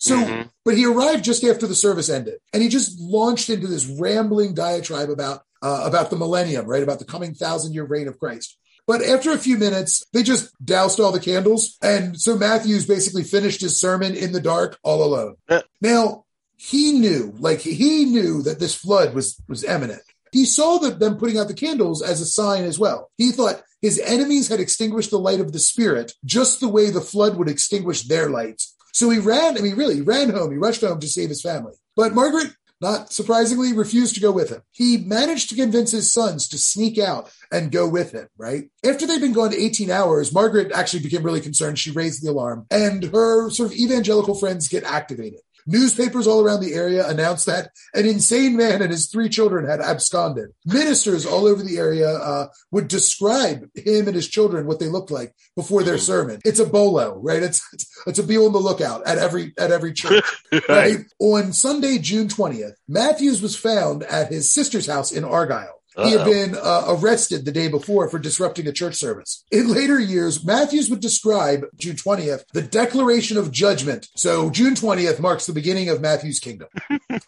So, 0.00 0.16
Mhm. 0.16 0.50
but 0.64 0.76
he 0.76 0.84
arrived 0.86 1.24
just 1.24 1.44
after 1.44 1.66
the 1.66 1.74
service 1.74 2.08
ended, 2.08 2.38
and 2.52 2.62
he 2.62 2.68
just 2.68 2.98
launched 3.00 3.50
into 3.50 3.66
this 3.68 3.86
rambling 3.86 4.54
diatribe 4.54 5.10
about 5.10 5.42
uh, 5.60 5.82
about 5.84 6.08
the 6.10 6.16
millennium, 6.16 6.66
right, 6.66 6.84
about 6.84 7.00
the 7.00 7.04
coming 7.04 7.34
thousand 7.34 7.72
year 7.74 7.82
reign 7.84 8.06
of 8.06 8.16
Christ. 8.20 8.56
But 8.88 9.02
after 9.02 9.32
a 9.32 9.38
few 9.38 9.58
minutes, 9.58 10.04
they 10.14 10.22
just 10.22 10.50
doused 10.64 10.98
all 10.98 11.12
the 11.12 11.20
candles. 11.20 11.76
And 11.82 12.18
so 12.18 12.38
Matthews 12.38 12.86
basically 12.86 13.22
finished 13.22 13.60
his 13.60 13.78
sermon 13.78 14.14
in 14.14 14.32
the 14.32 14.40
dark 14.40 14.78
all 14.82 15.04
alone. 15.04 15.36
Yeah. 15.48 15.60
Now, 15.82 16.24
he 16.56 16.92
knew, 16.92 17.34
like 17.38 17.60
he 17.60 18.06
knew 18.06 18.42
that 18.42 18.58
this 18.58 18.74
flood 18.74 19.14
was 19.14 19.40
was 19.46 19.62
imminent. 19.62 20.00
He 20.32 20.44
saw 20.44 20.78
that 20.78 20.98
them 20.98 21.18
putting 21.18 21.38
out 21.38 21.48
the 21.48 21.54
candles 21.54 22.02
as 22.02 22.20
a 22.20 22.26
sign 22.26 22.64
as 22.64 22.78
well. 22.78 23.10
He 23.18 23.30
thought 23.30 23.62
his 23.80 24.00
enemies 24.00 24.48
had 24.48 24.58
extinguished 24.58 25.10
the 25.10 25.18
light 25.18 25.40
of 25.40 25.52
the 25.52 25.58
spirit 25.58 26.14
just 26.24 26.58
the 26.58 26.68
way 26.68 26.90
the 26.90 27.00
flood 27.00 27.36
would 27.36 27.48
extinguish 27.48 28.02
their 28.02 28.28
lights. 28.30 28.74
So 28.92 29.10
he 29.10 29.18
ran, 29.18 29.56
I 29.56 29.60
mean, 29.60 29.76
really, 29.76 29.96
he 29.96 30.00
ran 30.00 30.30
home. 30.30 30.50
He 30.50 30.56
rushed 30.56 30.80
home 30.80 30.98
to 30.98 31.08
save 31.08 31.28
his 31.28 31.42
family. 31.42 31.74
But 31.94 32.14
Margaret, 32.14 32.52
not 32.80 33.12
surprisingly, 33.12 33.72
refused 33.72 34.14
to 34.14 34.20
go 34.20 34.30
with 34.30 34.50
him. 34.50 34.62
He 34.70 34.98
managed 34.98 35.48
to 35.50 35.56
convince 35.56 35.90
his 35.90 36.12
sons 36.12 36.48
to 36.48 36.58
sneak 36.58 36.98
out 36.98 37.30
and 37.50 37.72
go 37.72 37.88
with 37.88 38.12
him, 38.12 38.28
right? 38.36 38.70
After 38.84 39.06
they'd 39.06 39.20
been 39.20 39.32
gone 39.32 39.54
18 39.54 39.90
hours, 39.90 40.32
Margaret 40.32 40.72
actually 40.72 41.02
became 41.02 41.22
really 41.22 41.40
concerned. 41.40 41.78
She 41.78 41.90
raised 41.90 42.22
the 42.22 42.30
alarm, 42.30 42.66
and 42.70 43.04
her 43.04 43.50
sort 43.50 43.72
of 43.72 43.76
evangelical 43.76 44.34
friends 44.34 44.68
get 44.68 44.84
activated. 44.84 45.40
Newspapers 45.68 46.26
all 46.26 46.40
around 46.40 46.60
the 46.60 46.72
area 46.72 47.06
announced 47.06 47.44
that 47.44 47.70
an 47.92 48.06
insane 48.06 48.56
man 48.56 48.80
and 48.80 48.90
his 48.90 49.08
three 49.08 49.28
children 49.28 49.68
had 49.68 49.80
absconded. 49.80 50.48
Ministers 50.64 51.26
all 51.26 51.46
over 51.46 51.62
the 51.62 51.76
area 51.76 52.08
uh, 52.08 52.48
would 52.70 52.88
describe 52.88 53.68
him 53.74 54.06
and 54.06 54.14
his 54.14 54.28
children 54.28 54.66
what 54.66 54.80
they 54.80 54.88
looked 54.88 55.10
like 55.10 55.34
before 55.54 55.82
their 55.82 55.98
sermon. 55.98 56.40
It's 56.42 56.58
a 56.58 56.64
bolo, 56.64 57.18
right? 57.18 57.42
It's 57.42 57.62
it's, 57.74 58.02
it's 58.06 58.18
a 58.18 58.22
be 58.22 58.38
on 58.38 58.52
the 58.52 58.58
lookout 58.58 59.06
at 59.06 59.18
every 59.18 59.52
at 59.58 59.70
every 59.70 59.92
church. 59.92 60.24
right? 60.68 61.00
On 61.18 61.52
Sunday, 61.52 61.98
June 61.98 62.28
20th, 62.28 62.72
Matthews 62.88 63.42
was 63.42 63.54
found 63.54 64.04
at 64.04 64.32
his 64.32 64.50
sister's 64.50 64.86
house 64.86 65.12
in 65.12 65.22
Argyle. 65.22 65.77
He 66.04 66.12
had 66.12 66.24
been 66.24 66.54
uh, 66.54 66.84
arrested 66.88 67.44
the 67.44 67.52
day 67.52 67.68
before 67.68 68.08
for 68.08 68.18
disrupting 68.18 68.66
a 68.68 68.72
church 68.72 68.94
service. 68.94 69.44
In 69.50 69.68
later 69.68 69.98
years, 69.98 70.44
Matthews 70.44 70.88
would 70.90 71.00
describe 71.00 71.64
June 71.76 71.96
20th, 71.96 72.44
the 72.52 72.62
declaration 72.62 73.36
of 73.36 73.50
judgment. 73.50 74.08
So 74.14 74.48
June 74.50 74.74
20th 74.74 75.18
marks 75.18 75.46
the 75.46 75.52
beginning 75.52 75.88
of 75.88 76.00
Matthew's 76.00 76.40
kingdom. 76.40 76.68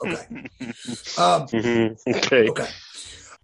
Okay. 0.02 0.26
Um, 1.18 1.46
Mhm. 1.48 1.98
Okay. 2.06 2.48
Okay. 2.48 2.68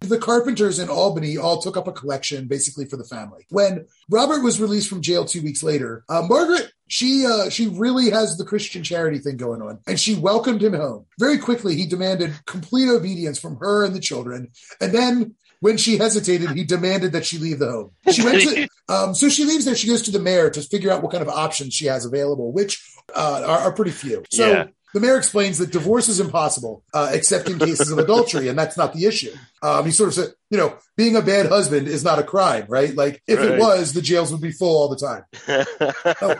The 0.00 0.18
Carpenters 0.18 0.78
in 0.78 0.90
Albany 0.90 1.38
all 1.38 1.60
took 1.60 1.76
up 1.76 1.88
a 1.88 1.92
collection 1.92 2.46
basically 2.46 2.84
for 2.84 2.96
the 2.96 3.04
family. 3.04 3.46
When 3.48 3.86
Robert 4.10 4.42
was 4.42 4.60
released 4.60 4.88
from 4.88 5.00
jail 5.00 5.24
two 5.24 5.42
weeks 5.42 5.62
later, 5.62 6.04
uh, 6.08 6.22
Margaret, 6.28 6.70
she 6.88 7.24
uh, 7.26 7.48
she 7.48 7.68
really 7.68 8.10
has 8.10 8.36
the 8.36 8.44
Christian 8.44 8.82
charity 8.84 9.18
thing 9.18 9.36
going 9.38 9.62
on, 9.62 9.80
and 9.86 9.98
she 9.98 10.14
welcomed 10.14 10.62
him 10.62 10.74
home. 10.74 11.06
Very 11.18 11.38
quickly, 11.38 11.76
he 11.76 11.86
demanded 11.86 12.34
complete 12.44 12.88
obedience 12.88 13.38
from 13.38 13.56
her 13.56 13.84
and 13.84 13.94
the 13.94 14.00
children, 14.00 14.50
and 14.80 14.92
then. 14.92 15.34
When 15.60 15.78
she 15.78 15.96
hesitated, 15.96 16.50
he 16.50 16.64
demanded 16.64 17.12
that 17.12 17.24
she 17.24 17.38
leave 17.38 17.60
the 17.60 17.70
home. 17.70 17.90
She 18.12 18.22
went 18.22 18.42
to, 18.42 18.68
um, 18.94 19.14
so 19.14 19.30
she 19.30 19.46
leaves 19.46 19.64
there. 19.64 19.74
She 19.74 19.88
goes 19.88 20.02
to 20.02 20.10
the 20.10 20.18
mayor 20.18 20.50
to 20.50 20.60
figure 20.60 20.92
out 20.92 21.02
what 21.02 21.12
kind 21.12 21.22
of 21.22 21.30
options 21.30 21.72
she 21.72 21.86
has 21.86 22.04
available, 22.04 22.52
which 22.52 22.86
uh, 23.14 23.42
are, 23.44 23.58
are 23.60 23.72
pretty 23.72 23.90
few. 23.90 24.22
So 24.30 24.50
Yeah. 24.50 24.66
The 24.96 25.00
mayor 25.00 25.18
explains 25.18 25.58
that 25.58 25.70
divorce 25.70 26.08
is 26.08 26.20
impossible, 26.20 26.82
uh, 26.94 27.10
except 27.12 27.50
in 27.50 27.58
cases 27.58 27.90
of 27.90 27.98
adultery, 27.98 28.48
and 28.48 28.58
that's 28.58 28.78
not 28.78 28.94
the 28.94 29.04
issue. 29.04 29.30
Um, 29.60 29.84
he 29.84 29.90
sort 29.90 30.08
of 30.08 30.14
said, 30.14 30.32
you 30.48 30.56
know, 30.56 30.78
being 30.96 31.16
a 31.16 31.20
bad 31.20 31.44
husband 31.44 31.86
is 31.86 32.02
not 32.02 32.18
a 32.18 32.22
crime, 32.22 32.64
right? 32.66 32.94
Like 32.94 33.22
if 33.26 33.38
it 33.38 33.60
was, 33.60 33.92
the 33.92 34.00
jails 34.00 34.32
would 34.32 34.40
be 34.40 34.52
full 34.52 34.74
all 34.74 34.88
the 34.88 34.96
time. 34.96 36.38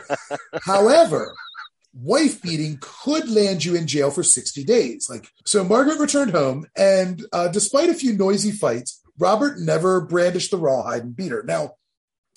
However, 0.62 1.34
wife 1.92 2.40
beating 2.40 2.78
could 2.80 3.28
land 3.28 3.62
you 3.62 3.76
in 3.76 3.86
jail 3.86 4.10
for 4.10 4.22
60 4.22 4.64
days. 4.64 5.08
Like, 5.10 5.28
so 5.44 5.62
Margaret 5.62 6.00
returned 6.00 6.30
home, 6.30 6.64
and 6.74 7.26
uh, 7.34 7.48
despite 7.48 7.90
a 7.90 7.94
few 7.94 8.14
noisy 8.14 8.52
fights, 8.52 9.02
Robert 9.18 9.58
never 9.58 10.00
brandished 10.00 10.50
the 10.50 10.56
rawhide 10.56 11.02
and 11.02 11.14
beat 11.14 11.30
her. 11.30 11.42
Now, 11.42 11.72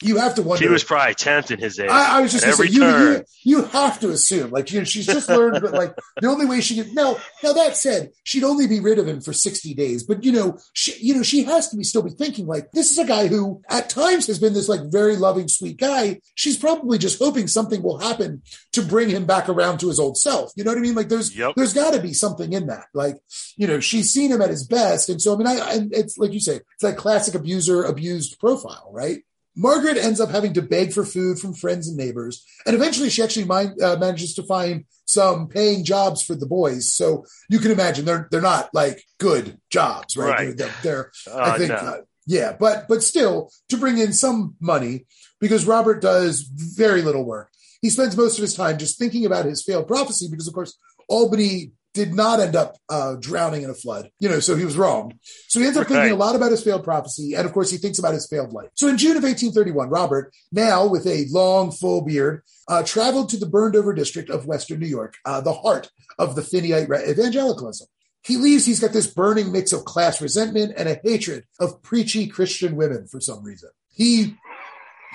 you 0.01 0.17
have 0.17 0.35
to 0.35 0.41
wonder. 0.41 0.63
He 0.63 0.69
was 0.69 0.83
probably 0.83 1.13
tenth 1.13 1.51
in 1.51 1.59
his 1.59 1.79
age. 1.79 1.89
I, 1.89 2.17
I 2.17 2.21
was 2.21 2.31
just 2.31 2.45
going 2.45 2.55
to 2.57 2.63
say, 2.63 2.69
you, 2.69 2.85
you, 2.85 3.23
you 3.43 3.63
have 3.65 3.99
to 3.99 4.09
assume, 4.09 4.49
like, 4.51 4.71
you 4.71 4.79
know, 4.79 4.85
she's 4.85 5.05
just 5.05 5.27
learned 5.29 5.63
that, 5.63 5.73
like, 5.73 5.93
the 6.21 6.27
only 6.27 6.45
way 6.45 6.61
she 6.61 6.75
can. 6.81 6.93
Now, 6.93 7.17
now 7.43 7.53
that 7.53 7.75
said, 7.75 8.11
she'd 8.23 8.43
only 8.43 8.67
be 8.67 8.79
rid 8.79 8.99
of 8.99 9.07
him 9.07 9.21
for 9.21 9.33
sixty 9.33 9.73
days, 9.73 10.03
but 10.03 10.23
you 10.23 10.31
know, 10.31 10.57
she, 10.73 10.93
you 10.99 11.15
know, 11.15 11.23
she 11.23 11.43
has 11.43 11.69
to 11.69 11.77
be 11.77 11.83
still 11.83 12.01
be 12.01 12.11
thinking, 12.11 12.47
like, 12.47 12.71
this 12.71 12.91
is 12.91 12.97
a 12.97 13.05
guy 13.05 13.27
who, 13.27 13.61
at 13.69 13.89
times, 13.89 14.27
has 14.27 14.39
been 14.39 14.53
this 14.53 14.69
like 14.69 14.81
very 14.91 15.15
loving, 15.15 15.47
sweet 15.47 15.77
guy. 15.77 16.21
She's 16.35 16.57
probably 16.57 16.97
just 16.97 17.19
hoping 17.19 17.47
something 17.47 17.81
will 17.81 17.99
happen 17.99 18.41
to 18.73 18.81
bring 18.81 19.09
him 19.09 19.25
back 19.25 19.49
around 19.49 19.79
to 19.79 19.87
his 19.87 19.99
old 19.99 20.17
self. 20.17 20.51
You 20.55 20.63
know 20.63 20.71
what 20.71 20.77
I 20.77 20.81
mean? 20.81 20.95
Like, 20.95 21.09
there's 21.09 21.35
Yep. 21.35 21.53
there's 21.55 21.73
got 21.73 21.93
to 21.93 22.01
be 22.01 22.13
something 22.13 22.53
in 22.53 22.67
that. 22.67 22.85
Like, 22.93 23.17
you 23.57 23.67
know, 23.67 23.79
she's 23.79 24.11
seen 24.11 24.31
him 24.31 24.41
at 24.41 24.49
his 24.49 24.65
best, 24.65 25.09
and 25.09 25.21
so 25.21 25.33
I 25.33 25.37
mean, 25.37 25.47
I 25.47 25.73
and 25.73 25.93
it's 25.93 26.17
like 26.17 26.33
you 26.33 26.39
say, 26.39 26.55
it's 26.55 26.83
that 26.83 26.97
classic 26.97 27.35
abuser 27.35 27.83
abused 27.83 28.39
profile, 28.39 28.89
right? 28.93 29.19
Margaret 29.59 29.97
ends 29.97 30.21
up 30.21 30.29
having 30.29 30.53
to 30.53 30.61
beg 30.61 30.93
for 30.93 31.03
food 31.03 31.37
from 31.37 31.53
friends 31.53 31.87
and 31.89 31.97
neighbors, 31.97 32.45
and 32.65 32.73
eventually 32.75 33.09
she 33.09 33.21
actually 33.21 33.45
mind, 33.45 33.81
uh, 33.81 33.97
manages 33.97 34.33
to 34.35 34.43
find 34.43 34.85
some 35.05 35.47
paying 35.49 35.83
jobs 35.83 36.21
for 36.23 36.33
the 36.35 36.45
boys. 36.45 36.93
So 36.93 37.25
you 37.49 37.59
can 37.59 37.71
imagine 37.71 38.05
they're 38.05 38.27
they're 38.31 38.41
not 38.41 38.69
like 38.73 39.03
good 39.19 39.57
jobs, 39.69 40.15
right? 40.15 40.29
Right. 40.47 40.57
They're, 40.57 40.75
they're, 40.83 41.11
I 41.27 41.49
Uh, 41.49 41.57
think, 41.57 41.69
no. 41.69 41.75
uh, 41.75 41.97
yeah, 42.25 42.55
but 42.57 42.87
but 42.87 43.03
still 43.03 43.51
to 43.69 43.77
bring 43.77 43.97
in 43.97 44.13
some 44.13 44.55
money 44.61 45.05
because 45.41 45.65
Robert 45.65 46.01
does 46.01 46.41
very 46.41 47.01
little 47.01 47.25
work. 47.25 47.49
He 47.81 47.89
spends 47.89 48.15
most 48.15 48.37
of 48.37 48.41
his 48.43 48.55
time 48.55 48.77
just 48.77 48.97
thinking 48.97 49.25
about 49.25 49.45
his 49.45 49.63
failed 49.63 49.87
prophecy 49.87 50.27
because, 50.29 50.47
of 50.47 50.53
course, 50.53 50.77
Albany 51.07 51.71
did 51.93 52.13
not 52.13 52.39
end 52.39 52.55
up 52.55 52.75
uh, 52.89 53.15
drowning 53.19 53.63
in 53.63 53.69
a 53.69 53.73
flood. 53.73 54.09
You 54.19 54.29
know, 54.29 54.39
so 54.39 54.55
he 54.55 54.65
was 54.65 54.77
wrong. 54.77 55.17
So 55.47 55.59
he 55.59 55.65
ends 55.65 55.77
up 55.77 55.87
thinking 55.87 56.11
a 56.11 56.15
lot 56.15 56.35
about 56.35 56.51
his 56.51 56.63
failed 56.63 56.83
prophecy, 56.83 57.33
and 57.35 57.45
of 57.45 57.53
course, 57.53 57.71
he 57.71 57.77
thinks 57.77 57.99
about 57.99 58.13
his 58.13 58.27
failed 58.27 58.53
life. 58.53 58.69
So 58.75 58.87
in 58.87 58.97
June 58.97 59.17
of 59.17 59.23
1831, 59.23 59.89
Robert, 59.89 60.33
now 60.51 60.85
with 60.85 61.05
a 61.07 61.25
long, 61.29 61.71
full 61.71 62.01
beard, 62.01 62.43
uh, 62.67 62.83
traveled 62.83 63.29
to 63.29 63.37
the 63.37 63.47
burned 63.47 63.75
over 63.75 63.93
district 63.93 64.29
of 64.29 64.45
Western 64.45 64.79
New 64.79 64.87
York, 64.87 65.15
uh, 65.25 65.41
the 65.41 65.53
heart 65.53 65.89
of 66.17 66.35
the 66.35 66.41
Finneyite 66.41 66.89
evangelicalism. 67.09 67.87
He 68.21 68.37
leaves, 68.37 68.65
he's 68.65 68.79
got 68.81 68.91
this 68.91 69.07
burning 69.07 69.51
mix 69.51 69.71
of 69.71 69.85
class 69.85 70.21
resentment 70.21 70.73
and 70.77 70.89
a 70.89 70.99
hatred 71.03 71.45
of 71.59 71.81
preachy 71.81 72.27
Christian 72.27 72.75
women 72.75 73.07
for 73.07 73.19
some 73.19 73.43
reason. 73.43 73.69
He 73.91 74.35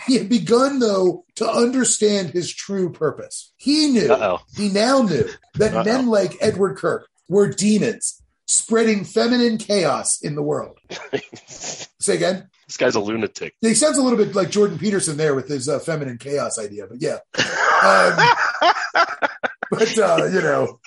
he 0.06 0.18
had 0.18 0.28
begun, 0.28 0.78
though, 0.78 1.24
to 1.36 1.48
understand 1.48 2.30
his 2.30 2.52
true 2.52 2.92
purpose. 2.92 3.52
He 3.56 3.88
knew, 3.88 4.12
Uh-oh. 4.12 4.40
he 4.56 4.68
now 4.68 5.02
knew 5.02 5.28
that 5.54 5.74
Uh-oh. 5.74 5.84
men 5.84 6.06
like 6.08 6.36
Edward 6.40 6.76
Kirk 6.76 7.08
were 7.28 7.48
demons 7.48 8.20
spreading 8.46 9.04
feminine 9.04 9.58
chaos 9.58 10.20
in 10.20 10.34
the 10.34 10.42
world. 10.42 10.78
Say 11.46 12.16
again? 12.16 12.48
this 12.66 12.76
guy's 12.76 12.94
a 12.94 13.00
lunatic. 13.00 13.54
He 13.60 13.74
sounds 13.74 13.98
a 13.98 14.02
little 14.02 14.18
bit 14.18 14.34
like 14.34 14.50
Jordan 14.50 14.78
Peterson 14.78 15.16
there 15.16 15.34
with 15.34 15.48
his 15.48 15.68
uh, 15.68 15.78
feminine 15.78 16.18
chaos 16.18 16.58
idea, 16.58 16.86
but 16.86 17.00
yeah. 17.00 17.18
Um, 17.84 18.66
but 19.70 19.98
uh, 19.98 20.24
you 20.32 20.40
know, 20.40 20.80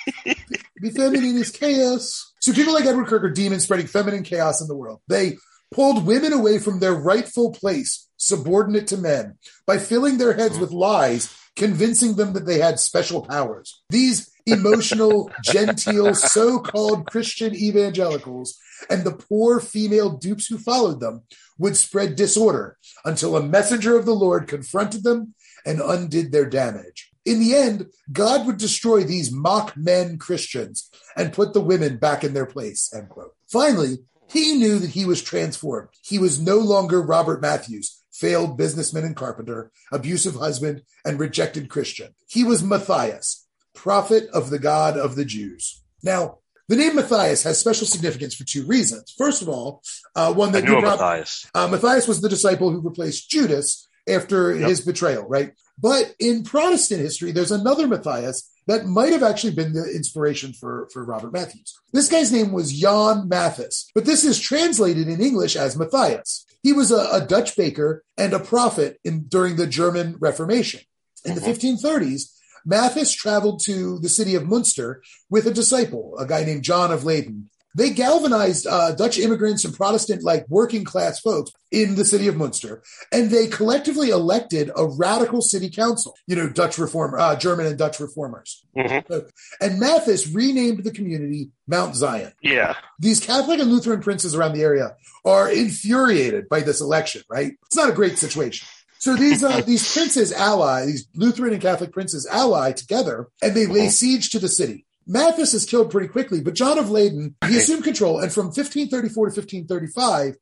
be 0.81 0.89
feminine 0.89 1.37
is 1.37 1.51
chaos. 1.51 2.33
So 2.39 2.53
people 2.53 2.73
like 2.73 2.85
Edward 2.85 3.07
Kirk 3.07 3.23
are 3.23 3.29
demons 3.29 3.63
spreading 3.63 3.87
feminine 3.87 4.23
chaos 4.23 4.61
in 4.61 4.67
the 4.67 4.75
world. 4.75 5.01
They 5.07 5.37
pulled 5.71 6.05
women 6.05 6.33
away 6.33 6.59
from 6.59 6.79
their 6.79 6.93
rightful 6.93 7.51
place, 7.51 8.06
subordinate 8.27 8.87
to 8.87 8.97
men, 8.97 9.37
by 9.65 9.77
filling 9.77 10.17
their 10.17 10.33
heads 10.33 10.55
hmm. 10.55 10.61
with 10.61 10.71
lies, 10.71 11.35
convincing 11.55 12.15
them 12.15 12.33
that 12.33 12.45
they 12.45 12.59
had 12.59 12.79
special 12.79 13.21
powers. 13.25 13.81
These 13.89 14.31
emotional, 14.45 15.31
genteel, 15.43 16.13
so-called 16.13 17.07
Christian 17.07 17.55
evangelicals 17.55 18.57
and 18.89 19.03
the 19.03 19.11
poor 19.11 19.59
female 19.59 20.11
dupes 20.11 20.47
who 20.47 20.57
followed 20.57 20.99
them 20.99 21.23
would 21.57 21.75
spread 21.75 22.15
disorder 22.15 22.77
until 23.03 23.35
a 23.35 23.43
messenger 23.43 23.97
of 23.97 24.05
the 24.05 24.15
Lord 24.15 24.47
confronted 24.47 25.03
them 25.03 25.33
and 25.65 25.81
undid 25.81 26.31
their 26.31 26.45
damage. 26.45 27.11
In 27.25 27.39
the 27.39 27.55
end, 27.55 27.87
God 28.11 28.45
would 28.45 28.57
destroy 28.57 29.03
these 29.03 29.31
mock 29.31 29.75
men 29.75 30.17
Christians 30.17 30.89
and 31.17 31.33
put 31.33 31.53
the 31.53 31.61
women 31.61 31.97
back 31.97 32.23
in 32.23 32.33
their 32.33 32.45
place. 32.45 32.89
End 32.93 33.09
quote. 33.09 33.33
Finally, 33.51 33.97
he 34.29 34.53
knew 34.53 34.79
that 34.79 34.91
he 34.91 35.05
was 35.05 35.21
transformed. 35.21 35.89
He 36.01 36.19
was 36.19 36.39
no 36.39 36.57
longer 36.57 37.01
Robert 37.01 37.41
Matthews, 37.41 37.96
failed 38.19 38.57
businessman 38.57 39.03
and 39.03 39.15
carpenter, 39.15 39.71
abusive 39.91 40.35
husband, 40.35 40.81
and 41.05 41.19
rejected 41.19 41.69
Christian. 41.69 42.09
He 42.27 42.43
was 42.43 42.63
Matthias, 42.63 43.45
prophet 43.75 44.27
of 44.33 44.49
the 44.49 44.59
God 44.59 44.97
of 44.97 45.15
the 45.15 45.25
Jews. 45.25 45.83
Now, 46.03 46.39
the 46.67 46.75
name 46.75 46.95
Matthias 46.95 47.43
has 47.43 47.57
special 47.59 47.87
significance 47.87 48.35
for 48.35 48.43
two 48.43 48.65
reasons. 48.65 49.13
First 49.17 49.41
of 49.41 49.49
all, 49.49 49.81
uh, 50.15 50.33
one 50.33 50.51
that 50.51 50.63
you 50.65 50.75
him, 50.75 50.83
Matthias. 50.83 51.45
uh, 51.55 51.67
Matthias 51.67 52.07
was 52.07 52.19
the 52.21 52.27
disciple 52.29 52.71
who 52.71 52.81
replaced 52.81 53.29
Judas 53.29 53.87
after 54.09 54.53
Yep. 54.55 54.69
his 54.69 54.81
betrayal, 54.81 55.23
right? 55.27 55.53
But 55.79 56.13
in 56.19 56.43
Protestant 56.43 57.01
history, 57.01 57.31
there's 57.31 57.51
another 57.51 57.87
Matthias 57.87 58.49
that 58.67 58.85
might 58.85 59.13
have 59.13 59.23
actually 59.23 59.53
been 59.53 59.73
the 59.73 59.83
inspiration 59.95 60.53
for, 60.53 60.87
for 60.91 61.03
Robert 61.03 61.33
Matthews. 61.33 61.79
This 61.93 62.09
guy's 62.09 62.31
name 62.31 62.51
was 62.51 62.73
Jan 62.73 63.27
Mathis, 63.27 63.89
but 63.95 64.05
this 64.05 64.23
is 64.23 64.39
translated 64.39 65.07
in 65.07 65.21
English 65.21 65.55
as 65.55 65.77
Matthias. 65.77 66.45
He 66.63 66.73
was 66.73 66.91
a, 66.91 67.07
a 67.11 67.25
Dutch 67.25 67.55
baker 67.55 68.03
and 68.17 68.33
a 68.33 68.39
prophet 68.39 68.99
in, 69.03 69.23
during 69.27 69.55
the 69.55 69.67
German 69.67 70.17
Reformation. 70.19 70.81
In 71.25 71.35
the 71.35 71.41
Mhm. 71.41 71.55
1530s, 71.55 72.33
Mathis 72.65 73.13
traveled 73.13 73.61
to 73.63 73.97
the 73.99 74.09
city 74.09 74.35
of 74.35 74.45
Munster 74.45 75.01
with 75.29 75.47
a 75.47 75.53
disciple, 75.53 76.15
a 76.19 76.25
guy 76.27 76.43
named 76.43 76.63
John 76.63 76.91
of 76.91 77.05
Leyden. 77.05 77.49
They 77.77 77.91
galvanized 77.91 78.65
uh, 78.65 78.93
Dutch 78.93 79.19
immigrants 79.19 79.63
and 79.63 79.73
Protestant, 79.75 80.23
like 80.23 80.45
working 80.49 80.83
class 80.83 81.19
folks 81.19 81.51
in 81.71 81.93
the 81.93 82.05
city 82.05 82.27
of 82.27 82.35
Munster, 82.35 82.81
and 83.11 83.29
they 83.29 83.45
collectively 83.45 84.09
elected 84.09 84.71
a 84.75 84.85
radical 84.87 85.41
city 85.43 85.69
council. 85.69 86.15
You 86.25 86.35
know, 86.37 86.49
Dutch 86.49 86.79
reform, 86.79 87.13
uh, 87.17 87.35
German 87.35 87.67
and 87.67 87.77
Dutch 87.77 87.99
reformers. 87.99 88.63
Mhm. 88.75 89.29
And 89.61 89.79
Mathis 89.79 90.27
renamed 90.27 90.83
the 90.85 90.91
community 90.91 91.51
Mount 91.67 91.95
Zion. 91.95 92.31
Yeah. 92.41 92.73
These 92.99 93.19
Catholic 93.19 93.59
and 93.59 93.71
Lutheran 93.71 94.01
princes 94.01 94.33
around 94.33 94.53
the 94.53 94.63
area 94.63 94.95
are 95.23 95.47
infuriated 95.51 96.49
by 96.49 96.61
this 96.61 96.81
election. 96.81 97.21
Right? 97.29 97.53
It's 97.67 97.75
not 97.75 97.89
a 97.89 97.93
great 97.93 98.17
situation. 98.17 98.67
So 98.97 99.15
these 99.15 99.43
uh, 99.43 99.61
these 99.61 99.93
princes 99.93 100.31
ally, 100.31 100.87
these 100.87 101.07
Lutheran 101.13 101.53
and 101.53 101.61
Catholic 101.61 101.91
princes 101.91 102.25
ally 102.25 102.71
together, 102.71 103.27
and 103.43 103.53
they 103.53 103.67
lay 103.67 103.85
Mhm. 103.85 103.91
siege 103.91 104.31
to 104.31 104.39
the 104.39 104.49
city. 104.49 104.85
Mathis 105.07 105.53
is 105.53 105.65
killed 105.65 105.89
pretty 105.89 106.07
quickly, 106.07 106.41
but 106.41 106.53
John 106.53 106.77
of 106.77 106.91
Leyden 106.91 107.35
he 107.47 107.57
assumed 107.57 107.83
control, 107.83 108.19
and 108.19 108.31
from 108.31 108.47
1534 108.47 109.29
to 109.29 109.41
1535, 109.41 110.35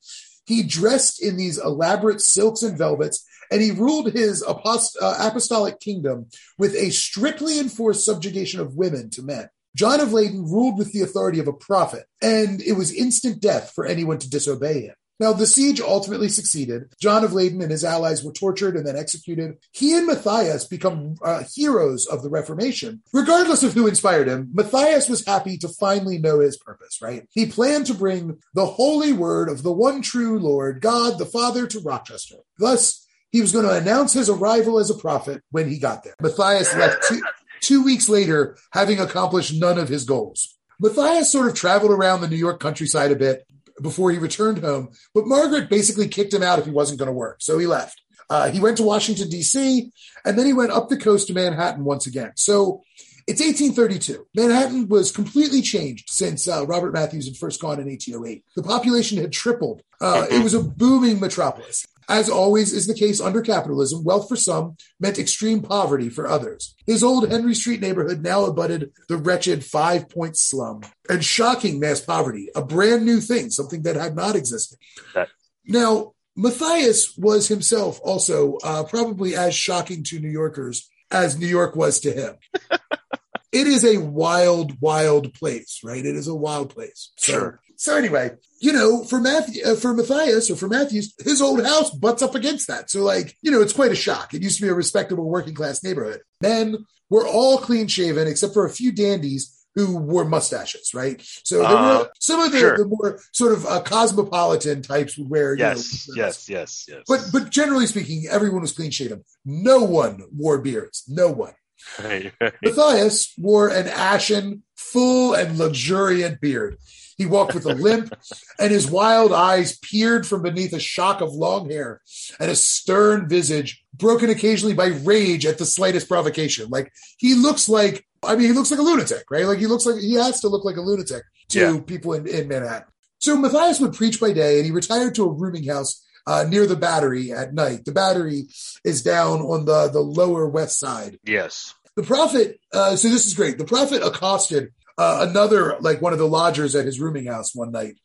he 0.46 0.64
dressed 0.64 1.22
in 1.22 1.38
these 1.38 1.58
elaborate 1.58 2.22
silks 2.22 2.64
and 2.64 2.78
velvets, 2.78 3.26
and 3.52 3.62
he 3.62 3.72
ruled 3.72 4.12
his 4.12 4.44
apost- 4.44 4.98
uh, 5.02 5.16
apostolic 5.20 5.80
kingdom 5.80 6.28
with 6.58 6.76
a 6.76 6.90
strictly 6.90 7.60
enforced 7.60 8.06
subjugation 8.06 8.60
of 8.60 8.76
women 8.76 9.10
to 9.12 9.22
men. 9.22 9.50
John 9.76 10.00
of 10.00 10.14
Leyden 10.14 10.44
ruled 10.44 10.78
with 10.78 10.94
the 10.94 11.02
authority 11.02 11.40
of 11.40 11.48
a 11.48 11.54
prophet, 11.54 12.06
and 12.22 12.62
it 12.62 12.74
was 12.74 12.94
instant 12.94 13.42
death 13.42 13.72
for 13.76 13.86
anyone 13.86 14.18
to 14.20 14.30
disobey 14.30 14.84
him. 14.84 14.96
Now, 15.20 15.32
the 15.32 15.48
siege 15.48 15.80
ultimately 15.80 16.28
succeeded. 16.28 16.94
John 17.00 17.24
of 17.24 17.34
Leyden 17.34 17.62
and 17.62 17.72
his 17.72 17.86
allies 17.86 18.24
were 18.24 18.34
tortured 18.34 18.76
and 18.76 18.86
then 18.86 18.98
executed. 18.98 19.58
He 19.72 19.98
and 19.98 20.08
Matthias 20.08 20.66
become 20.66 21.16
uh, 21.24 21.44
heroes 21.54 22.06
of 22.06 22.22
the 22.22 22.30
Reformation. 22.30 23.02
Regardless 23.14 23.64
of 23.64 23.74
who 23.74 23.88
inspired 23.88 24.28
him, 24.28 24.50
Matthias 24.54 25.08
was 25.08 25.26
happy 25.26 25.58
to 25.60 25.70
finally 25.70 26.18
know 26.18 26.40
his 26.40 26.58
purpose, 26.58 27.02
right? 27.02 27.28
He 27.32 27.46
planned 27.46 27.86
to 27.88 27.94
bring 27.94 28.40
the 28.54 28.66
holy 28.66 29.14
word 29.14 29.50
of 29.50 29.64
the 29.64 29.72
one 29.72 30.02
true 30.02 30.38
Lord, 30.38 30.82
God 30.82 31.18
the 31.18 31.26
Father, 31.26 31.66
to 31.68 31.80
Rochester. 31.80 32.38
Thus, 32.60 33.08
he 33.32 33.42
was 33.42 33.52
going 33.52 33.66
to 33.66 33.76
announce 33.76 34.14
his 34.14 34.30
arrival 34.30 34.80
as 34.80 34.90
a 34.90 34.96
prophet 34.96 35.42
when 35.52 35.70
he 35.70 35.78
got 35.78 36.04
there. 36.04 36.16
Matthias 36.22 36.74
left 36.76 37.08
two, 37.08 37.22
two 37.62 37.84
weeks 37.84 38.10
later, 38.10 38.58
having 38.72 39.00
accomplished 39.00 39.54
none 39.54 39.78
of 39.78 39.90
his 39.90 40.04
goals. 40.04 40.58
Matthias 40.80 41.32
sort 41.32 41.48
of 41.48 41.54
traveled 41.54 41.92
around 41.92 42.22
the 42.22 42.28
New 42.28 42.36
York 42.36 42.60
countryside 42.60 43.12
a 43.12 43.16
bit 43.16 43.46
before 43.82 44.12
he 44.12 44.18
returned 44.18 44.60
home, 44.60 44.90
but 45.14 45.28
Margaret 45.28 45.70
basically 45.70 46.08
kicked 46.08 46.34
him 46.34 46.44
out 46.44 46.60
if 46.60 46.66
he 46.66 46.72
wasn't 46.72 47.00
going 47.00 47.08
to 47.08 47.14
work, 47.14 47.38
so 47.40 47.58
he 47.58 47.68
left. 47.68 48.02
Uh, 48.30 48.50
he 48.50 48.60
went 48.60 48.78
to 48.78 48.84
Washington, 48.84 49.30
D.C., 49.30 49.92
and 50.24 50.38
then 50.38 50.46
he 50.46 50.54
went 50.54 50.72
up 50.72 50.90
the 50.90 50.98
coast 50.98 51.28
to 51.28 51.34
Manhattan 51.34 51.84
once 51.84 52.08
again. 52.08 52.32
So 52.36 52.84
it's 53.28 53.42
1832. 53.42 54.28
Manhattan 54.36 54.88
was 54.88 55.12
completely 55.12 55.62
changed 55.62 56.10
since 56.10 56.48
uh, 56.48 56.66
Robert 56.66 56.94
Matthews 56.94 57.28
had 57.28 57.38
first 57.38 57.62
gone 57.62 57.80
in 57.80 57.88
1808. 57.88 58.44
The 58.56 58.64
population 58.64 59.18
had 59.20 59.32
tripled. 59.32 59.82
Uh, 60.00 60.26
it 60.30 60.44
was 60.44 60.54
a 60.54 60.62
booming 60.62 61.20
metropolis. 61.20 61.86
As 62.08 62.30
always 62.30 62.72
is 62.74 62.88
the 62.88 62.94
case 62.94 63.20
under 63.20 63.42
capitalism, 63.42 64.04
wealth 64.04 64.28
for 64.30 64.36
some 64.36 64.78
meant 65.00 65.18
extreme 65.20 65.62
poverty 65.62 66.10
for 66.10 66.28
others. 66.28 66.76
His 66.86 67.04
old 67.04 67.30
Henry 67.32 67.56
Street 67.56 67.82
neighborhood 67.82 68.22
now 68.22 68.46
abutted 68.46 68.92
the 69.10 69.18
wretched 69.18 69.66
Five 69.66 70.10
Point 70.10 70.38
slum 70.38 70.82
and 71.10 71.24
shocking 71.26 71.80
mass 71.80 72.02
poverty, 72.02 72.50
a 72.56 72.64
brand 72.64 73.06
new 73.06 73.20
thing, 73.20 73.50
something 73.50 73.82
that 73.84 73.96
had 73.96 74.16
not 74.16 74.36
existed. 74.36 74.78
That- 75.14 75.30
Now, 75.66 76.14
Matthias 76.36 77.18
was 77.18 77.48
himself 77.48 78.00
also 78.04 78.58
uh, 78.64 78.84
probably 78.84 79.36
as 79.36 79.56
shocking 79.56 80.04
to 80.04 80.20
New 80.20 80.30
Yorkers 80.30 80.90
as 81.10 81.38
New 81.40 81.48
York 81.48 81.76
was 81.76 82.00
to 82.02 82.12
him. 82.12 82.36
it 83.52 83.68
is 83.68 83.86
a 83.86 83.98
wild, 84.00 84.80
wild 84.82 85.34
place, 85.34 85.80
right? 85.84 86.06
It 86.06 86.16
is 86.16 86.28
a 86.28 86.36
wild 86.36 86.70
place. 86.74 87.12
So, 87.18 87.32
Sure. 87.34 87.60
So 87.78 87.98
anyway, 87.98 88.32
you 88.60 88.72
know, 88.74 89.04
for 89.04 89.20
Matthew, 89.20 89.64
uh, 89.66 89.76
for 89.76 89.94
Matthias 89.94 90.50
or 90.50 90.56
for 90.56 90.68
Matthews, 90.68 91.14
his 91.24 91.42
old 91.42 91.64
house 91.66 91.90
butts 91.92 92.22
up 92.22 92.36
against 92.36 92.68
that. 92.68 92.90
So 92.90 93.04
like, 93.04 93.36
you 93.42 93.52
know, 93.52 93.62
it's 93.62 93.74
quite 93.74 93.92
a 93.92 93.96
shock. 93.96 94.34
It 94.34 94.42
used 94.44 94.58
to 94.58 94.64
be 94.64 94.70
a 94.70 94.74
respectable 94.74 95.26
working 95.30 95.54
class 95.54 95.84
neighborhood. 95.84 96.22
Men 96.42 96.86
were 97.10 97.28
all 97.28 97.58
clean 97.58 97.88
shaven 97.88 98.28
except 98.28 98.54
for 98.54 98.66
a 98.66 98.70
few 98.70 98.92
dandies 98.92 99.52
who 99.76 99.98
wore 99.98 100.24
mustaches, 100.24 100.94
right? 100.94 101.22
So 101.44 101.58
there 101.58 101.68
Uh, 101.68 102.00
were 102.00 102.10
some 102.20 102.40
of 102.40 102.54
the, 102.54 102.60
sure. 102.60 102.78
the 102.78 102.86
more 102.86 103.20
sort 103.34 103.52
of 103.52 103.66
uh, 103.66 103.82
cosmopolitan 103.82 104.82
types 104.82 105.18
would 105.18 105.30
wear, 105.30 105.54
you 105.54 105.60
Yes, 105.60 106.08
know, 106.08 106.14
yes, 106.16 106.50
yes, 106.50 106.86
yes. 106.88 107.04
But 107.08 107.26
but 107.34 107.50
generally 107.50 107.86
speaking, 107.86 108.26
everyone 108.30 108.62
was 108.62 108.72
clean 108.72 108.92
shaven. 108.92 109.26
No 109.44 109.84
one 109.84 110.24
wore 110.34 110.60
beards. 110.60 111.04
No 111.10 111.30
one. 111.30 111.54
Right, 112.02 112.32
right. 112.40 112.54
Matthias 112.64 113.34
wore 113.38 113.68
an 113.68 113.88
ashen, 113.90 114.64
full, 114.78 115.34
and 115.36 115.58
luxuriant 115.60 116.40
beard. 116.40 116.78
He 117.18 117.26
walked 117.26 117.54
with 117.54 117.66
a 117.66 117.74
limp, 117.74 118.14
and 118.60 118.72
his 118.72 118.90
wild 118.90 119.32
eyes 119.32 119.78
peered 119.80 120.28
from 120.28 120.42
beneath 120.42 120.74
a 120.74 120.80
shock 120.80 121.22
of 121.22 121.34
long 121.34 121.70
hair 121.70 122.02
and 122.40 122.52
a 122.52 122.56
stern 122.56 123.30
visage, 123.30 123.84
broken 123.94 124.30
occasionally 124.30 124.74
by 124.76 124.88
rage 124.88 125.46
at 125.46 125.58
the 125.58 125.66
slightest 125.66 126.08
provocation. 126.10 126.70
Like 126.70 126.92
he 127.18 127.36
looks 127.36 127.70
like, 127.70 128.06
I 128.24 128.36
mean, 128.36 128.48
he 128.48 128.54
looks 128.54 128.70
like 128.72 128.80
a 128.80 128.84
lunatic, 128.84 129.24
right? 129.32 129.46
Like 129.46 129.60
he 129.60 129.68
looks 129.68 129.86
like 129.86 130.02
he 130.02 130.14
has 130.16 130.42
to 130.42 130.50
look 130.50 130.66
like 130.66 130.76
a 130.78 130.82
lunatic 130.82 131.24
to 131.50 131.60
Yeah. 131.60 131.80
people 131.86 132.14
in, 132.14 132.28
in 132.28 132.48
Manhattan. 132.48 132.88
So 133.20 133.38
Matthias 133.38 133.80
would 133.80 133.94
preach 133.94 134.20
by 134.20 134.34
day, 134.34 134.58
and 134.58 134.66
he 134.66 134.72
retired 134.72 135.16
to 135.16 135.24
a 135.24 135.32
rooming 135.32 135.64
house 135.66 136.06
uh, 136.28 136.44
near 136.50 136.66
the 136.68 136.76
Battery 136.76 137.32
at 137.32 137.54
night. 137.54 137.86
The 137.86 137.92
Battery 137.92 138.48
is 138.84 139.02
down 139.04 139.40
on 139.42 139.66
the 139.66 139.88
the 139.90 140.02
lower 140.02 140.48
west 140.48 140.80
side 140.80 141.18
yes. 141.24 141.74
the 141.96 142.04
prophet 142.04 142.60
uh, 142.74 142.96
so 142.96 143.08
this 143.10 143.26
is 143.26 143.34
great 143.36 143.58
the 143.58 143.66
prophet 143.66 144.02
accosted 144.04 144.74
uh, 144.98 145.26
another 145.30 145.78
like 145.80 146.02
one 146.02 146.14
of 146.14 146.20
the 146.20 146.28
lodgers 146.28 146.76
at 146.76 146.86
his 146.86 147.00
rooming 147.00 147.26
house 147.26 147.54
one 147.56 147.72
night. 147.72 147.98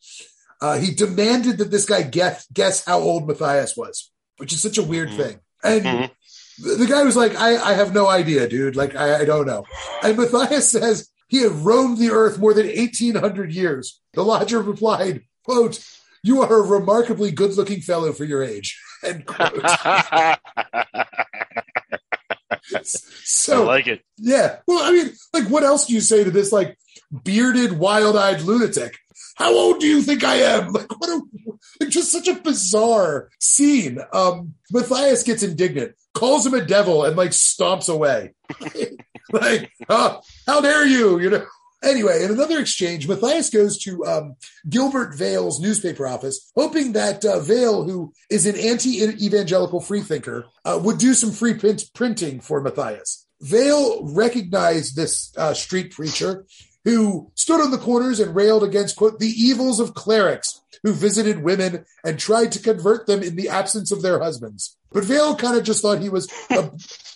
Uh, 0.60 0.76
he 0.78 0.92
demanded 0.94 1.58
that 1.58 1.70
this 1.70 1.86
guy 1.86 2.02
guess 2.02 2.46
guess 2.52 2.84
how 2.84 2.98
old 3.00 3.26
matthias 3.26 3.76
was 3.76 4.10
which 4.38 4.52
is 4.54 4.62
such 4.62 4.78
a 4.78 4.82
weird 4.82 5.10
Mhm. 5.10 5.16
thing. 5.16 5.40
And 5.62 5.84
Mhm. 5.84 6.10
the, 6.62 6.74
the 6.76 6.86
guy 6.86 7.02
was 7.02 7.14
like 7.16 7.36
I, 7.36 7.56
I 7.56 7.74
have 7.74 7.92
no 7.94 8.08
idea 8.08 8.48
dude. 8.48 8.74
Like 8.76 8.94
I, 8.96 9.20
I 9.20 9.24
don't 9.26 9.46
know. 9.46 9.64
And 10.02 10.16
matthias 10.16 10.70
says 10.70 11.08
he 11.28 11.42
had 11.42 11.52
roamed 11.52 11.98
the 11.98 12.10
earth 12.10 12.38
more 12.38 12.54
than 12.54 12.66
1800 12.66 13.52
years. 13.52 14.00
The 14.14 14.24
lodger 14.24 14.60
replied 14.62 15.22
quote 15.44 15.84
you 16.22 16.42
are 16.42 16.58
a 16.58 16.62
remarkably 16.62 17.30
good 17.30 17.54
looking 17.56 17.80
fellow 17.80 18.12
for 18.12 18.24
your 18.24 18.42
age 18.42 18.78
end 19.04 19.24
quote 19.26 19.52
so 22.82 23.62
I 23.62 23.66
like 23.66 23.86
it. 23.86 24.02
yeah. 24.18 24.56
Well, 24.66 24.82
I 24.82 24.92
mean, 24.92 25.12
like, 25.32 25.48
what 25.48 25.62
else 25.64 25.86
do 25.86 25.94
you 25.94 26.00
say 26.00 26.24
to 26.24 26.30
this, 26.30 26.52
like, 26.52 26.78
bearded, 27.24 27.72
wild 27.78 28.16
eyed 28.16 28.42
lunatic? 28.42 28.96
How 29.36 29.54
old 29.54 29.80
do 29.80 29.86
you 29.86 30.02
think 30.02 30.22
I 30.24 30.36
am? 30.36 30.72
Like, 30.72 31.00
what 31.00 31.10
a, 31.10 31.22
like, 31.80 31.90
just 31.90 32.12
such 32.12 32.28
a 32.28 32.34
bizarre 32.34 33.30
scene. 33.38 33.98
Um, 34.12 34.54
Matthias 34.70 35.22
gets 35.22 35.42
indignant, 35.42 35.94
calls 36.14 36.44
him 36.46 36.54
a 36.54 36.64
devil, 36.64 37.04
and, 37.04 37.16
like, 37.16 37.30
stomps 37.30 37.88
away. 37.88 38.34
like, 39.32 39.70
oh, 39.88 40.20
how 40.46 40.60
dare 40.60 40.86
you? 40.86 41.18
You 41.20 41.30
know? 41.30 41.46
Anyway, 41.82 42.22
in 42.22 42.30
another 42.30 42.58
exchange, 42.58 43.08
Matthias 43.08 43.48
goes 43.48 43.78
to 43.78 44.04
um, 44.04 44.36
Gilbert 44.68 45.14
Vale's 45.14 45.60
newspaper 45.60 46.06
office, 46.06 46.52
hoping 46.54 46.92
that 46.92 47.24
uh, 47.24 47.40
Vale, 47.40 47.84
who 47.84 48.12
is 48.28 48.44
an 48.44 48.56
anti-evangelical 48.56 49.80
freethinker, 49.80 50.44
uh, 50.64 50.78
would 50.82 50.98
do 50.98 51.14
some 51.14 51.32
free 51.32 51.54
print- 51.54 51.90
printing 51.94 52.40
for 52.40 52.60
Matthias. 52.60 53.26
Vale 53.40 54.06
recognized 54.12 54.94
this 54.94 55.32
uh, 55.38 55.54
street 55.54 55.92
preacher 55.92 56.44
who 56.84 57.30
stood 57.34 57.60
on 57.60 57.70
the 57.70 57.78
corners 57.78 58.20
and 58.20 58.34
railed 58.34 58.62
against, 58.62 58.96
quote, 58.96 59.18
the 59.18 59.28
evils 59.28 59.80
of 59.80 59.94
clerics 59.94 60.60
who 60.82 60.92
visited 60.92 61.42
women 61.42 61.84
and 62.04 62.18
tried 62.18 62.52
to 62.52 62.58
convert 62.58 63.06
them 63.06 63.22
in 63.22 63.36
the 63.36 63.48
absence 63.48 63.90
of 63.90 64.02
their 64.02 64.20
husbands. 64.20 64.76
But 64.92 65.04
Vale 65.04 65.36
kind 65.36 65.56
of 65.56 65.64
just 65.64 65.82
thought 65.82 66.00
he 66.00 66.08
was 66.08 66.28
a, 66.50 66.70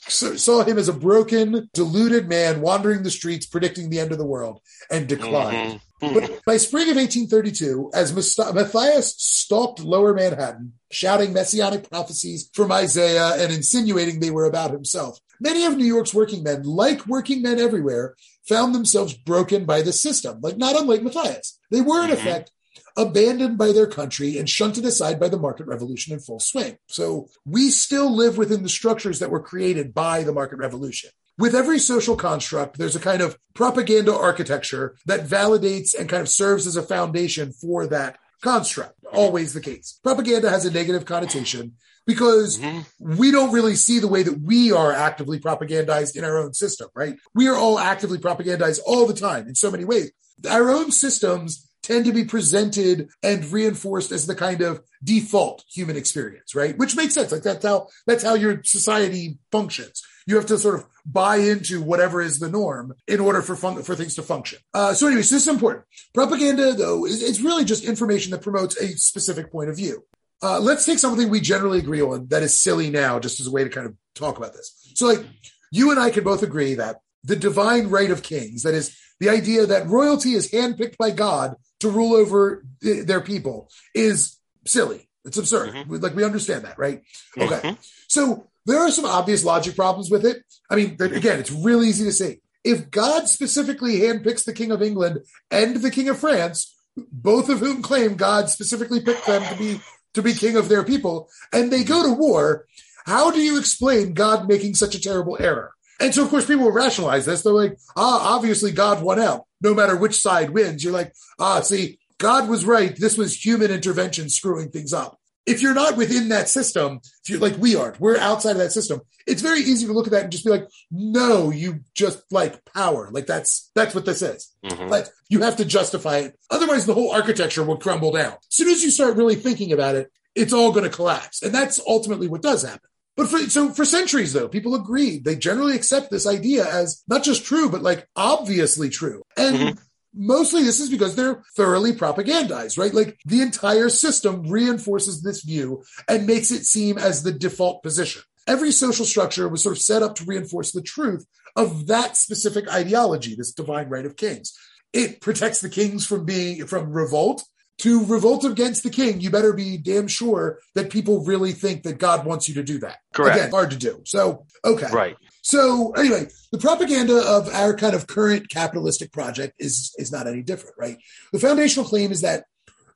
saw 0.09 0.63
him 0.65 0.79
as 0.79 0.89
a 0.89 0.93
broken, 0.93 1.69
deluded 1.73 2.29
man 2.29 2.61
wandering 2.61 3.03
the 3.03 3.11
streets, 3.11 3.47
predicting 3.47 3.91
the 3.91 3.99
end 4.01 4.13
of 4.13 4.19
the 4.19 4.27
world, 4.27 4.61
and 4.91 5.09
declined. 5.09 5.81
Mhm. 6.03 6.15
But 6.15 6.45
by 6.45 6.57
spring 6.59 6.91
of 6.91 6.97
1832, 6.97 7.91
as 7.95 8.13
Matthias 8.39 9.15
stalked 9.19 9.81
lower 9.81 10.13
Manhattan, 10.15 10.75
shouting 10.91 11.33
messianic 11.33 11.89
prophecies 11.91 12.51
from 12.53 12.71
Isaiah 12.71 13.35
and 13.43 13.53
insinuating 13.53 14.21
they 14.21 14.31
were 14.31 14.45
about 14.45 14.71
himself, 14.73 15.19
many 15.41 15.65
of 15.65 15.77
New 15.77 15.87
York's 15.87 16.13
working 16.15 16.43
men, 16.43 16.63
like 16.65 17.07
working 17.07 17.43
men 17.43 17.59
everywhere, 17.59 18.15
found 18.47 18.75
themselves 18.75 19.15
broken 19.15 19.65
by 19.65 19.81
the 19.81 19.93
system, 19.93 20.39
like 20.43 20.59
not 20.59 20.77
unlike 20.77 21.03
Matthias. 21.03 21.59
They 21.71 21.81
were, 21.81 22.05
in 22.05 22.11
Mhm. 22.11 22.15
effect, 22.15 22.51
abandoned 22.97 23.59
by 23.59 23.73
their 23.73 23.87
country 23.87 24.39
and 24.39 24.49
shunted 24.49 24.85
aside 24.85 25.19
by 25.19 25.29
the 25.29 25.39
market 25.39 25.67
revolution 25.67 26.13
in 26.13 26.21
full 26.21 26.41
swing. 26.41 26.79
So 26.89 27.29
we 27.45 27.71
still 27.71 28.15
live 28.15 28.39
within 28.39 28.63
the 28.63 28.69
structures 28.69 29.19
that 29.19 29.31
were 29.31 29.43
created 29.43 29.95
by 29.95 30.23
the 30.23 30.33
market 30.33 30.57
revolution. 30.57 31.11
With 31.37 31.55
every 31.57 31.81
social 31.81 32.15
construct, 32.15 32.79
there's 32.79 32.95
a 32.95 33.01
kind 33.01 33.21
of 33.21 33.37
propaganda 33.55 34.15
architecture 34.15 34.95
that 35.07 35.27
validates 35.27 35.93
and 35.99 36.09
kind 36.09 36.23
of 36.23 36.29
serves 36.29 36.67
as 36.67 36.77
a 36.77 36.83
foundation 36.83 37.53
for 37.53 37.89
that 37.89 38.19
construct. 38.41 38.95
Always 39.13 39.53
the 39.55 39.61
case. 39.61 39.99
Propaganda 40.05 40.49
has 40.49 40.65
a 40.65 40.71
negative 40.71 41.05
connotation 41.07 41.73
because 42.07 42.59
Mhm. 42.59 42.85
we 43.01 43.33
don't 43.33 43.53
really 43.53 43.75
see 43.75 43.99
the 43.99 44.07
way 44.09 44.23
that 44.23 44.43
we 44.43 44.71
are 44.71 44.93
actively 44.93 45.41
propagandized 45.41 46.15
in 46.15 46.23
our 46.25 46.39
own 46.39 46.53
system, 46.55 46.89
right? 46.95 47.17
We 47.35 47.49
are 47.49 47.57
all 47.57 47.79
actively 47.81 48.19
propagandized 48.19 48.81
all 48.87 49.07
the 49.07 49.15
time 49.15 49.49
in 49.49 49.55
so 49.57 49.71
many 49.71 49.85
ways. 49.85 50.13
Our 50.49 50.71
own 50.71 50.93
systems 50.93 51.67
tend 51.85 52.07
to 52.07 52.13
be 52.13 52.25
presented 52.25 53.11
and 53.23 53.45
reinforced 53.53 54.11
as 54.11 54.27
the 54.27 54.35
kind 54.35 54.63
of 54.63 54.83
default 55.03 55.63
human 55.71 55.97
experience, 55.97 56.55
right? 56.55 56.77
Which 56.79 56.97
makes 56.97 57.13
sense. 57.13 57.31
Like 57.31 57.43
that's 57.43 57.65
how 57.65 57.89
that's 58.07 58.25
how 58.25 58.35
your 58.35 58.65
society 58.65 59.39
functions. 59.53 60.03
You 60.27 60.37
have 60.37 60.47
to 60.47 60.57
sort 60.57 60.77
of 60.77 60.87
buy 61.05 61.37
into 61.37 61.83
whatever 61.83 62.23
is 62.23 62.39
the 62.39 62.49
norm 62.49 62.95
in 63.07 63.21
order 63.21 63.43
for 63.43 63.55
fun- 63.55 63.83
for 63.83 63.95
things 63.95 64.15
to 64.15 64.23
function. 64.23 64.59
Uh, 64.73 64.95
so, 64.95 65.07
anyways, 65.07 65.29
this 65.29 65.43
is 65.43 65.49
important. 65.49 65.85
Propaganda, 66.15 66.73
though, 66.73 67.05
is 67.05 67.23
it's 67.23 67.41
really 67.41 67.67
just 67.67 67.85
information 67.85 68.31
that 68.31 68.41
promotes 68.41 68.81
a 68.81 68.89
specific 68.97 69.53
point 69.53 69.69
of 69.69 69.77
view. 69.77 70.03
Uh, 70.43 70.59
let's 70.61 70.87
take 70.87 70.99
something 70.99 71.29
we 71.29 71.41
generally 71.41 71.79
agree 71.79 72.01
on 72.01 72.27
that 72.29 72.43
is 72.43 72.59
silly 72.59 72.91
now, 72.91 73.19
just 73.19 73.41
as 73.41 73.47
a 73.47 73.51
way 73.51 73.63
to 73.63 73.71
kind 73.71 73.87
of 73.87 73.95
talk 74.15 74.39
about 74.39 74.55
this. 74.55 74.91
So, 74.95 75.07
like, 75.07 75.25
you 75.71 75.91
and 75.91 76.01
I 76.01 76.09
can 76.09 76.25
both 76.25 76.43
agree 76.43 76.75
that 76.75 77.01
the 77.23 77.37
divine 77.37 77.89
right 77.89 78.11
of 78.11 78.23
kings, 78.23 78.63
that 78.63 78.75
is, 78.75 78.97
the 79.21 79.29
idea 79.29 79.67
that 79.67 79.87
royalty 79.87 80.35
is 80.35 80.51
handpicked 80.51 80.97
by 80.97 81.11
God 81.11 81.57
to 81.85 81.91
rule 81.91 82.15
over 82.15 82.65
th- 82.83 83.07
their 83.07 83.21
people, 83.21 83.71
is 83.95 84.37
silly. 84.67 85.09
It's 85.25 85.39
absurd. 85.39 85.73
Mhm. 85.73 85.89
We- 85.89 85.99
Like, 85.99 86.15
we 86.17 86.25
understand 86.25 86.65
that, 86.65 86.79
right? 86.79 87.03
Okay. 87.39 87.61
Mhm. 87.69 87.79
So, 88.09 88.47
there 88.67 88.79
are 88.79 88.91
some 88.91 89.05
obvious 89.05 89.45
logic 89.45 89.77
problems 89.77 90.11
with 90.11 90.25
it. 90.27 90.43
I 90.71 90.77
mean, 90.77 90.97
again, 91.01 91.39
it's 91.39 91.51
really 91.51 91.89
easy 91.89 92.05
to 92.05 92.13
see. 92.13 92.41
If 92.65 92.91
God 92.91 93.29
specifically 93.29 94.01
handpicks 94.01 94.45
the 94.45 94.53
King 94.55 94.71
of 94.71 94.83
England 94.83 95.21
and 95.51 95.77
the 95.77 95.91
King 95.91 96.09
of 96.09 96.19
France, 96.19 96.75
both 96.97 97.49
of 97.49 97.59
whom 97.61 97.83
claim 97.83 98.15
God 98.17 98.49
specifically 98.49 99.01
picked 99.01 99.27
them 99.27 99.43
to 99.53 99.59
be 99.59 99.81
to 100.15 100.23
be 100.23 100.33
king 100.33 100.57
of 100.57 100.69
their 100.69 100.85
people, 100.85 101.29
and 101.53 101.73
they 101.73 101.83
go 101.83 102.05
to 102.05 102.13
war, 102.13 102.67
how 103.05 103.33
do 103.33 103.41
you 103.41 103.59
explain 103.59 104.15
God 104.15 104.47
making 104.49 104.77
such 104.77 104.95
a 104.95 105.01
terrible 105.01 105.37
error? 105.41 105.73
And 105.99 106.15
so, 106.15 106.23
of 106.23 106.29
course, 106.31 106.47
people 106.47 106.65
will 106.67 106.71
rationalize 106.73 107.27
this. 107.27 107.43
They're 107.43 107.53
like, 107.53 107.77
ah, 107.97 108.35
obviously 108.37 108.71
God 108.71 109.03
won 109.03 109.19
out, 109.19 109.45
no 109.65 109.75
matter 109.75 109.97
which 109.97 110.21
side 110.21 110.51
wins. 110.51 110.85
You're 110.85 110.93
like, 110.93 111.13
ah, 111.41 111.61
see, 111.61 111.99
God 112.19 112.49
was 112.49 112.65
right. 112.65 112.95
This 112.95 113.19
was 113.19 113.45
human 113.45 113.73
intervention 113.73 114.29
screwing 114.29 114.71
things 114.71 114.93
up. 114.93 115.19
If 115.47 115.61
you're 115.61 115.75
not 115.75 115.97
within 115.97 116.29
that 116.29 116.49
system, 116.49 117.01
if 117.23 117.29
you're 117.29 117.41
like 117.41 117.59
we 117.59 117.75
aren't, 117.77 118.01
we're 118.01 118.17
outside 118.19 118.53
of 118.53 118.59
that 118.59 118.73
system. 118.73 119.01
It's 119.27 119.43
very 119.43 119.61
easy 119.61 119.87
to 119.87 119.93
look 119.93 120.07
at 120.07 120.13
that 120.13 120.23
and 120.25 120.33
just 120.33 120.45
be 120.45 120.51
like, 120.51 120.69
no, 120.91 121.51
you 121.51 121.81
just 121.95 122.23
like 122.31 122.65
power. 122.65 123.11
Like 123.11 123.27
that's 123.27 123.71
that's 123.75 123.95
what 123.95 124.07
this 124.07 124.23
is. 124.23 124.51
Mhm. 124.65 124.89
But 124.89 125.11
you 125.29 125.41
have 125.43 125.57
to 125.57 125.65
justify 125.65 126.19
it. 126.19 126.39
Otherwise, 126.51 126.87
the 126.87 126.95
whole 126.95 127.11
architecture 127.13 127.63
will 127.65 127.77
crumble 127.77 128.13
down. 128.13 128.33
As 128.33 128.39
soon 128.51 128.69
as 128.69 128.83
you 128.83 128.91
start 128.91 129.17
really 129.17 129.35
thinking 129.35 129.73
about 129.73 129.97
it, 129.97 130.11
it's 130.35 130.53
all 130.53 130.73
going 130.73 130.85
to 130.85 130.97
collapse. 130.97 131.43
And 131.43 131.53
that's 131.55 131.81
ultimately 131.87 132.27
what 132.29 132.43
does 132.43 132.63
happen. 132.63 132.89
But 133.17 133.29
for, 133.29 133.39
so 133.49 133.71
for 133.71 133.85
centuries, 133.85 134.33
though, 134.33 134.49
people 134.49 134.75
agreed. 134.75 135.25
They 135.25 135.37
generally 135.37 135.77
accept 135.77 136.11
this 136.11 136.27
idea 136.27 136.67
as 136.69 137.03
not 137.07 137.23
just 137.23 137.45
true, 137.45 137.69
but 137.71 137.83
like 137.83 138.09
obviously 138.17 138.89
true. 138.91 139.23
And 139.37 139.57
Mhm. 139.57 139.79
mostly 140.15 140.63
this 140.65 140.81
is 140.81 140.89
because 140.89 141.15
they're 141.15 141.43
thoroughly 141.57 141.93
propagandized, 141.93 142.77
right? 142.77 142.93
Like 142.93 143.19
the 143.25 143.41
entire 143.41 143.89
system 143.89 144.49
reinforces 144.49 145.23
this 145.23 145.43
view 145.43 145.85
and 146.09 146.27
makes 146.27 146.51
it 146.51 146.67
seem 146.67 146.99
as 146.99 147.23
the 147.23 147.33
default 147.33 147.83
position. 147.83 148.23
Every 148.47 148.73
social 148.73 149.07
structure 149.07 149.49
was 149.49 149.63
sort 149.63 149.77
of 149.77 149.83
set 149.83 150.03
up 150.03 150.17
to 150.17 150.25
reinforce 150.25 150.73
the 150.73 150.83
truth 150.83 151.25
of 151.57 151.87
that 151.87 152.17
specific 152.17 152.69
ideology, 152.69 153.35
this 153.37 153.53
divine 153.53 153.89
right 153.89 154.05
of 154.05 154.17
kings. 154.17 154.53
It 154.93 155.21
protects 155.21 155.61
the 155.61 155.69
kings 155.69 156.05
from 156.05 156.25
being 156.25 156.67
from 156.67 156.93
revolt. 156.93 157.45
To 157.79 158.05
revolt 158.05 158.45
against 158.45 158.85
the 158.85 158.91
king, 158.91 159.21
you 159.21 159.31
better 159.31 159.53
be 159.53 159.77
damn 159.77 160.07
sure 160.07 160.61
that 160.77 160.91
people 160.91 161.25
really 161.25 161.53
think 161.53 161.83
that 161.83 161.99
God 161.99 162.25
wants 162.25 162.49
you 162.49 162.55
to 162.55 162.63
do 162.63 162.79
that. 162.79 162.99
Correct. 163.13 163.37
Again, 163.37 163.51
hard 163.51 163.73
to 163.73 163.77
do. 163.77 164.01
So, 164.05 164.47
okay. 164.65 164.87
Right. 164.93 165.17
So 165.43 165.91
anyway, 165.93 166.29
the 166.53 166.59
propaganda 166.59 167.19
of 167.19 167.53
our 167.53 167.75
kind 167.75 167.95
of 167.95 168.07
current 168.07 168.49
capitalistic 168.49 169.13
project 169.13 169.55
is 169.59 169.95
is 169.99 170.13
not 170.13 170.27
any 170.27 170.43
different, 170.43 170.77
right? 170.79 170.99
The 171.33 171.41
foundational 171.41 171.85
claim 171.85 172.13
is 172.13 172.21
that 172.21 172.45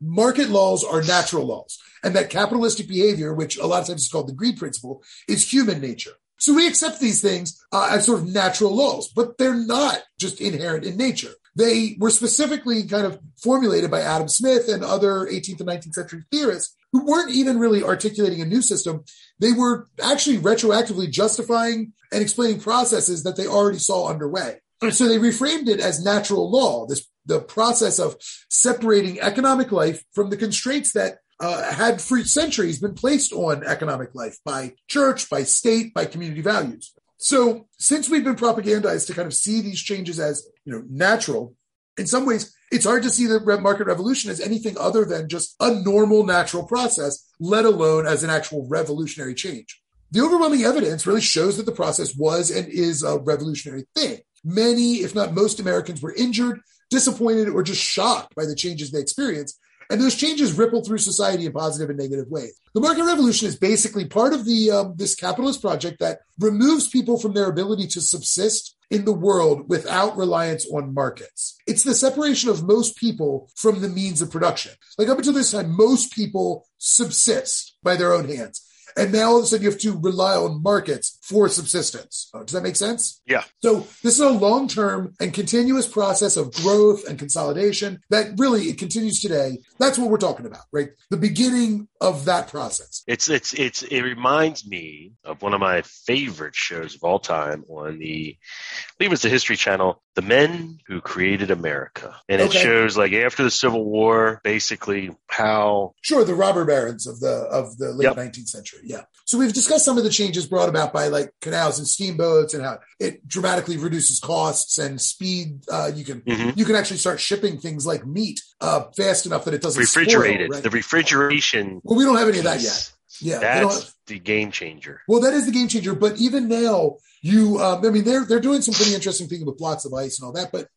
market 0.01 0.49
laws 0.49 0.85
are 0.85 1.03
natural 1.03 1.45
laws 1.45 1.79
and 2.03 2.15
that 2.15 2.31
capitalistic 2.31 2.89
behavior, 2.89 3.35
which 3.35 3.59
a 3.59 3.67
lot 3.67 3.83
of 3.83 3.89
times 3.89 4.03
is 4.03 4.09
called 4.09 4.29
the 4.29 4.33
greed 4.33 4.59
principle, 4.59 5.03
is 5.29 5.53
human 5.53 5.81
nature. 5.81 6.13
So 6.39 6.55
we 6.55 6.69
accept 6.69 7.01
these 7.01 7.21
things 7.21 7.61
uh, 7.73 7.89
as 7.91 8.07
sort 8.07 8.21
of 8.21 8.29
natural 8.29 8.75
laws, 8.75 9.09
but 9.09 9.39
they're 9.39 9.55
not 9.55 10.03
just 10.19 10.41
inherent 10.41 10.85
in 10.85 10.97
nature. 10.97 11.33
They 11.59 11.97
were 11.99 12.11
specifically 12.11 12.85
kind 12.85 13.05
of 13.05 13.19
formulated 13.43 13.91
by 13.91 14.03
Adam 14.03 14.29
Smith 14.29 14.69
and 14.69 14.85
other 14.85 15.27
18th 15.27 15.59
and 15.59 15.69
19th 15.69 15.95
century 15.95 16.23
theorists 16.31 16.77
who 16.93 17.05
weren't 17.05 17.33
even 17.33 17.59
really 17.59 17.83
articulating 17.83 18.41
a 18.41 18.47
new 18.47 18.63
system. 18.63 19.03
They 19.41 19.51
were 19.51 19.89
actually 20.01 20.39
retroactively 20.39 21.11
justifying 21.11 21.95
and 22.13 22.23
explaining 22.23 22.61
processes 22.61 23.25
that 23.25 23.37
they 23.37 23.49
already 23.49 23.79
saw 23.79 24.09
underway. 24.09 24.61
So 24.91 25.09
they 25.09 25.19
reframed 25.19 25.69
it 25.69 25.81
as 25.81 26.05
natural 26.05 26.49
law, 26.49 26.87
this 26.87 27.09
the 27.27 27.41
process 27.41 27.99
of 27.99 28.17
separating 28.49 29.21
economic 29.21 29.71
life 29.71 30.03
from 30.15 30.31
the 30.31 30.37
constraints 30.37 30.93
that 30.93 31.19
uh, 31.41 31.73
had 31.73 32.01
for 32.01 32.23
centuries 32.25 32.81
been 32.81 32.95
placed 32.95 33.33
on 33.33 33.65
economic 33.65 34.15
life 34.15 34.39
by 34.45 34.75
church, 34.87 35.29
by 35.29 35.43
state, 35.43 35.93
by 35.93 36.05
community 36.05 36.41
values. 36.41 36.95
So 37.19 37.67
since 37.79 38.09
we've 38.09 38.25
been 38.25 38.37
propagandized 38.37 39.09
to 39.09 39.15
kind 39.15 39.27
of 39.27 39.35
see 39.35 39.61
these 39.61 39.81
changes 39.81 40.19
as 40.19 40.47
you 40.65 40.73
know 40.73 40.85
natural, 40.89 41.55
in 41.99 42.07
some 42.07 42.25
ways 42.25 42.55
it's 42.71 42.85
hard 42.85 43.03
to 43.03 43.11
see 43.11 43.27
the 43.27 43.41
market 43.61 43.87
revolution 43.87 44.31
as 44.31 44.41
anything 44.41 44.77
other 44.79 45.05
than 45.05 45.29
just 45.29 45.57
a 45.61 45.75
normal 45.83 46.25
natural 46.25 46.65
process, 46.65 47.29
let 47.41 47.65
alone 47.65 48.07
as 48.07 48.23
an 48.23 48.31
actual 48.31 48.67
revolutionary 48.69 49.35
change. 49.35 49.81
The 50.11 50.21
overwhelming 50.21 50.63
evidence 50.63 51.07
really 51.07 51.21
shows 51.21 51.57
that 51.57 51.67
the 51.67 51.73
process 51.73 52.17
was 52.17 52.51
and 52.51 52.69
is 52.69 53.03
a 53.03 53.19
revolutionary 53.19 53.85
thing. 53.95 54.21
Many, 54.45 54.97
if 54.97 55.15
not 55.15 55.35
most 55.35 55.61
Americans 55.61 56.01
were 56.01 56.15
injured, 56.15 56.61
disappointed, 56.89 57.49
or 57.49 57.63
just 57.63 57.83
shocked 57.83 58.35
by 58.35 58.47
the 58.47 58.55
changes 58.55 58.91
they 58.91 59.01
experienced 59.01 59.59
and 59.91 60.01
those 60.01 60.15
changes 60.15 60.53
ripple 60.53 60.85
through 60.85 60.99
society 60.99 61.47
in 61.47 61.53
positive 61.53 61.91
and 61.91 61.99
negative 61.99 62.29
ways. 62.29 62.59
The 62.75 62.81
market 62.81 63.05
revolution 63.05 63.49
is 63.49 63.57
basically 63.57 64.05
part 64.07 64.33
of 64.33 64.45
the 64.45 64.71
um, 64.71 64.95
this 64.97 65.15
capitalist 65.15 65.61
project 65.61 66.01
that 66.01 66.21
removes 66.39 66.89
people 66.89 67.19
from 67.19 67.35
their 67.35 67.49
ability 67.49 67.87
to 67.89 68.01
subsist 68.01 68.77
in 68.91 69.05
the 69.05 69.13
world 69.13 69.69
without 69.69 70.17
reliance 70.17 70.67
on 70.73 70.95
markets. 70.95 71.57
It's 71.67 71.83
the 71.83 71.95
separation 71.95 72.49
of 72.49 72.67
most 72.67 72.97
people 72.97 73.51
from 73.55 73.81
the 73.81 73.89
means 73.89 74.23
of 74.23 74.31
production. 74.31 74.73
Like 74.97 75.09
up 75.09 75.19
until 75.19 75.35
this 75.35 75.53
time, 75.53 75.77
most 75.77 76.13
people 76.13 76.67
subsist 76.79 77.77
by 77.83 77.97
their 77.97 78.13
own 78.13 78.29
hands. 78.29 78.65
And 78.97 79.13
now 79.13 79.31
all 79.31 79.39
of 79.39 79.45
a 79.45 79.47
sudden 79.47 79.65
you 79.65 79.71
have 79.71 79.81
to 79.81 79.99
rely 79.99 80.35
on 80.35 80.63
markets 80.63 81.19
for 81.23 81.49
subsistence. 81.49 82.31
Uh, 82.35 82.41
does 82.43 82.53
that 82.53 82.63
make 82.63 82.77
sense? 82.77 83.21
Yeah. 83.27 83.45
So 83.63 83.81
this 84.03 84.15
is 84.15 84.21
a 84.21 84.31
long-term 84.31 85.15
and 85.21 85.33
continuous 85.33 85.87
process 85.87 86.37
of 86.37 86.53
growth 86.55 87.07
and 87.09 87.19
consolidation 87.19 88.01
that 88.11 88.33
really 88.39 88.65
it 88.65 88.79
continues 88.79 89.21
today. 89.21 89.59
That's 89.79 89.99
what 89.99 90.11
we're 90.11 90.17
talking 90.19 90.47
about, 90.47 90.63
right? 90.73 90.91
The 91.11 91.17
beginning 91.17 91.89
of 92.01 92.25
that 92.27 92.49
process. 92.49 93.03
It's 93.07 93.29
it's 93.29 93.53
it's 93.55 93.83
it 93.83 94.03
reminds 94.03 94.67
me 94.67 95.13
of 95.25 95.43
one 95.43 95.55
of 95.55 95.61
my 95.61 95.83
favorite 95.83 96.55
shows 96.55 96.95
of 96.95 97.03
all 97.05 97.19
time 97.19 97.65
on 97.69 97.99
the 97.99 98.37
I 98.39 98.93
believe 98.99 99.13
it's 99.13 99.23
the 99.23 99.29
History 99.29 99.57
Channel, 99.57 100.03
The 100.15 100.23
Men 100.23 100.79
Who 100.87 101.01
Created 101.01 101.51
America. 101.51 102.17
And 102.29 102.41
it 102.41 102.49
Okay. 102.49 102.59
shows 102.63 102.97
like 102.97 103.13
after 103.13 103.43
the 103.45 103.51
Civil 103.51 103.85
War, 103.85 104.41
basically 104.45 105.11
how 105.29 105.93
Sure, 106.03 106.25
the 106.25 106.35
robber 106.35 106.65
barons 106.65 107.07
of 107.07 107.21
the 107.21 107.29
of 107.51 107.77
the 107.79 107.93
late 107.93 108.05
Yep. 108.07 108.17
19th 108.17 108.49
Yeah. 108.85 109.03
So 109.25 109.37
we've 109.39 109.53
discussed 109.53 109.85
some 109.85 109.99
of 109.99 110.05
the 110.05 110.11
changes 110.11 110.47
brought 110.47 110.69
about 110.69 110.93
by 110.93 111.09
like 111.09 111.33
canals 111.43 111.79
and 111.79 111.87
steamboats 111.87 112.55
and 112.55 112.63
how 112.65 112.79
it 112.99 113.27
dramatically 113.29 113.77
reduces 113.77 114.21
costs 114.21 114.79
and 114.79 115.01
speed. 115.01 115.65
Uh, 115.71 115.91
you 115.95 116.05
can 116.05 116.23
Mhm. 116.23 116.57
you 116.57 116.65
can 116.65 116.77
actually 116.77 116.97
start 116.99 117.21
shipping 117.21 117.59
things 117.59 117.85
like 117.87 118.07
meat 118.07 118.41
uh, 118.61 118.85
fast 118.97 119.27
enough 119.27 119.45
that 119.45 119.55
it 119.55 119.61
doesn't 119.63 119.81
refrigerated. 119.81 120.47
Spoil, 120.47 120.57
right? 120.57 120.63
The 120.63 120.71
refrigeration 120.71 121.81
well, 121.85 121.99
we 121.99 122.05
don't 122.05 122.17
have 122.17 122.29
any 122.29 122.39
of 122.39 122.45
that 122.45 122.61
yet. 122.61 122.91
Yeah. 123.21 123.39
That's 123.41 123.95
the 124.07 124.19
game 124.19 124.51
changer. 124.53 125.01
Well, 125.09 125.21
that 125.21 125.35
is 125.35 125.47
the 125.47 125.53
game 125.53 125.69
changer. 125.69 125.95
But 125.95 126.19
even 126.19 126.49
now, 126.49 126.97
you, 127.21 127.59
um, 127.61 127.85
I 127.85 127.91
mean, 127.91 128.05
they're 128.05 128.25
they're 128.25 128.41
doing 128.41 128.63
some 128.63 128.75
pretty 128.75 128.95
interesting 128.95 129.29
things 129.29 129.45
with 129.45 129.59
blocks 129.59 129.85
of 129.85 129.93
ice 129.93 130.19
and 130.19 130.27
all 130.27 130.33
that. 130.33 130.53
But 130.53 130.69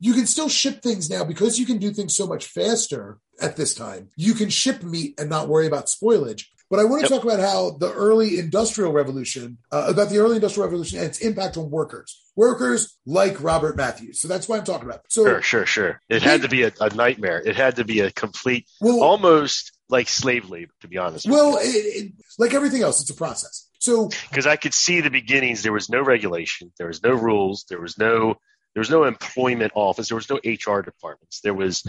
you 0.00 0.14
can 0.14 0.26
still 0.26 0.48
ship 0.48 0.82
things 0.82 1.10
now 1.10 1.24
because 1.24 1.58
you 1.58 1.66
can 1.66 1.78
do 1.78 1.92
things 1.92 2.16
so 2.16 2.26
much 2.26 2.46
faster 2.46 3.18
at 3.40 3.56
this 3.56 3.74
time. 3.74 4.08
You 4.16 4.34
can 4.34 4.48
ship 4.48 4.82
meat 4.82 5.14
and 5.20 5.28
not 5.30 5.48
worry 5.48 5.66
about 5.66 5.86
spoilage. 5.86 6.44
But 6.70 6.78
I 6.78 6.84
want 6.84 7.04
to 7.04 7.10
Yep. 7.12 7.22
talk 7.22 7.24
about 7.24 7.40
how 7.40 7.70
the 7.78 7.92
early 7.92 8.38
industrial 8.38 8.92
revolution, 8.92 9.58
uh, 9.72 9.86
about 9.88 10.08
the 10.08 10.18
early 10.18 10.36
industrial 10.36 10.66
revolution 10.68 10.98
and 10.98 11.08
its 11.08 11.18
impact 11.18 11.56
on 11.56 11.68
workers, 11.68 12.22
workers 12.36 12.96
like 13.04 13.42
Robert 13.42 13.76
Matthews. 13.76 14.20
So 14.20 14.28
that's 14.28 14.48
why 14.48 14.56
I'm 14.58 14.64
talking 14.64 14.88
about. 14.88 15.02
So, 15.08 15.24
Sure, 15.24 15.42
sure, 15.42 15.66
sure. 15.66 16.00
It 16.08 16.22
had 16.22 16.42
to 16.42 16.48
be 16.48 16.62
a, 16.62 16.72
a 16.80 16.94
nightmare. 16.94 17.42
It 17.44 17.56
had 17.56 17.76
to 17.76 17.84
be 17.84 18.00
a 18.00 18.12
complete, 18.12 18.66
well, 18.80 19.02
almost 19.02 19.72
like 19.88 20.08
slave 20.08 20.48
labor, 20.48 20.72
to 20.82 20.88
be 20.88 20.96
honest. 20.96 21.26
well, 21.28 21.56
it, 21.60 21.64
it, 21.64 22.12
like 22.38 22.54
everything 22.54 22.82
else, 22.82 23.00
it's 23.00 23.10
a 23.10 23.14
process. 23.14 23.68
So 23.80 24.08
because 24.28 24.46
I 24.46 24.54
could 24.56 24.74
see 24.74 25.00
the 25.00 25.10
beginnings. 25.10 25.62
There 25.62 25.72
was 25.72 25.88
no 25.90 26.02
regulation. 26.02 26.70
There 26.78 26.86
was 26.86 27.02
no 27.02 27.10
rules. 27.14 27.64
There 27.68 27.80
was 27.80 27.98
no 27.98 28.36
there 28.74 28.80
was 28.80 28.90
no 28.90 29.04
employment 29.04 29.72
office. 29.74 30.08
There 30.10 30.16
was 30.16 30.30
no 30.30 30.36
HR 30.44 30.82
departments. 30.82 31.40
There 31.40 31.54
was 31.54 31.82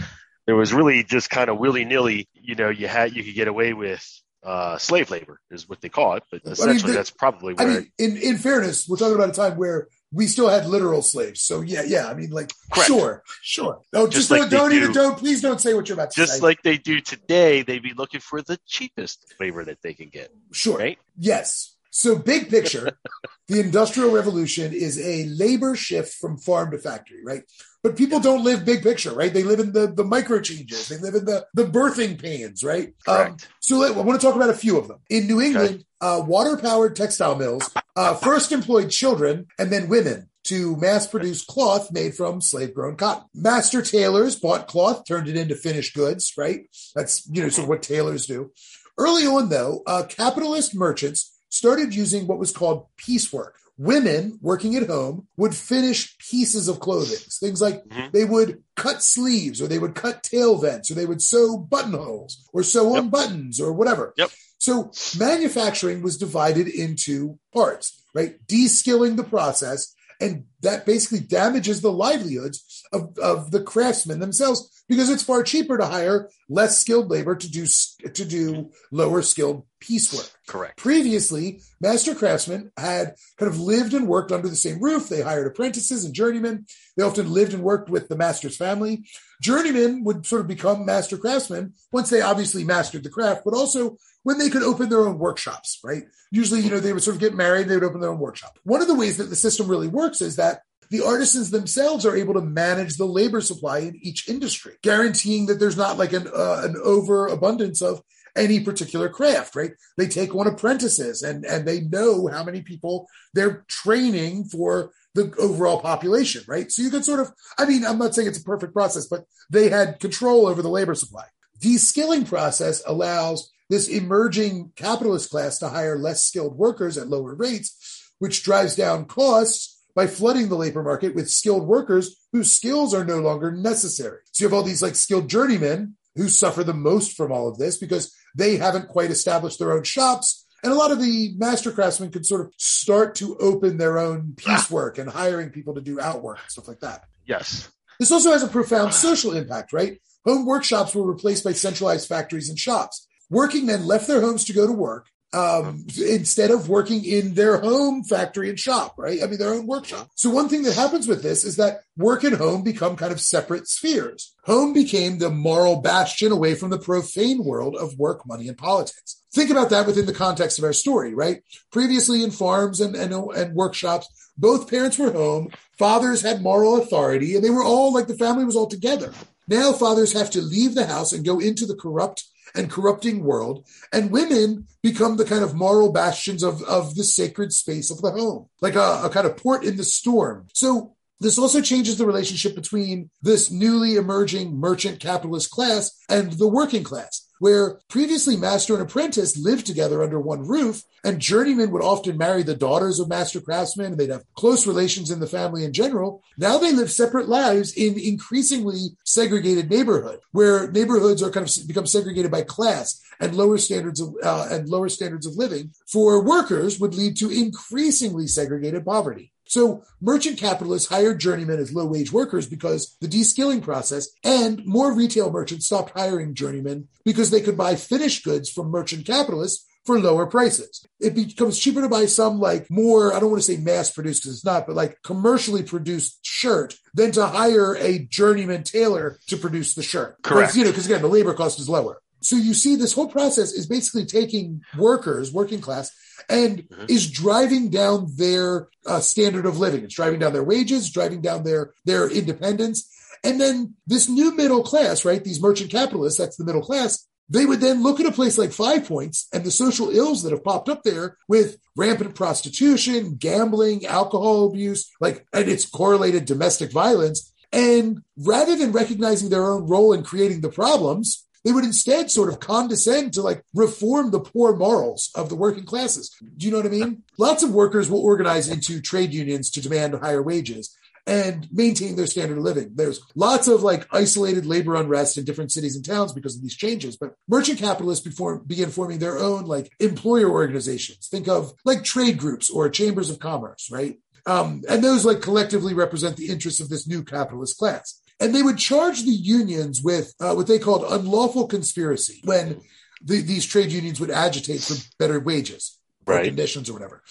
there 0.46 0.56
was 0.56 0.72
really 0.72 1.04
just 1.04 1.30
kind 1.30 1.50
of 1.50 1.58
willy 1.58 1.84
nilly. 1.84 2.28
You 2.32 2.54
know, 2.56 2.70
you 2.70 2.88
had 2.88 3.14
you 3.14 3.22
could 3.22 3.34
get 3.34 3.46
away 3.46 3.74
with 3.74 4.04
uh, 4.42 4.76
slave 4.78 5.10
labor 5.10 5.40
is 5.50 5.68
what 5.68 5.80
they 5.80 5.88
call 5.88 6.14
it, 6.14 6.24
but 6.30 6.44
mean, 6.44 6.52
essentially 6.52 6.92
the- 6.92 6.98
that's 6.98 7.10
probably 7.10 7.54
I 7.58 7.64
mean, 7.64 7.92
in, 7.98 8.16
in 8.16 8.38
fairness, 8.38 8.88
we're 8.88 8.96
talking 8.96 9.14
about 9.14 9.30
a 9.30 9.32
time 9.32 9.56
where 9.56 9.88
we 10.14 10.26
still 10.26 10.48
had 10.48 10.66
literal 10.66 11.00
slaves. 11.00 11.40
So 11.40 11.62
yeah, 11.62 11.82
yeah. 11.86 12.06
I 12.06 12.14
mean, 12.14 12.30
like, 12.30 12.52
Correct. 12.70 12.86
sure, 12.86 13.22
sure. 13.40 13.80
No, 13.92 14.06
just, 14.06 14.28
Just 14.28 14.30
like 14.30 14.50
don't, 14.50 14.68
don't 14.68 14.72
even 14.72 14.88
do- 14.88 14.94
don't 14.94 15.18
please 15.18 15.40
don't 15.40 15.60
say 15.60 15.72
what 15.74 15.88
you're 15.88 15.94
about 15.94 16.10
to 16.10 16.16
just 16.16 16.32
say. 16.32 16.36
Just 16.36 16.42
like 16.42 16.62
they 16.62 16.76
do 16.76 17.00
today, 17.00 17.62
they'd 17.62 17.82
be 17.82 17.94
looking 17.94 18.20
for 18.20 18.42
the 18.42 18.58
cheapest 18.66 19.34
labor 19.40 19.64
that 19.64 19.80
they 19.82 19.94
can 19.94 20.08
get. 20.08 20.30
sure, 20.52 20.76
right? 20.78 20.98
yes. 21.18 21.71
So 21.92 22.16
big 22.18 22.48
picture, 22.48 22.98
the 23.48 23.60
industrial 23.60 24.12
revolution 24.12 24.72
is 24.72 24.98
a 24.98 25.26
labor 25.26 25.76
shift 25.76 26.14
from 26.14 26.38
farm 26.38 26.70
to 26.70 26.78
factory, 26.78 27.22
right? 27.22 27.42
But 27.82 27.96
people 27.96 28.18
don't 28.18 28.44
live 28.44 28.64
big 28.64 28.82
picture, 28.82 29.12
right? 29.12 29.32
They 29.32 29.42
live 29.42 29.60
in 29.60 29.72
the 29.72 29.92
the 29.92 30.04
micro 30.04 30.40
changes. 30.40 30.88
They 30.88 30.98
live 30.98 31.14
in 31.14 31.26
the 31.26 31.46
the 31.52 31.64
birthing 31.64 32.20
pains, 32.20 32.64
right? 32.64 32.94
Um, 33.06 33.36
so 33.60 33.78
let, 33.78 33.96
I 33.96 34.00
want 34.00 34.20
to 34.20 34.26
talk 34.26 34.36
about 34.36 34.50
a 34.50 34.54
few 34.54 34.78
of 34.78 34.88
them. 34.88 35.00
In 35.10 35.26
New 35.26 35.40
England, 35.40 35.84
uh, 36.00 36.22
water 36.24 36.56
powered 36.56 36.96
textile 36.96 37.34
mills 37.36 37.70
uh, 37.94 38.14
first 38.14 38.52
employed 38.52 38.90
children 38.90 39.46
and 39.58 39.70
then 39.70 39.88
women 39.88 40.28
to 40.44 40.76
mass 40.76 41.06
produce 41.06 41.44
cloth 41.44 41.92
made 41.92 42.14
from 42.14 42.40
slave 42.40 42.74
grown 42.74 42.96
cotton. 42.96 43.24
Master 43.34 43.82
tailors 43.82 44.36
bought 44.36 44.66
cloth, 44.66 45.04
turned 45.06 45.28
it 45.28 45.36
into 45.36 45.54
finished 45.54 45.94
goods, 45.94 46.32
right? 46.36 46.68
That's, 46.94 47.28
you 47.30 47.42
know, 47.42 47.48
sort 47.48 47.64
of 47.64 47.68
what 47.68 47.82
tailors 47.82 48.26
do. 48.26 48.50
Early 48.98 49.26
on, 49.26 49.48
though, 49.48 49.82
uh, 49.86 50.04
capitalist 50.08 50.74
merchants 50.74 51.31
started 51.52 51.94
using 51.94 52.26
what 52.26 52.38
was 52.38 52.50
called 52.50 52.86
piecework. 52.96 53.56
Women 53.76 54.38
working 54.40 54.74
at 54.76 54.86
home 54.88 55.28
would 55.36 55.54
finish 55.54 56.16
pieces 56.18 56.66
of 56.66 56.80
clothing, 56.80 57.18
things 57.40 57.60
like 57.60 57.84
Mhm. 57.88 58.12
they 58.12 58.24
would 58.24 58.62
cut 58.76 59.02
sleeves 59.02 59.60
or 59.60 59.66
they 59.66 59.78
would 59.78 59.94
cut 59.94 60.22
tail 60.22 60.56
vents 60.56 60.90
or 60.90 60.94
they 60.94 61.06
would 61.06 61.20
sew 61.22 61.58
buttonholes 61.58 62.38
or 62.54 62.62
sew 62.62 62.96
on 62.96 63.10
buttons 63.10 63.60
or 63.60 63.72
whatever. 63.72 64.14
Yep. 64.16 64.30
So 64.58 64.92
manufacturing 65.18 66.02
was 66.02 66.16
divided 66.16 66.68
into 66.68 67.38
parts, 67.52 68.02
right? 68.14 68.36
De-skilling 68.46 69.16
the 69.16 69.24
process. 69.24 69.92
And 70.20 70.44
that 70.60 70.86
basically 70.86 71.20
damages 71.20 71.80
the 71.80 71.90
livelihoods 71.92 72.84
of, 72.92 73.18
of 73.18 73.50
the 73.50 73.60
craftsmen 73.62 74.20
themselves 74.20 74.84
because 74.88 75.10
it's 75.10 75.22
far 75.22 75.42
cheaper 75.42 75.76
to 75.76 75.86
hire 75.86 76.30
less 76.48 76.78
skilled 76.78 77.10
labor 77.10 77.34
to 77.34 77.50
do 77.50 77.66
to 77.66 78.24
do 78.24 78.70
lower 78.92 79.22
skilled 79.22 79.64
piecework. 79.82 80.30
Correct. 80.46 80.78
Previously, 80.78 81.60
master 81.80 82.14
craftsmen 82.14 82.70
had 82.76 83.14
kind 83.38 83.50
of 83.50 83.60
lived 83.60 83.92
and 83.92 84.06
worked 84.06 84.32
under 84.32 84.48
the 84.48 84.56
same 84.56 84.80
roof. 84.80 85.08
They 85.08 85.20
hired 85.20 85.46
apprentices 85.46 86.04
and 86.04 86.14
journeymen. 86.14 86.66
They 86.96 87.02
often 87.02 87.32
lived 87.32 87.52
and 87.52 87.62
worked 87.62 87.90
with 87.90 88.08
the 88.08 88.16
master's 88.16 88.56
family. 88.56 89.04
Journeymen 89.40 90.04
would 90.04 90.24
sort 90.24 90.40
of 90.40 90.46
become 90.46 90.86
master 90.86 91.18
craftsmen 91.18 91.74
once 91.90 92.08
they 92.08 92.20
obviously 92.20 92.64
mastered 92.64 93.02
the 93.02 93.10
craft, 93.10 93.42
but 93.44 93.54
also 93.54 93.96
when 94.22 94.38
they 94.38 94.50
could 94.50 94.62
open 94.62 94.88
their 94.88 95.06
own 95.06 95.18
workshops, 95.18 95.80
right? 95.82 96.04
Usually, 96.30 96.60
you 96.60 96.70
know, 96.70 96.80
they 96.80 96.92
would 96.92 97.02
sort 97.02 97.16
of 97.16 97.20
get 97.20 97.34
married, 97.34 97.68
they 97.68 97.74
would 97.74 97.84
open 97.84 98.00
their 98.00 98.10
own 98.10 98.20
workshop. 98.20 98.58
One 98.62 98.80
of 98.80 98.88
the 98.88 98.94
ways 98.94 99.16
that 99.16 99.24
the 99.24 99.36
system 99.36 99.66
really 99.66 99.88
works 99.88 100.20
is 100.20 100.36
that 100.36 100.62
the 100.92 101.04
artisans 101.04 101.50
themselves 101.50 102.04
are 102.04 102.14
able 102.14 102.34
to 102.34 102.42
manage 102.42 102.98
the 102.98 103.06
labor 103.06 103.40
supply 103.40 103.78
in 103.78 103.98
each 104.02 104.28
industry, 104.28 104.74
guaranteeing 104.82 105.46
that 105.46 105.58
there's 105.58 105.76
not 105.76 105.96
like 105.96 106.12
an 106.12 106.28
uh, 106.28 106.60
an 106.64 106.76
overabundance 106.84 107.80
of 107.80 108.02
any 108.36 108.60
particular 108.60 109.08
craft, 109.08 109.54
right? 109.54 109.72
They 109.96 110.06
take 110.06 110.34
on 110.34 110.46
apprentices 110.46 111.22
and 111.22 111.44
and 111.44 111.66
they 111.66 111.80
know 111.80 112.28
how 112.28 112.44
many 112.44 112.62
people 112.62 113.08
they're 113.34 113.64
training 113.68 114.44
for 114.44 114.92
the 115.14 115.34
overall 115.38 115.80
population, 115.80 116.42
right? 116.48 116.70
So 116.72 116.82
you 116.82 116.90
could 116.90 117.04
sort 117.04 117.20
of, 117.20 117.30
I 117.58 117.66
mean, 117.66 117.84
I'm 117.84 117.98
not 117.98 118.14
saying 118.14 118.28
it's 118.28 118.40
a 118.40 118.44
perfect 118.44 118.72
process, 118.72 119.06
but 119.06 119.24
they 119.50 119.68
had 119.68 120.00
control 120.00 120.46
over 120.46 120.62
the 120.62 120.70
labor 120.70 120.94
supply. 120.94 121.24
The 121.60 121.76
skilling 121.76 122.24
process 122.24 122.82
allows 122.86 123.52
this 123.68 123.88
emerging 123.88 124.72
capitalist 124.74 125.30
class 125.30 125.58
to 125.58 125.68
hire 125.68 125.98
less 125.98 126.24
skilled 126.24 126.56
workers 126.56 126.96
at 126.96 127.08
lower 127.08 127.34
rates, 127.34 128.10
which 128.18 128.42
drives 128.42 128.74
down 128.74 129.04
costs 129.04 129.82
by 129.94 130.06
flooding 130.06 130.48
the 130.48 130.56
labor 130.56 130.82
market 130.82 131.14
with 131.14 131.30
skilled 131.30 131.66
workers 131.66 132.16
whose 132.32 132.52
skills 132.52 132.94
are 132.94 133.04
no 133.04 133.18
longer 133.18 133.50
necessary. 133.52 134.18
So 134.32 134.42
you 134.42 134.48
have 134.48 134.54
all 134.54 134.62
these 134.62 134.82
like 134.82 134.96
skilled 134.96 135.28
journeymen 135.28 135.96
who 136.16 136.28
suffer 136.28 136.64
the 136.64 136.74
most 136.74 137.16
from 137.16 137.32
all 137.32 137.48
of 137.48 137.58
this 137.58 137.76
because 137.76 138.14
they 138.34 138.56
haven't 138.56 138.88
quite 138.88 139.10
established 139.10 139.58
their 139.58 139.72
own 139.72 139.84
shops. 139.84 140.46
And 140.62 140.72
a 140.72 140.76
lot 140.76 140.92
of 140.92 141.00
the 141.00 141.34
master 141.36 141.72
craftsmen 141.72 142.10
could 142.10 142.24
sort 142.24 142.42
of 142.42 142.52
start 142.56 143.16
to 143.16 143.36
open 143.38 143.78
their 143.78 143.98
own 143.98 144.34
piecework 144.36 144.98
and 144.98 145.10
hiring 145.10 145.50
people 145.50 145.74
to 145.74 145.80
do 145.80 146.00
outwork 146.00 146.38
and 146.38 146.50
stuff 146.50 146.68
like 146.68 146.80
that. 146.80 147.04
Yes. 147.26 147.68
This 147.98 148.12
also 148.12 148.32
has 148.32 148.42
a 148.42 148.48
profound 148.48 148.94
social 148.94 149.32
impact, 149.32 149.72
right? 149.72 150.00
Home 150.24 150.46
workshops 150.46 150.94
were 150.94 151.04
replaced 151.04 151.42
by 151.42 151.52
centralized 151.52 152.08
factories 152.08 152.48
and 152.48 152.58
shops. 152.58 153.08
Working 153.28 153.66
men 153.66 153.86
left 153.86 154.06
their 154.06 154.20
homes 154.20 154.44
to 154.44 154.52
go 154.52 154.66
to 154.66 154.72
work 154.72 155.08
um, 155.32 155.86
instead 155.98 156.50
of 156.50 156.68
working 156.68 157.04
in 157.04 157.34
their 157.34 157.58
home 157.58 158.04
factory 158.04 158.48
and 158.48 158.58
shop, 158.58 158.94
right? 158.98 159.22
I 159.22 159.26
mean, 159.26 159.38
their 159.38 159.54
own 159.54 159.66
workshop. 159.66 160.10
So 160.14 160.30
one 160.30 160.48
thing 160.48 160.62
that 160.64 160.74
happens 160.74 161.08
with 161.08 161.22
this 161.22 161.44
is 161.44 161.56
that 161.56 161.80
work 161.96 162.24
and 162.24 162.36
home 162.36 162.62
become 162.62 162.96
kind 162.96 163.12
of 163.12 163.20
separate 163.20 163.68
spheres. 163.68 164.34
Home 164.44 164.72
became 164.72 165.18
the 165.18 165.30
moral 165.30 165.80
bastion 165.80 166.32
away 166.32 166.54
from 166.54 166.70
the 166.70 166.78
profane 166.78 167.44
world 167.44 167.76
of 167.76 167.98
work, 167.98 168.26
money, 168.26 168.48
and 168.48 168.58
politics. 168.58 169.22
Think 169.34 169.50
about 169.50 169.70
that 169.70 169.86
within 169.86 170.04
the 170.04 170.12
context 170.12 170.58
of 170.58 170.64
our 170.64 170.74
story, 170.74 171.14
right? 171.14 171.42
Previously 171.70 172.22
in 172.22 172.30
farms 172.30 172.80
and, 172.80 172.94
and, 172.94 173.12
and 173.12 173.54
workshops, 173.54 174.08
both 174.36 174.70
parents 174.70 174.98
were 174.98 175.12
home. 175.12 175.50
Fathers 175.78 176.20
had 176.20 176.42
moral 176.42 176.76
authority 176.76 177.34
and 177.34 177.44
they 177.44 177.50
were 177.50 177.64
all 177.64 177.94
like 177.94 178.06
the 178.06 178.14
family 178.14 178.44
was 178.44 178.56
all 178.56 178.66
together. 178.66 179.12
Now 179.48 179.72
fathers 179.72 180.12
have 180.12 180.30
to 180.30 180.42
leave 180.42 180.74
the 180.74 180.86
house 180.86 181.12
and 181.12 181.24
go 181.24 181.40
into 181.40 181.66
the 181.66 181.76
corrupt 181.76 182.24
and 182.54 182.70
corrupting 182.70 183.24
world. 183.24 183.66
And 183.92 184.10
women 184.10 184.66
become 184.82 185.16
the 185.16 185.24
kind 185.24 185.44
of 185.44 185.54
moral 185.54 185.92
bastions 185.92 186.42
of, 186.42 186.62
of 186.62 186.94
the 186.94 187.04
sacred 187.04 187.52
space 187.52 187.90
of 187.90 188.00
the 188.02 188.10
home, 188.10 188.48
like 188.60 188.74
a, 188.74 189.02
a 189.04 189.10
kind 189.10 189.26
of 189.26 189.36
port 189.36 189.64
in 189.64 189.76
the 189.76 189.84
storm. 189.84 190.46
So 190.54 190.94
this 191.20 191.38
also 191.38 191.60
changes 191.60 191.98
the 191.98 192.06
relationship 192.06 192.54
between 192.54 193.10
this 193.22 193.50
newly 193.50 193.94
emerging 193.94 194.56
merchant 194.56 194.98
capitalist 194.98 195.50
class 195.50 195.96
and 196.08 196.32
the 196.32 196.48
working 196.48 196.82
class 196.82 197.28
where 197.42 197.80
previously 197.88 198.36
master 198.36 198.72
and 198.72 198.84
apprentice 198.84 199.36
lived 199.36 199.66
together 199.66 200.00
under 200.00 200.20
one 200.20 200.46
roof, 200.46 200.84
and 201.02 201.18
journeymen 201.18 201.72
would 201.72 201.82
often 201.82 202.16
marry 202.16 202.44
the 202.44 202.54
daughters 202.54 203.00
of 203.00 203.08
master 203.08 203.40
craftsmen, 203.40 203.86
and 203.86 203.98
they'd 203.98 204.10
have 204.10 204.22
close 204.34 204.64
relations 204.64 205.10
in 205.10 205.18
the 205.18 205.26
family 205.26 205.64
in 205.64 205.72
general. 205.72 206.22
Now 206.38 206.56
they 206.56 206.72
live 206.72 206.88
separate 206.88 207.28
lives 207.28 207.72
in 207.72 207.98
increasingly 207.98 208.90
segregated 209.02 209.68
neighborhood, 209.68 210.20
where 210.30 210.70
neighborhoods 210.70 211.20
are 211.20 211.32
kind 211.32 211.44
of 211.44 211.66
become 211.66 211.84
segregated 211.84 212.30
by 212.30 212.42
class 212.42 213.02
and 213.18 213.34
lower 213.34 213.58
standards 213.58 214.00
of 214.00 214.14
uh, 214.22 214.46
and 214.52 214.68
lower 214.68 214.88
standards 214.88 215.26
of 215.26 215.34
living 215.34 215.72
for 215.88 216.22
workers 216.22 216.78
would 216.78 216.94
lead 216.94 217.16
to 217.16 217.28
increasingly 217.28 218.28
segregated 218.28 218.84
poverty. 218.84 219.31
So 219.52 219.84
merchant 220.00 220.38
capitalists 220.38 220.88
hired 220.88 221.20
journeymen 221.20 221.58
as 221.58 221.74
low 221.74 221.84
wage 221.84 222.10
workers 222.10 222.46
because 222.46 222.96
the 223.02 223.06
de-skilling 223.06 223.60
process 223.60 224.08
and 224.24 224.64
more 224.64 224.94
retail 224.94 225.30
merchants 225.30 225.66
stopped 225.66 225.92
hiring 225.94 226.32
journeymen 226.32 226.88
because 227.04 227.30
they 227.30 227.42
could 227.42 227.58
buy 227.58 227.74
finished 227.74 228.24
goods 228.24 228.48
from 228.48 228.70
merchant 228.70 229.04
capitalists 229.06 229.66
for 229.84 230.00
lower 230.00 230.24
prices. 230.24 230.86
It 231.00 231.14
becomes 231.14 231.58
cheaper 231.58 231.82
to 231.82 231.88
buy 231.90 232.06
some 232.06 232.40
like 232.40 232.70
more, 232.70 233.12
I 233.12 233.20
don't 233.20 233.30
want 233.30 233.42
to 233.42 233.46
say 233.52 233.58
mass 233.60 233.90
produced 233.90 234.22
because 234.22 234.36
it's 234.36 234.44
not, 234.46 234.66
but 234.66 234.74
like 234.74 234.96
commercially 235.04 235.62
produced 235.62 236.20
shirt 236.22 236.74
than 236.94 237.12
to 237.12 237.26
hire 237.26 237.76
a 237.76 238.06
journeyman 238.06 238.62
tailor 238.62 239.18
to 239.26 239.36
produce 239.36 239.74
the 239.74 239.82
shirt. 239.82 240.16
Correct. 240.22 240.56
You 240.56 240.64
know, 240.64 240.70
because 240.70 240.86
again, 240.86 241.02
the 241.02 241.08
labor 241.08 241.34
cost 241.34 241.60
is 241.60 241.68
lower. 241.68 242.00
So 242.22 242.36
you 242.36 242.54
see 242.54 242.76
this 242.76 242.92
whole 242.92 243.08
process 243.08 243.52
is 243.52 243.66
basically 243.66 244.06
taking 244.06 244.62
workers, 244.76 245.32
working 245.32 245.60
class, 245.60 245.90
and 246.28 246.68
mm-hmm. 246.68 246.84
is 246.88 247.10
driving 247.10 247.70
down 247.70 248.08
their 248.16 248.68
uh, 248.86 249.00
standard 249.00 249.46
of 249.46 249.58
living. 249.58 249.84
It's 249.84 249.94
driving 249.94 250.20
down 250.20 250.32
their 250.32 250.44
wages, 250.44 250.90
driving 250.90 251.20
down 251.20 251.44
their 251.44 251.72
their 251.84 252.08
independence. 252.08 252.88
And 253.24 253.40
then 253.40 253.74
this 253.86 254.08
new 254.08 254.34
middle 254.34 254.62
class, 254.62 255.04
right? 255.04 255.22
These 255.22 255.42
merchant 255.42 255.70
capitalists, 255.70 256.18
that's 256.18 256.36
the 256.36 256.44
middle 256.44 256.62
class. 256.62 257.06
They 257.28 257.46
would 257.46 257.60
then 257.60 257.82
look 257.82 258.00
at 258.00 258.06
a 258.06 258.12
place 258.12 258.36
like 258.36 258.52
Five 258.52 258.86
Points 258.86 259.28
and 259.32 259.44
the 259.44 259.50
social 259.50 259.90
ills 259.90 260.22
that 260.22 260.32
have 260.32 260.44
popped 260.44 260.68
up 260.68 260.82
there 260.82 261.16
with 261.28 261.56
rampant 261.76 262.14
prostitution, 262.14 263.14
gambling, 263.14 263.86
alcohol 263.86 264.46
abuse, 264.46 264.90
like, 265.00 265.26
and 265.32 265.48
it's 265.48 265.64
correlated 265.64 266.24
domestic 266.24 266.72
violence. 266.72 267.32
And 267.52 268.02
rather 268.18 268.56
than 268.56 268.72
recognizing 268.72 269.30
their 269.30 269.50
own 269.50 269.66
role 269.66 269.92
in 269.92 270.02
creating 270.02 270.40
the 270.40 270.50
problems, 270.50 271.26
they 271.44 271.52
would 271.52 271.64
instead 271.64 272.10
sort 272.10 272.28
of 272.28 272.40
condescend 272.40 273.12
to 273.14 273.22
like 273.22 273.44
reform 273.54 274.10
the 274.10 274.20
poor 274.20 274.54
morals 274.56 275.10
of 275.14 275.28
the 275.28 275.36
working 275.36 275.64
classes. 275.64 276.14
Do 276.36 276.46
you 276.46 276.52
know 276.52 276.58
what 276.58 276.66
I 276.66 276.70
mean? 276.70 277.02
Lots 277.18 277.42
of 277.42 277.52
workers 277.52 277.90
will 277.90 278.00
organize 278.00 278.48
into 278.48 278.80
trade 278.80 279.12
unions 279.12 279.50
to 279.50 279.60
demand 279.60 279.94
higher 279.94 280.22
wages 280.22 280.76
and 281.06 281.48
maintain 281.50 281.96
their 281.96 282.06
standard 282.06 282.38
of 282.38 282.44
living. 282.44 282.70
There's 282.74 283.00
lots 283.16 283.48
of 283.48 283.62
like 283.62 283.88
isolated 283.92 284.46
labor 284.46 284.76
unrest 284.76 285.18
in 285.18 285.24
different 285.24 285.50
cities 285.50 285.74
and 285.74 285.84
towns 285.84 286.12
because 286.12 286.36
of 286.36 286.42
these 286.42 286.56
changes. 286.56 286.96
But 286.96 287.14
merchant 287.28 287.58
capitalists 287.58 288.04
before 288.04 288.38
began 288.38 288.70
forming 288.70 288.98
their 288.98 289.18
own 289.18 289.44
like 289.44 289.72
employer 289.80 290.30
organizations. 290.30 291.08
Think 291.08 291.26
of 291.26 291.52
like 291.64 291.82
trade 291.82 292.18
groups 292.18 292.50
or 292.50 292.68
chambers 292.70 293.10
of 293.10 293.18
commerce, 293.18 293.68
right? 293.70 293.98
Um, 294.26 294.62
and 294.68 294.84
those 294.84 295.04
like 295.04 295.20
collectively 295.20 295.74
represent 295.74 296.16
the 296.16 296.28
interests 296.28 296.60
of 296.60 296.68
this 296.68 296.86
new 296.86 297.02
capitalist 297.02 297.58
class. 297.58 298.00
And 298.22 298.34
they 298.34 298.42
would 298.42 298.56
charge 298.56 299.02
the 299.02 299.10
unions 299.10 299.82
with 299.82 300.14
uh, 300.20 300.34
what 300.34 300.46
they 300.46 300.60
called 300.60 300.84
unlawful 300.88 301.48
conspiracy 301.48 302.20
when 302.24 302.60
the, 303.02 303.20
these 303.20 303.44
trade 303.44 303.72
unions 303.72 303.98
would 303.98 304.10
agitate 304.10 304.60
for 304.60 304.76
better 304.98 305.18
wages 305.18 305.78
or 306.06 306.22
conditions 306.22 306.70
or 306.70 306.74
whatever. 306.74 307.02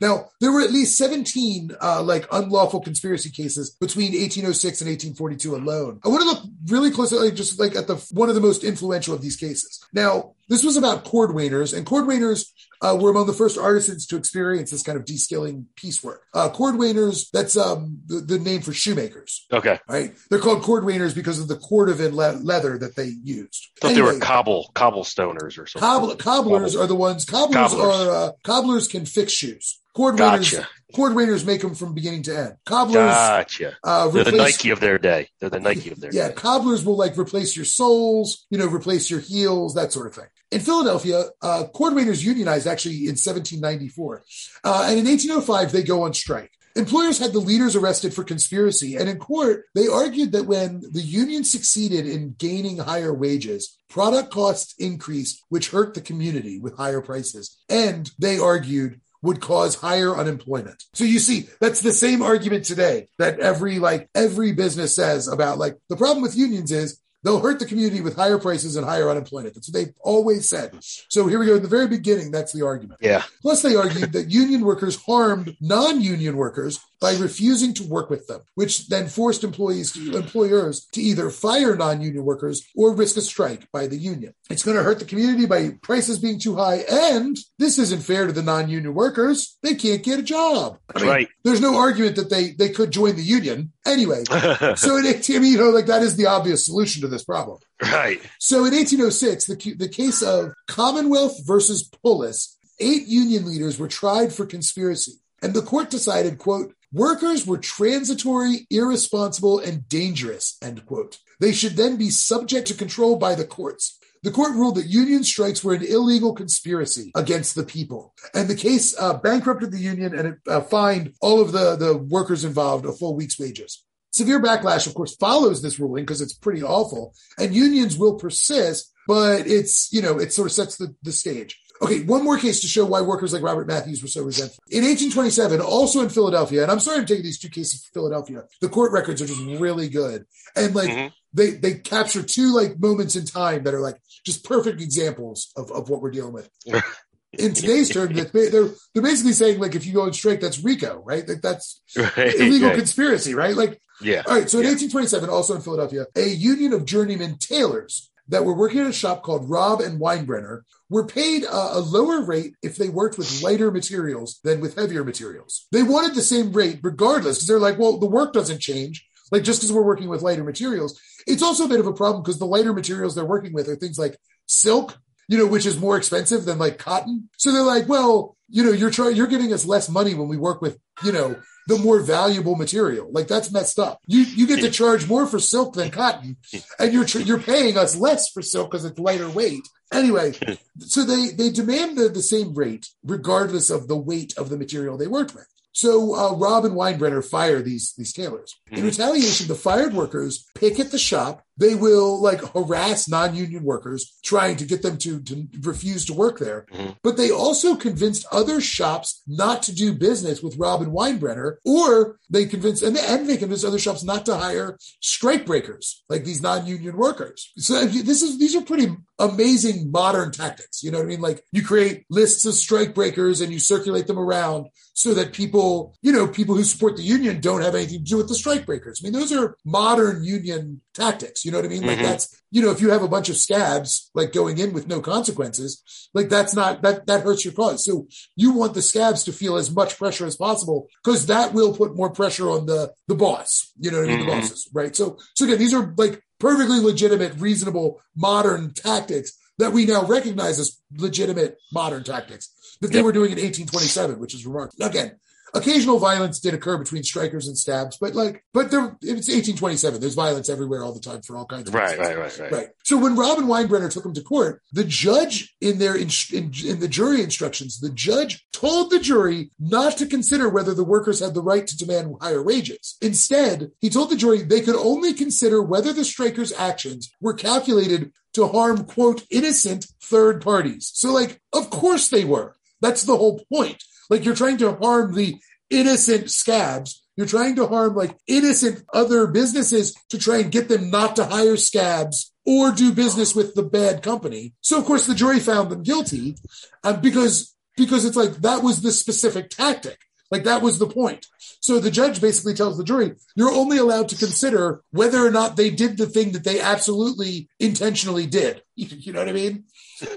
Now, 0.00 0.30
there 0.40 0.50
were 0.50 0.62
at 0.62 0.70
least 0.70 0.96
17 0.96 1.72
uh, 1.82 2.02
like 2.02 2.26
unlawful 2.32 2.80
conspiracy 2.80 3.30
cases 3.30 3.70
between 3.70 4.12
1806 4.12 4.80
and 4.80 4.88
1842 4.88 5.56
alone. 5.56 6.00
I 6.04 6.08
want 6.08 6.22
to 6.22 6.28
look 6.28 6.44
really 6.68 6.90
closely, 6.90 7.18
like, 7.18 7.34
just 7.34 7.60
like 7.60 7.76
at 7.76 7.86
the 7.86 7.96
one 8.12 8.28
of 8.30 8.34
the 8.34 8.40
most 8.40 8.64
influential 8.64 9.12
of 9.12 9.20
these 9.20 9.36
cases. 9.36 9.84
Now, 9.92 10.34
this 10.48 10.64
was 10.64 10.78
about 10.78 11.04
cordwainers, 11.04 11.76
and 11.76 11.84
cordwainers 11.84 12.46
uh, 12.82 12.96
were 12.98 13.10
among 13.10 13.26
the 13.26 13.32
first 13.32 13.58
artisans 13.58 14.06
to 14.06 14.16
experience 14.16 14.70
this 14.70 14.82
kind 14.82 14.96
of 14.96 15.04
de-skilling 15.04 15.66
piecework. 15.76 16.24
Uh, 16.32 16.48
cordwainers, 16.48 17.30
that's 17.30 17.56
um, 17.56 18.00
the, 18.06 18.20
the, 18.20 18.38
name 18.38 18.62
for 18.62 18.72
shoemakers. 18.72 19.46
Okay. 19.52 19.78
Right? 19.88 20.14
They're 20.30 20.38
called 20.38 20.62
cordwainers 20.62 21.14
because 21.14 21.38
of 21.38 21.48
the 21.48 21.56
cordovan 21.56 22.12
le- 22.12 22.42
leather 22.42 22.78
that 22.78 22.96
they 22.96 23.12
used. 23.22 23.68
I 23.76 23.80
thought 23.80 23.90
anyway, 23.92 24.06
they 24.06 24.14
were 24.14 24.20
cobble, 24.20 24.70
cobblestoners 24.74 25.58
or 25.58 25.66
something. 25.66 25.80
Cobble, 25.80 26.16
cobblers 26.16 26.72
Cobble. 26.72 26.84
are 26.84 26.86
the 26.86 26.94
ones, 26.94 27.24
cobblers, 27.24 27.70
cobblers. 27.70 28.06
are, 28.06 28.10
uh, 28.10 28.32
cobblers 28.44 28.88
can 28.88 29.04
fix 29.04 29.32
shoes. 29.32 29.80
Cordwainers, 29.96 30.52
gotcha. 30.52 30.68
cordwainers 30.94 31.44
make 31.44 31.60
them 31.60 31.74
from 31.74 31.94
beginning 31.94 32.22
to 32.24 32.36
end. 32.36 32.56
Cobblers, 32.64 32.94
gotcha. 32.94 33.76
Uh, 33.82 34.06
replace, 34.08 34.24
They're 34.24 34.32
the 34.32 34.38
Nike 34.38 34.70
of 34.70 34.80
their 34.80 34.98
day. 34.98 35.28
They're 35.40 35.50
the 35.50 35.60
Nike 35.60 35.90
of 35.90 36.00
their 36.00 36.12
yeah, 36.12 36.28
day. 36.28 36.34
cobblers 36.34 36.84
will 36.84 36.96
like 36.96 37.18
replace 37.18 37.56
your 37.56 37.64
soles, 37.64 38.46
you 38.50 38.58
know, 38.58 38.66
replace 38.66 39.10
your 39.10 39.20
heels, 39.20 39.74
that 39.74 39.92
sort 39.92 40.06
of 40.06 40.14
thing. 40.14 40.26
In 40.52 40.60
Philadelphia, 40.60 41.24
uh, 41.42 41.64
cordwainers 41.74 42.24
unionized 42.24 42.66
actually 42.66 42.98
in 42.98 43.16
1794, 43.16 44.24
uh, 44.64 44.86
and 44.88 44.98
in 44.98 45.06
1805 45.06 45.72
they 45.72 45.82
go 45.82 46.02
on 46.02 46.14
strike. 46.14 46.52
Employers 46.76 47.18
had 47.18 47.32
the 47.32 47.40
leaders 47.40 47.74
arrested 47.74 48.14
for 48.14 48.22
conspiracy, 48.22 48.94
and 48.94 49.08
in 49.08 49.18
court, 49.18 49.64
they 49.74 49.88
argued 49.88 50.30
that 50.32 50.46
when 50.46 50.82
the 50.92 51.02
union 51.02 51.42
succeeded 51.42 52.06
in 52.06 52.36
gaining 52.38 52.78
higher 52.78 53.12
wages, 53.12 53.76
product 53.88 54.32
costs 54.32 54.74
increased, 54.78 55.44
which 55.48 55.70
hurt 55.70 55.94
the 55.94 56.00
community 56.00 56.60
with 56.60 56.76
higher 56.76 57.00
prices. 57.00 57.58
And 57.68 58.08
they 58.20 58.38
argued 58.38 59.00
would 59.22 59.40
cause 59.40 59.74
higher 59.74 60.16
unemployment. 60.16 60.84
So 60.94 61.04
you 61.04 61.18
see, 61.18 61.48
that's 61.60 61.80
the 61.80 61.92
same 61.92 62.22
argument 62.22 62.64
today 62.64 63.08
that 63.18 63.38
every 63.40 63.78
like 63.78 64.08
every 64.14 64.52
business 64.52 64.94
says 64.94 65.28
about 65.28 65.58
like 65.58 65.76
the 65.88 65.96
problem 65.96 66.22
with 66.22 66.36
unions 66.36 66.72
is 66.72 67.00
they'll 67.22 67.40
hurt 67.40 67.58
the 67.58 67.66
community 67.66 68.00
with 68.00 68.16
higher 68.16 68.38
prices 68.38 68.76
and 68.76 68.86
higher 68.86 69.10
unemployment. 69.10 69.54
That's 69.54 69.68
what 69.68 69.74
they've 69.74 69.94
always 70.00 70.48
said. 70.48 70.76
So 70.80 71.26
here 71.26 71.38
we 71.38 71.46
go. 71.46 71.56
In 71.56 71.62
the 71.62 71.68
very 71.68 71.88
beginning, 71.88 72.30
that's 72.30 72.52
the 72.52 72.64
argument. 72.64 73.00
Yeah. 73.02 73.24
Plus, 73.42 73.62
they 73.62 73.76
argued 73.76 74.12
that 74.12 74.30
union 74.30 74.62
workers 74.62 74.96
harmed 74.96 75.56
non-union 75.60 76.36
workers 76.36 76.80
by 77.00 77.16
refusing 77.16 77.72
to 77.74 77.84
work 77.84 78.10
with 78.10 78.26
them, 78.26 78.40
which 78.54 78.88
then 78.88 79.08
forced 79.08 79.42
employees 79.42 79.92
to, 79.92 80.16
employers 80.16 80.86
to 80.92 81.00
either 81.00 81.30
fire 81.30 81.74
non-union 81.74 82.24
workers 82.24 82.66
or 82.76 82.94
risk 82.94 83.16
a 83.16 83.20
strike 83.20 83.70
by 83.72 83.86
the 83.86 83.96
union. 83.96 84.34
It's 84.50 84.62
going 84.62 84.76
to 84.76 84.82
hurt 84.82 84.98
the 84.98 85.04
community 85.06 85.46
by 85.46 85.70
prices 85.82 86.18
being 86.18 86.38
too 86.38 86.56
high, 86.56 86.84
and 86.90 87.36
this 87.58 87.78
isn't 87.78 88.02
fair 88.02 88.26
to 88.26 88.32
the 88.32 88.42
non-union 88.42 88.94
workers. 88.94 89.56
They 89.62 89.74
can't 89.74 90.02
get 90.02 90.18
a 90.18 90.22
job. 90.22 90.78
I 90.94 90.98
mean, 91.00 91.08
right. 91.08 91.28
There's 91.42 91.60
no 91.60 91.76
argument 91.76 92.16
that 92.16 92.30
they 92.30 92.50
they 92.50 92.68
could 92.68 92.90
join 92.90 93.16
the 93.16 93.22
union 93.22 93.72
anyway. 93.86 94.24
so 94.76 94.96
it, 94.96 95.30
I 95.30 95.38
mean, 95.38 95.52
you 95.52 95.58
know, 95.58 95.70
like 95.70 95.86
that 95.86 96.02
is 96.02 96.16
the 96.16 96.26
obvious 96.26 96.66
solution 96.66 97.02
to 97.02 97.08
this 97.08 97.24
problem. 97.24 97.58
Right. 97.82 98.20
So 98.38 98.64
in 98.66 98.74
1806, 98.74 99.46
the 99.46 99.74
the 99.74 99.88
case 99.88 100.22
of 100.22 100.52
Commonwealth 100.68 101.46
versus 101.46 101.88
Pullis, 102.04 102.56
eight 102.78 103.06
union 103.06 103.46
leaders 103.46 103.78
were 103.78 103.88
tried 103.88 104.32
for 104.32 104.44
conspiracy. 104.44 105.12
And 105.42 105.54
the 105.54 105.62
court 105.62 105.88
decided, 105.90 106.38
quote, 106.38 106.74
Workers 106.92 107.46
were 107.46 107.58
transitory, 107.58 108.66
irresponsible, 108.68 109.60
and 109.60 109.88
dangerous, 109.88 110.56
end 110.60 110.84
quote. 110.86 111.18
They 111.38 111.52
should 111.52 111.76
then 111.76 111.96
be 111.96 112.10
subject 112.10 112.66
to 112.68 112.74
control 112.74 113.16
by 113.16 113.36
the 113.36 113.46
courts. 113.46 113.96
the 114.22 114.30
court 114.30 114.52
ruled 114.52 114.74
that 114.74 114.86
union 114.86 115.24
strikes 115.24 115.64
were 115.64 115.74
an 115.74 115.84
illegal 115.84 116.34
conspiracy 116.34 117.10
against 117.14 117.54
the 117.54 117.64
people. 117.64 118.14
And 118.34 118.48
the 118.48 118.54
case 118.54 118.94
uh, 118.98 119.14
bankrupted 119.14 119.72
the 119.72 119.78
union 119.78 120.18
and 120.18 120.28
it 120.28 120.38
uh, 120.46 120.60
fined 120.60 121.14
all 121.22 121.40
of 121.40 121.52
the, 121.52 121.76
the 121.76 121.96
workers 121.96 122.44
involved 122.44 122.84
a 122.84 122.92
full 122.92 123.16
week's 123.16 123.38
wages. 123.38 123.84
Severe 124.12 124.42
backlash, 124.42 124.86
of 124.86 124.94
course, 124.94 125.14
follows 125.16 125.62
this 125.62 125.78
ruling 125.78 126.04
because 126.04 126.20
it's 126.20 126.32
pretty 126.32 126.62
awful. 126.62 127.14
And 127.38 127.54
unions 127.54 127.96
will 127.96 128.16
persist, 128.16 128.92
but 129.06 129.46
it's, 129.46 129.92
you 129.92 130.02
know, 130.02 130.18
it 130.18 130.32
sort 130.32 130.46
of 130.46 130.52
sets 130.52 130.76
the, 130.76 130.94
the 131.02 131.12
stage. 131.12 131.59
Okay, 131.82 132.02
one 132.02 132.22
more 132.22 132.38
case 132.38 132.60
to 132.60 132.66
show 132.66 132.84
why 132.84 133.00
workers 133.00 133.32
like 133.32 133.42
Robert 133.42 133.66
Matthews 133.66 134.02
were 134.02 134.08
so 134.08 134.22
resentful. 134.22 134.62
In 134.68 134.84
1827, 134.84 135.60
also 135.60 136.02
in 136.02 136.10
Philadelphia, 136.10 136.62
and 136.62 136.70
I'm 136.70 136.80
sorry 136.80 136.98
I'm 136.98 137.06
taking 137.06 137.24
these 137.24 137.38
two 137.38 137.48
cases 137.48 137.82
from 137.86 138.02
Philadelphia, 138.02 138.44
the 138.60 138.68
court 138.68 138.92
records 138.92 139.22
are 139.22 139.26
just 139.26 139.40
really 139.58 139.88
good. 139.88 140.26
And 140.54 140.74
like 140.74 140.90
mm-hmm. 140.90 141.08
they 141.32 141.52
they 141.52 141.74
capture 141.74 142.22
two 142.22 142.54
like 142.54 142.78
moments 142.78 143.16
in 143.16 143.24
time 143.24 143.62
that 143.64 143.74
are 143.74 143.80
like 143.80 143.96
just 144.26 144.44
perfect 144.44 144.82
examples 144.82 145.52
of, 145.56 145.70
of 145.72 145.88
what 145.88 146.02
we're 146.02 146.10
dealing 146.10 146.34
with. 146.34 146.50
in 147.32 147.54
today's 147.54 147.88
terms, 147.88 148.14
they're 148.30 148.68
they're 148.92 149.02
basically 149.02 149.32
saying 149.32 149.58
like 149.58 149.74
if 149.74 149.86
you 149.86 149.94
go 149.94 150.02
on 150.02 150.12
strike, 150.12 150.40
that's 150.40 150.62
RICO, 150.62 151.02
right? 151.06 151.26
Like 151.26 151.40
that's 151.40 151.80
right, 151.96 152.34
illegal 152.34 152.68
right. 152.68 152.76
conspiracy, 152.76 153.34
right? 153.34 153.56
Like 153.56 153.80
yeah. 154.02 154.22
All 154.26 154.34
right. 154.34 154.50
So 154.50 154.58
in 154.58 154.64
yeah. 154.64 154.70
1827, 154.70 155.30
also 155.30 155.54
in 155.54 155.62
Philadelphia, 155.62 156.06
a 156.16 156.28
union 156.28 156.72
of 156.72 156.84
journeyman 156.84 157.36
tailors 157.38 158.09
that 158.30 158.44
were 158.44 158.54
working 158.54 158.80
at 158.80 158.86
a 158.86 158.92
shop 158.92 159.22
called 159.22 159.50
Robb 159.50 159.80
and 159.80 160.00
Weinbrenner 160.00 160.62
were 160.88 161.06
paid 161.06 161.44
a, 161.44 161.78
a, 161.78 161.80
lower 161.80 162.24
rate 162.24 162.54
if 162.62 162.76
they 162.76 162.88
worked 162.88 163.18
with 163.18 163.42
lighter 163.42 163.70
materials 163.70 164.40
than 164.42 164.60
with 164.60 164.76
heavier 164.76 165.04
materials. 165.04 165.66
They 165.72 165.82
wanted 165.82 166.14
the 166.14 166.22
same 166.22 166.52
rate 166.52 166.80
regardless 166.82 167.36
because 167.36 167.48
they're 167.48 167.58
like, 167.58 167.78
well, 167.78 167.98
the 167.98 168.06
work 168.06 168.32
doesn't 168.32 168.60
change. 168.60 169.06
Like 169.32 169.42
just 169.42 169.60
because 169.60 169.72
we're 169.72 169.82
working 169.82 170.08
with 170.08 170.22
lighter 170.22 170.44
materials, 170.44 171.00
it's 171.26 171.42
also 171.42 171.64
a 171.64 171.68
bit 171.68 171.80
of 171.80 171.86
a 171.86 171.92
problem 171.92 172.22
because 172.22 172.38
the 172.38 172.46
lighter 172.46 172.72
materials 172.72 173.14
they're 173.14 173.24
working 173.24 173.52
with 173.52 173.68
are 173.68 173.76
things 173.76 173.98
like 173.98 174.16
silk, 174.46 174.96
you 175.30 175.38
know, 175.38 175.46
which 175.46 175.64
is 175.64 175.78
more 175.78 175.96
expensive 175.96 176.44
than 176.44 176.58
like 176.58 176.76
cotton. 176.76 177.28
So 177.38 177.52
they're 177.52 177.62
like, 177.62 177.88
well, 177.88 178.36
you 178.48 178.64
know, 178.64 178.72
you're 178.72 178.90
trying, 178.90 179.14
you're 179.14 179.28
giving 179.28 179.52
us 179.52 179.64
less 179.64 179.88
money 179.88 180.12
when 180.12 180.26
we 180.26 180.36
work 180.36 180.60
with, 180.60 180.76
you 181.04 181.12
know, 181.12 181.40
the 181.68 181.78
more 181.78 182.00
valuable 182.00 182.56
material. 182.56 183.08
Like 183.12 183.28
that's 183.28 183.52
messed 183.52 183.78
up. 183.78 184.00
You 184.06 184.22
you 184.22 184.48
get 184.48 184.60
to 184.60 184.70
charge 184.70 185.06
more 185.06 185.28
for 185.28 185.38
silk 185.38 185.74
than 185.74 185.92
cotton, 185.92 186.36
and 186.80 186.92
you're 186.92 187.06
you're 187.06 187.38
paying 187.38 187.78
us 187.78 187.94
less 187.94 188.28
for 188.28 188.42
silk 188.42 188.72
because 188.72 188.84
it's 188.84 188.98
lighter 188.98 189.30
weight. 189.30 189.62
Anyway, 189.92 190.32
so 190.78 191.04
they 191.04 191.28
they 191.28 191.50
demand 191.50 191.96
the, 191.96 192.08
the 192.08 192.22
same 192.22 192.52
rate 192.52 192.88
regardless 193.04 193.70
of 193.70 193.86
the 193.86 193.96
weight 193.96 194.36
of 194.36 194.48
the 194.48 194.58
material 194.58 194.98
they 194.98 195.06
worked 195.06 195.36
with. 195.36 195.46
So 195.70 196.16
uh, 196.16 196.34
Robb 196.34 196.64
and 196.64 196.74
Weinbrenner 196.74 197.24
fire 197.24 197.62
these 197.62 197.94
these 197.96 198.12
tailors. 198.12 198.58
In 198.68 198.78
mm-hmm. 198.78 198.86
retaliation, 198.86 199.46
the 199.46 199.54
fired 199.54 199.94
workers 199.94 200.44
picket 200.56 200.90
the 200.90 200.98
shop 200.98 201.44
they 201.60 201.74
will 201.74 202.20
like 202.20 202.40
harass 202.52 203.08
non-union 203.08 203.62
workers 203.62 204.18
trying 204.24 204.56
to 204.56 204.64
get 204.64 204.82
them 204.82 204.96
to, 204.98 205.20
to 205.22 205.46
refuse 205.62 206.04
to 206.06 206.14
work 206.14 206.38
there. 206.38 206.66
Mm-hmm. 206.72 206.90
but 207.02 207.16
they 207.16 207.30
also 207.30 207.76
convinced 207.76 208.26
other 208.32 208.60
shops 208.60 209.22
not 209.26 209.62
to 209.64 209.74
do 209.74 209.92
business 209.92 210.42
with 210.42 210.56
Robb 210.56 210.82
and 210.82 210.92
Weinbrenner 210.92 211.56
or 211.64 212.18
they 212.28 212.46
convinced 212.46 212.82
and 212.82 212.96
they, 212.96 213.06
and 213.06 213.28
they 213.28 213.36
convinced 213.36 213.64
other 213.64 213.78
shops 213.78 214.02
not 214.02 214.26
to 214.26 214.36
hire 214.36 214.76
strike 215.00 215.46
breakers 215.46 216.02
like 216.08 216.24
these 216.24 216.42
non-union 216.42 216.96
workers. 216.96 217.52
So 217.56 217.84
this 217.84 218.22
is 218.22 218.38
these 218.38 218.56
are 218.56 218.62
pretty 218.62 218.96
amazing 219.18 219.90
modern 219.90 220.32
tactics 220.32 220.80
you 220.82 220.90
know 220.90 220.98
what 220.98 221.04
i 221.04 221.08
mean? 221.08 221.20
Like 221.20 221.44
you 221.52 221.64
create 221.64 222.04
lists 222.10 222.44
of 222.46 222.54
strike 222.54 222.94
breakers 222.94 223.40
and 223.40 223.52
you 223.52 223.58
circulate 223.58 224.06
them 224.06 224.18
around 224.18 224.68
so 224.94 225.14
that 225.14 225.32
people 225.32 225.96
you 226.02 226.12
know 226.12 226.26
people 226.26 226.54
who 226.54 226.64
support 226.64 226.96
the 226.96 227.02
union 227.02 227.40
don't 227.40 227.62
have 227.62 227.74
anything 227.74 227.98
to 227.98 228.04
do 228.04 228.16
with 228.16 228.28
the 228.28 228.34
strike 228.34 228.66
breakers. 228.66 229.00
I 229.00 229.04
mean 229.04 229.12
those 229.12 229.32
are 229.32 229.56
modern 229.64 230.24
union 230.24 230.80
tactics. 230.94 231.44
You 231.44 231.52
know 231.52 231.58
what 231.58 231.64
I 231.64 231.68
mean? 231.68 231.86
Like 231.86 231.98
mm-hmm. 231.98 232.06
that's, 232.06 232.42
you 232.50 232.62
know, 232.62 232.70
if 232.70 232.80
you 232.80 232.90
have 232.90 233.02
a 233.02 233.08
bunch 233.08 233.28
of 233.28 233.36
scabs 233.36 234.10
like 234.14 234.32
going 234.32 234.58
in 234.58 234.72
with 234.72 234.88
no 234.88 235.00
consequences, 235.00 235.82
like 236.14 236.28
that's 236.28 236.54
not, 236.54 236.82
that, 236.82 237.06
that 237.06 237.22
hurts 237.22 237.44
your 237.44 237.54
cause. 237.54 237.84
So 237.84 238.08
you 238.36 238.52
want 238.52 238.74
the 238.74 238.82
scabs 238.82 239.24
to 239.24 239.32
feel 239.32 239.56
as 239.56 239.70
much 239.70 239.98
pressure 239.98 240.26
as 240.26 240.36
possible 240.36 240.88
because 241.02 241.26
that 241.26 241.54
will 241.54 241.76
put 241.76 241.96
more 241.96 242.10
pressure 242.10 242.50
on 242.50 242.66
the, 242.66 242.92
the 243.08 243.14
boss, 243.14 243.72
you 243.78 243.90
know 243.90 243.98
what 243.98 244.04
I 244.04 244.08
mean? 244.08 244.20
Mm-hmm. 244.20 244.28
The 244.28 244.36
bosses, 244.36 244.68
right? 244.72 244.94
So, 244.94 245.18
so 245.34 245.44
again, 245.44 245.58
these 245.58 245.74
are 245.74 245.94
like 245.96 246.22
perfectly 246.38 246.80
legitimate, 246.80 247.34
reasonable, 247.38 248.00
modern 248.16 248.72
tactics 248.74 249.32
that 249.58 249.72
we 249.72 249.86
now 249.86 250.04
recognize 250.06 250.58
as 250.58 250.80
legitimate 250.96 251.58
modern 251.72 252.02
tactics 252.02 252.76
that 252.80 252.88
they 252.88 252.98
yep. 252.98 253.04
were 253.04 253.12
doing 253.12 253.30
in 253.30 253.36
1827, 253.36 254.18
which 254.18 254.34
is 254.34 254.46
remarkable. 254.46 254.86
Again, 254.86 255.16
Occasional 255.54 255.98
violence 255.98 256.40
did 256.40 256.54
occur 256.54 256.78
between 256.78 257.02
strikers 257.02 257.48
and 257.48 257.56
stabs, 257.56 257.96
but 257.98 258.14
like, 258.14 258.44
but 258.52 258.70
there, 258.70 258.96
it's 259.02 259.28
1827. 259.28 260.00
There's 260.00 260.14
violence 260.14 260.48
everywhere 260.48 260.84
all 260.84 260.92
the 260.92 261.00
time 261.00 261.22
for 261.22 261.36
all 261.36 261.46
kinds 261.46 261.68
of 261.68 261.74
right, 261.74 261.98
reasons. 261.98 262.08
right, 262.08 262.16
right, 262.18 262.38
right, 262.38 262.52
right. 262.52 262.68
So 262.84 262.98
when 262.98 263.16
Robb 263.16 263.38
and 263.38 263.48
Weinbrenner 263.48 263.90
took 263.90 264.04
him 264.04 264.14
to 264.14 264.22
court, 264.22 264.62
the 264.72 264.84
judge 264.84 265.54
in 265.60 265.78
their 265.78 265.96
in, 265.96 266.08
in, 266.32 266.52
in 266.64 266.80
the 266.80 266.88
jury 266.88 267.22
instructions, 267.22 267.80
the 267.80 267.90
judge 267.90 268.46
told 268.52 268.90
the 268.90 269.00
jury 269.00 269.50
not 269.58 269.96
to 269.98 270.06
consider 270.06 270.48
whether 270.48 270.74
the 270.74 270.84
workers 270.84 271.20
had 271.20 271.34
the 271.34 271.42
right 271.42 271.66
to 271.66 271.76
demand 271.76 272.16
higher 272.20 272.42
wages. 272.42 272.96
Instead, 273.00 273.70
he 273.80 273.90
told 273.90 274.10
the 274.10 274.16
jury 274.16 274.42
they 274.42 274.60
could 274.60 274.76
only 274.76 275.12
consider 275.14 275.62
whether 275.62 275.92
the 275.92 276.04
strikers' 276.04 276.52
actions 276.52 277.10
were 277.20 277.34
calculated 277.34 278.12
to 278.34 278.46
harm 278.46 278.84
quote 278.84 279.24
innocent 279.30 279.86
third 280.02 280.42
parties. 280.42 280.90
So 280.94 281.12
like, 281.12 281.40
of 281.52 281.70
course 281.70 282.08
they 282.08 282.24
were. 282.24 282.56
That's 282.80 283.02
the 283.02 283.16
whole 283.16 283.44
point. 283.52 283.82
Like 284.10 284.24
you're 284.24 284.34
trying 284.34 284.58
to 284.58 284.74
harm 284.74 285.14
the 285.14 285.36
innocent 285.70 286.30
scabs. 286.30 287.02
You're 287.16 287.26
trying 287.26 287.56
to 287.56 287.66
harm 287.66 287.94
like 287.94 288.16
innocent 288.26 288.82
other 288.92 289.26
businesses 289.26 289.94
to 290.10 290.18
try 290.18 290.38
and 290.38 290.52
get 290.52 290.68
them 290.68 290.90
not 290.90 291.16
to 291.16 291.24
hire 291.24 291.56
scabs 291.56 292.32
or 292.44 292.72
do 292.72 292.92
business 292.92 293.34
with 293.34 293.54
the 293.54 293.62
bad 293.62 294.02
company. 294.02 294.54
So 294.60 294.78
of 294.78 294.84
course 294.84 295.06
the 295.06 295.14
jury 295.14 295.38
found 295.38 295.70
them 295.70 295.82
guilty 295.82 296.36
um, 296.84 297.00
because 297.00 297.54
because 297.76 298.04
it's 298.04 298.16
like 298.16 298.36
that 298.36 298.62
was 298.62 298.82
the 298.82 298.92
specific 298.92 299.50
tactic. 299.50 299.98
Like 300.30 300.44
that 300.44 300.62
was 300.62 300.78
the 300.78 300.86
point. 300.86 301.26
So 301.60 301.78
the 301.78 301.90
judge 301.90 302.20
basically 302.20 302.54
tells 302.54 302.78
the 302.78 302.84
jury, 302.84 303.12
you're 303.36 303.52
only 303.52 303.76
allowed 303.76 304.08
to 304.10 304.16
consider 304.16 304.82
whether 304.92 305.24
or 305.24 305.30
not 305.30 305.56
they 305.56 305.70
did 305.70 305.98
the 305.98 306.06
thing 306.06 306.32
that 306.32 306.44
they 306.44 306.60
absolutely 306.60 307.48
intentionally 307.58 308.26
did. 308.26 308.62
You 308.76 309.12
know 309.12 309.18
what 309.18 309.28
I 309.28 309.32
mean? 309.32 309.64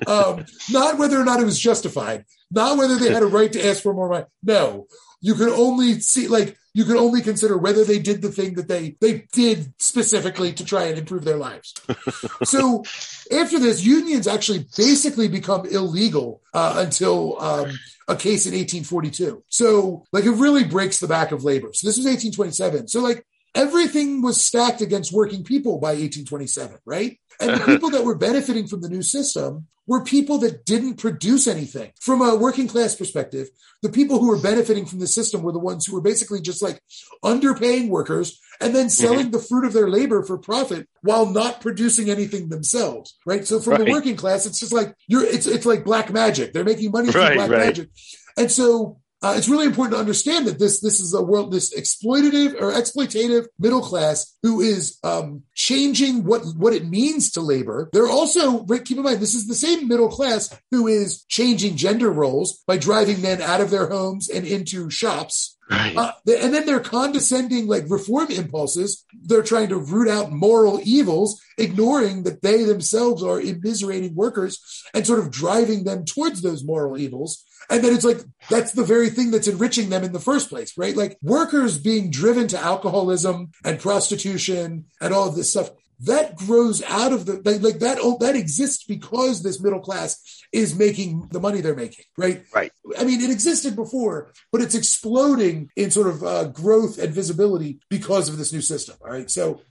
Um, 0.07 0.45
not 0.71 0.97
whether 0.97 1.19
or 1.19 1.25
not 1.25 1.41
it 1.41 1.45
was 1.45 1.59
justified, 1.59 2.23
not 2.53 2.77
whether 2.77 2.97
they 2.97 3.11
had 3.11 3.23
a 3.23 3.27
right 3.27 3.51
to 3.51 3.67
ask 3.67 3.81
for 3.83 3.93
more 3.93 4.09
money. 4.09 4.25
No, 4.43 4.87
you 5.21 5.35
could 5.35 5.49
only 5.49 5.99
see 5.99 6.27
like 6.27 6.57
you 6.73 6.85
could 6.85 6.97
only 6.97 7.21
consider 7.21 7.57
whether 7.57 7.83
they 7.83 7.99
did 7.99 8.21
the 8.21 8.31
thing 8.31 8.55
that 8.55 8.67
they 8.67 8.95
they 8.99 9.25
did 9.31 9.73
specifically 9.79 10.53
to 10.53 10.65
try 10.65 10.85
and 10.85 10.97
improve 10.97 11.23
their 11.23 11.37
lives. 11.37 11.73
so 12.43 12.83
after 13.31 13.59
this, 13.59 13.83
unions 13.83 14.27
actually 14.27 14.65
basically 14.75 15.27
become 15.27 15.65
illegal 15.65 16.41
uh, 16.53 16.75
until 16.77 17.39
um, 17.41 17.71
a 18.07 18.15
case 18.15 18.45
in 18.45 18.53
1842. 18.53 19.43
So 19.49 20.05
like 20.11 20.25
it 20.25 20.31
really 20.31 20.63
breaks 20.63 20.99
the 20.99 21.07
back 21.07 21.31
of 21.31 21.43
labor. 21.43 21.69
So 21.73 21.87
this 21.87 21.97
was 21.97 22.05
1827. 22.05 22.87
So 22.87 23.01
like 23.01 23.25
everything 23.55 24.21
was 24.21 24.41
stacked 24.41 24.81
against 24.81 25.13
working 25.13 25.43
people 25.43 25.79
by 25.79 25.89
1827, 25.89 26.77
right? 26.85 27.19
And 27.39 27.59
the 27.59 27.65
people 27.65 27.89
that 27.91 28.03
were 28.03 28.15
benefiting 28.15 28.67
from 28.67 28.81
the 28.81 28.89
new 28.89 29.01
system 29.01 29.67
were 29.85 30.03
people 30.03 30.37
that 30.39 30.65
didn't 30.65 30.95
produce 30.95 31.47
anything. 31.47 31.91
From 31.99 32.21
a 32.21 32.35
working 32.35 32.67
class 32.67 32.95
perspective, 32.95 33.49
the 33.81 33.89
people 33.89 34.19
who 34.19 34.27
were 34.27 34.39
benefiting 34.39 34.85
from 34.85 34.99
the 34.99 35.07
system 35.07 35.41
were 35.41 35.51
the 35.51 35.59
ones 35.59 35.85
who 35.85 35.93
were 35.93 36.01
basically 36.01 36.39
just 36.39 36.61
like 36.61 36.81
underpaying 37.23 37.89
workers 37.89 38.39
and 38.61 38.73
then 38.73 38.85
mm-hmm. 38.85 38.89
selling 38.89 39.19
mm-hmm. 39.25 39.31
the 39.31 39.39
fruit 39.39 39.65
of 39.65 39.73
their 39.73 39.89
labor 39.89 40.23
for 40.23 40.37
profit 40.37 40.87
while 41.01 41.25
not 41.25 41.59
producing 41.59 42.09
anything 42.09 42.47
themselves. 42.47 43.17
Right. 43.25 43.45
So 43.45 43.59
from 43.59 43.73
right. 43.73 43.85
the 43.85 43.91
working 43.91 44.15
class, 44.15 44.45
it's 44.45 44.59
just 44.59 44.73
like 44.73 44.95
you're 45.07 45.23
it's 45.23 45.47
it's 45.47 45.65
like 45.65 45.83
black 45.83 46.11
magic. 46.13 46.53
They're 46.53 46.63
making 46.63 46.91
money 46.91 47.11
from 47.11 47.21
right, 47.21 47.35
black 47.35 47.49
right. 47.49 47.65
magic. 47.65 47.89
And 48.37 48.49
so 48.49 48.99
uh, 49.23 49.35
it's 49.37 49.47
really 49.47 49.65
important 49.65 49.95
to 49.95 49.99
understand 49.99 50.45
that 50.47 50.59
this 50.59 50.81
this 50.81 50.99
is 50.99 51.13
a 51.13 51.21
world 51.21 51.51
this 51.51 51.73
exploitative 51.73 52.61
or 52.61 52.73
exploitative 52.73 53.47
middle 53.57 53.81
class 53.81 54.37
who 54.43 54.59
is 54.59 54.99
um, 55.03 55.43
changing 55.55 56.25
what 56.25 56.43
what 56.57 56.73
it 56.73 56.87
means 56.87 57.31
to 57.31 57.41
labor. 57.41 57.89
They're 57.93 58.09
also 58.09 58.65
keep 58.65 58.97
in 58.97 59.03
mind 59.03 59.19
this 59.19 59.33
is 59.33 59.47
the 59.47 59.55
same 59.55 59.87
middle 59.87 60.09
class 60.09 60.53
who 60.71 60.87
is 60.87 61.23
changing 61.25 61.77
gender 61.77 62.11
roles 62.11 62.61
by 62.67 62.77
driving 62.77 63.21
men 63.21 63.41
out 63.41 63.61
of 63.61 63.69
their 63.69 63.87
homes 63.87 64.29
and 64.29 64.45
into 64.45 64.89
shops. 64.89 65.57
Right. 65.69 65.95
Uh, 65.95 66.11
and 66.27 66.53
then 66.53 66.65
they're 66.65 66.81
condescending 66.81 67.67
like 67.67 67.85
reform 67.87 68.29
impulses. 68.29 69.05
They're 69.13 69.41
trying 69.41 69.69
to 69.69 69.77
root 69.77 70.09
out 70.09 70.31
moral 70.31 70.81
evils, 70.83 71.41
ignoring 71.57 72.23
that 72.23 72.41
they 72.41 72.63
themselves 72.65 73.23
are 73.23 73.39
immiserating 73.39 74.13
workers 74.13 74.83
and 74.93 75.07
sort 75.07 75.19
of 75.19 75.31
driving 75.31 75.85
them 75.85 76.03
towards 76.03 76.41
those 76.41 76.65
moral 76.65 76.97
evils. 76.97 77.45
And 77.69 77.83
then 77.83 77.93
it's 77.93 78.05
like, 78.05 78.19
that's 78.49 78.71
the 78.73 78.83
very 78.83 79.09
thing 79.09 79.31
that's 79.31 79.47
enriching 79.47 79.89
them 79.89 80.03
in 80.03 80.11
the 80.11 80.19
first 80.19 80.49
place, 80.49 80.77
right? 80.77 80.95
Like 80.95 81.17
workers 81.21 81.77
being 81.77 82.11
driven 82.11 82.47
to 82.49 82.59
alcoholism 82.59 83.51
and 83.63 83.79
prostitution 83.79 84.85
and 85.01 85.13
all 85.13 85.29
of 85.29 85.35
this 85.35 85.51
stuff. 85.51 85.71
That 86.01 86.35
grows 86.35 86.83
out 86.83 87.13
of 87.13 87.25
the 87.25 87.35
like 87.61 87.79
that. 87.79 87.99
That 88.19 88.35
exists 88.35 88.83
because 88.83 89.41
this 89.41 89.61
middle 89.61 89.79
class 89.79 90.43
is 90.51 90.77
making 90.77 91.29
the 91.31 91.39
money 91.39 91.61
they're 91.61 91.75
making, 91.75 92.05
right? 92.17 92.43
Right. 92.53 92.71
I 92.99 93.05
mean, 93.05 93.21
it 93.21 93.29
existed 93.29 93.75
before, 93.75 94.33
but 94.51 94.59
it's 94.59 94.75
exploding 94.75 95.69
in 95.77 95.91
sort 95.91 96.07
of 96.07 96.23
uh, 96.23 96.45
growth 96.45 96.97
and 96.97 97.13
visibility 97.13 97.79
because 97.89 98.27
of 98.27 98.37
this 98.37 98.51
new 98.51 98.59
system. 98.59 98.97
All 99.01 99.11
right. 99.11 99.29
So 99.31 99.61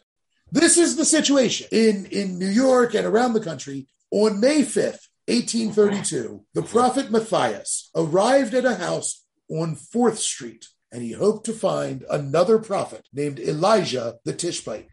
this 0.51 0.79
is 0.79 0.97
the 0.97 1.05
situation 1.05 1.67
in 1.71 2.07
in 2.07 2.39
New 2.39 2.49
York 2.49 2.95
and 2.95 3.05
around 3.05 3.35
the 3.35 3.41
country 3.41 3.89
On 4.11 4.41
May 4.41 4.61
5th, 4.61 5.09
1832, 5.27 6.45
the 6.55 6.63
prophet 6.63 7.11
Matthias 7.11 7.91
arrived 7.95 8.55
at 8.55 8.65
a 8.65 8.75
house 8.75 9.25
on 9.49 9.77
4th 9.77 10.17
Street 10.17 10.67
and 10.91 11.03
he 11.03 11.13
hoped 11.13 11.47
to 11.47 11.53
find 11.53 12.05
another 12.11 12.59
prophet 12.59 13.07
named 13.13 13.39
Elijah 13.39 14.17
the 14.25 14.33
Tishbite. 14.33 14.89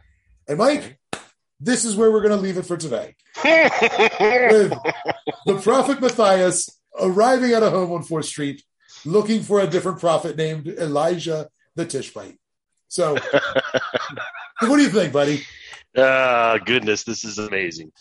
And 0.48 0.58
Mike, 0.60 1.00
this 1.60 1.84
is 1.84 1.96
where 1.96 2.12
we're 2.12 2.22
going 2.22 2.36
to 2.36 2.42
leave 2.42 2.58
it 2.58 2.66
for 2.66 2.78
today. 2.78 3.16
With 3.44 4.74
the 5.46 5.60
prophet 5.62 6.00
Matthias 6.00 6.70
arriving 7.00 7.52
at 7.52 7.64
a 7.64 7.70
home 7.70 7.92
on 7.92 8.04
4th 8.04 8.26
Street 8.26 8.64
looking 9.06 9.42
for 9.42 9.60
a 9.60 9.68
different 9.68 10.00
prophet 10.00 10.38
named 10.38 10.68
Elijah 10.68 11.50
the 11.76 11.86
Tishbite. 11.86 12.38
So, 12.88 13.14
what 14.60 14.78
do 14.78 14.82
you 14.82 14.90
think, 14.90 15.14
buddy? 15.14 15.44
Ah, 15.98 16.58
goodness, 16.64 17.04
this 17.04 17.24
is 17.24 17.38
amazing. 17.38 17.92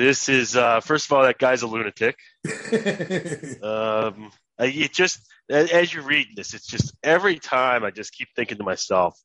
This 0.00 0.30
is 0.30 0.56
uh, 0.56 0.80
first 0.80 1.04
of 1.04 1.12
all, 1.12 1.24
that 1.24 1.36
guy's 1.36 1.60
a 1.60 1.66
lunatic. 1.66 2.16
um, 3.62 4.32
it 4.58 4.94
just 4.94 5.20
as 5.50 5.92
you're 5.92 6.04
reading 6.06 6.32
this, 6.34 6.54
it's 6.54 6.66
just 6.66 6.94
every 7.02 7.38
time 7.38 7.84
I 7.84 7.90
just 7.90 8.14
keep 8.14 8.28
thinking 8.34 8.56
to 8.56 8.64
myself, 8.64 9.20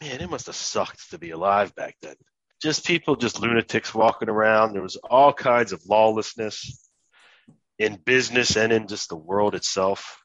man, 0.00 0.20
it 0.20 0.30
must 0.30 0.46
have 0.46 0.54
sucked 0.54 1.10
to 1.10 1.18
be 1.18 1.30
alive 1.30 1.74
back 1.74 1.96
then. 2.02 2.14
Just 2.62 2.86
people, 2.86 3.16
just 3.16 3.40
lunatics 3.40 3.92
walking 3.92 4.28
around. 4.28 4.74
There 4.74 4.82
was 4.82 4.94
all 4.94 5.32
kinds 5.32 5.72
of 5.72 5.82
lawlessness 5.88 6.88
in 7.76 7.96
business 7.96 8.56
and 8.56 8.72
in 8.72 8.86
just 8.86 9.08
the 9.08 9.16
world 9.16 9.56
itself. 9.56 10.22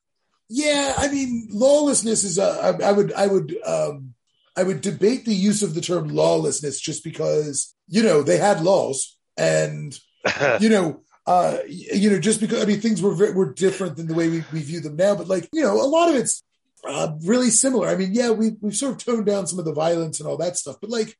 Yeah, 0.47 0.93
I 0.95 1.07
mean, 1.07 1.47
lawlessness 1.51 2.23
is. 2.23 2.37
Uh, 2.37 2.77
I, 2.79 2.89
I 2.89 2.91
would, 2.91 3.13
I 3.13 3.25
would, 3.25 3.57
um, 3.65 4.13
I 4.55 4.61
would 4.61 4.81
debate 4.81 5.25
the 5.25 5.33
use 5.33 5.63
of 5.63 5.73
the 5.73 5.81
term 5.81 6.09
lawlessness 6.09 6.79
just 6.79 7.03
because 7.03 7.73
you 7.87 8.03
know 8.03 8.21
they 8.21 8.37
had 8.37 8.61
laws, 8.61 9.17
and 9.41 9.99
you 10.61 10.69
know, 10.69 11.01
uh, 11.25 11.57
you 11.67 12.09
know, 12.09 12.19
just 12.19 12.39
because 12.39 12.61
I 12.61 12.65
mean 12.65 12.79
things 12.79 13.01
were 13.01 13.15
very, 13.15 13.33
were 13.33 13.53
different 13.53 13.97
than 13.97 14.07
the 14.07 14.13
way 14.13 14.29
we, 14.29 14.43
we 14.53 14.61
view 14.61 14.79
them 14.79 14.95
now, 14.95 15.15
but 15.15 15.27
like 15.27 15.49
you 15.51 15.63
know, 15.63 15.73
a 15.73 15.83
lot 15.83 16.09
of 16.09 16.15
it's 16.15 16.43
uh, 16.87 17.13
really 17.25 17.49
similar. 17.49 17.87
I 17.87 17.95
mean, 17.95 18.13
yeah, 18.13 18.31
we 18.31 18.51
we've 18.61 18.75
sort 18.75 18.93
of 18.93 19.03
toned 19.03 19.25
down 19.25 19.47
some 19.47 19.59
of 19.59 19.65
the 19.65 19.73
violence 19.73 20.19
and 20.19 20.29
all 20.29 20.37
that 20.37 20.57
stuff, 20.57 20.77
but 20.79 20.89
like, 20.89 21.17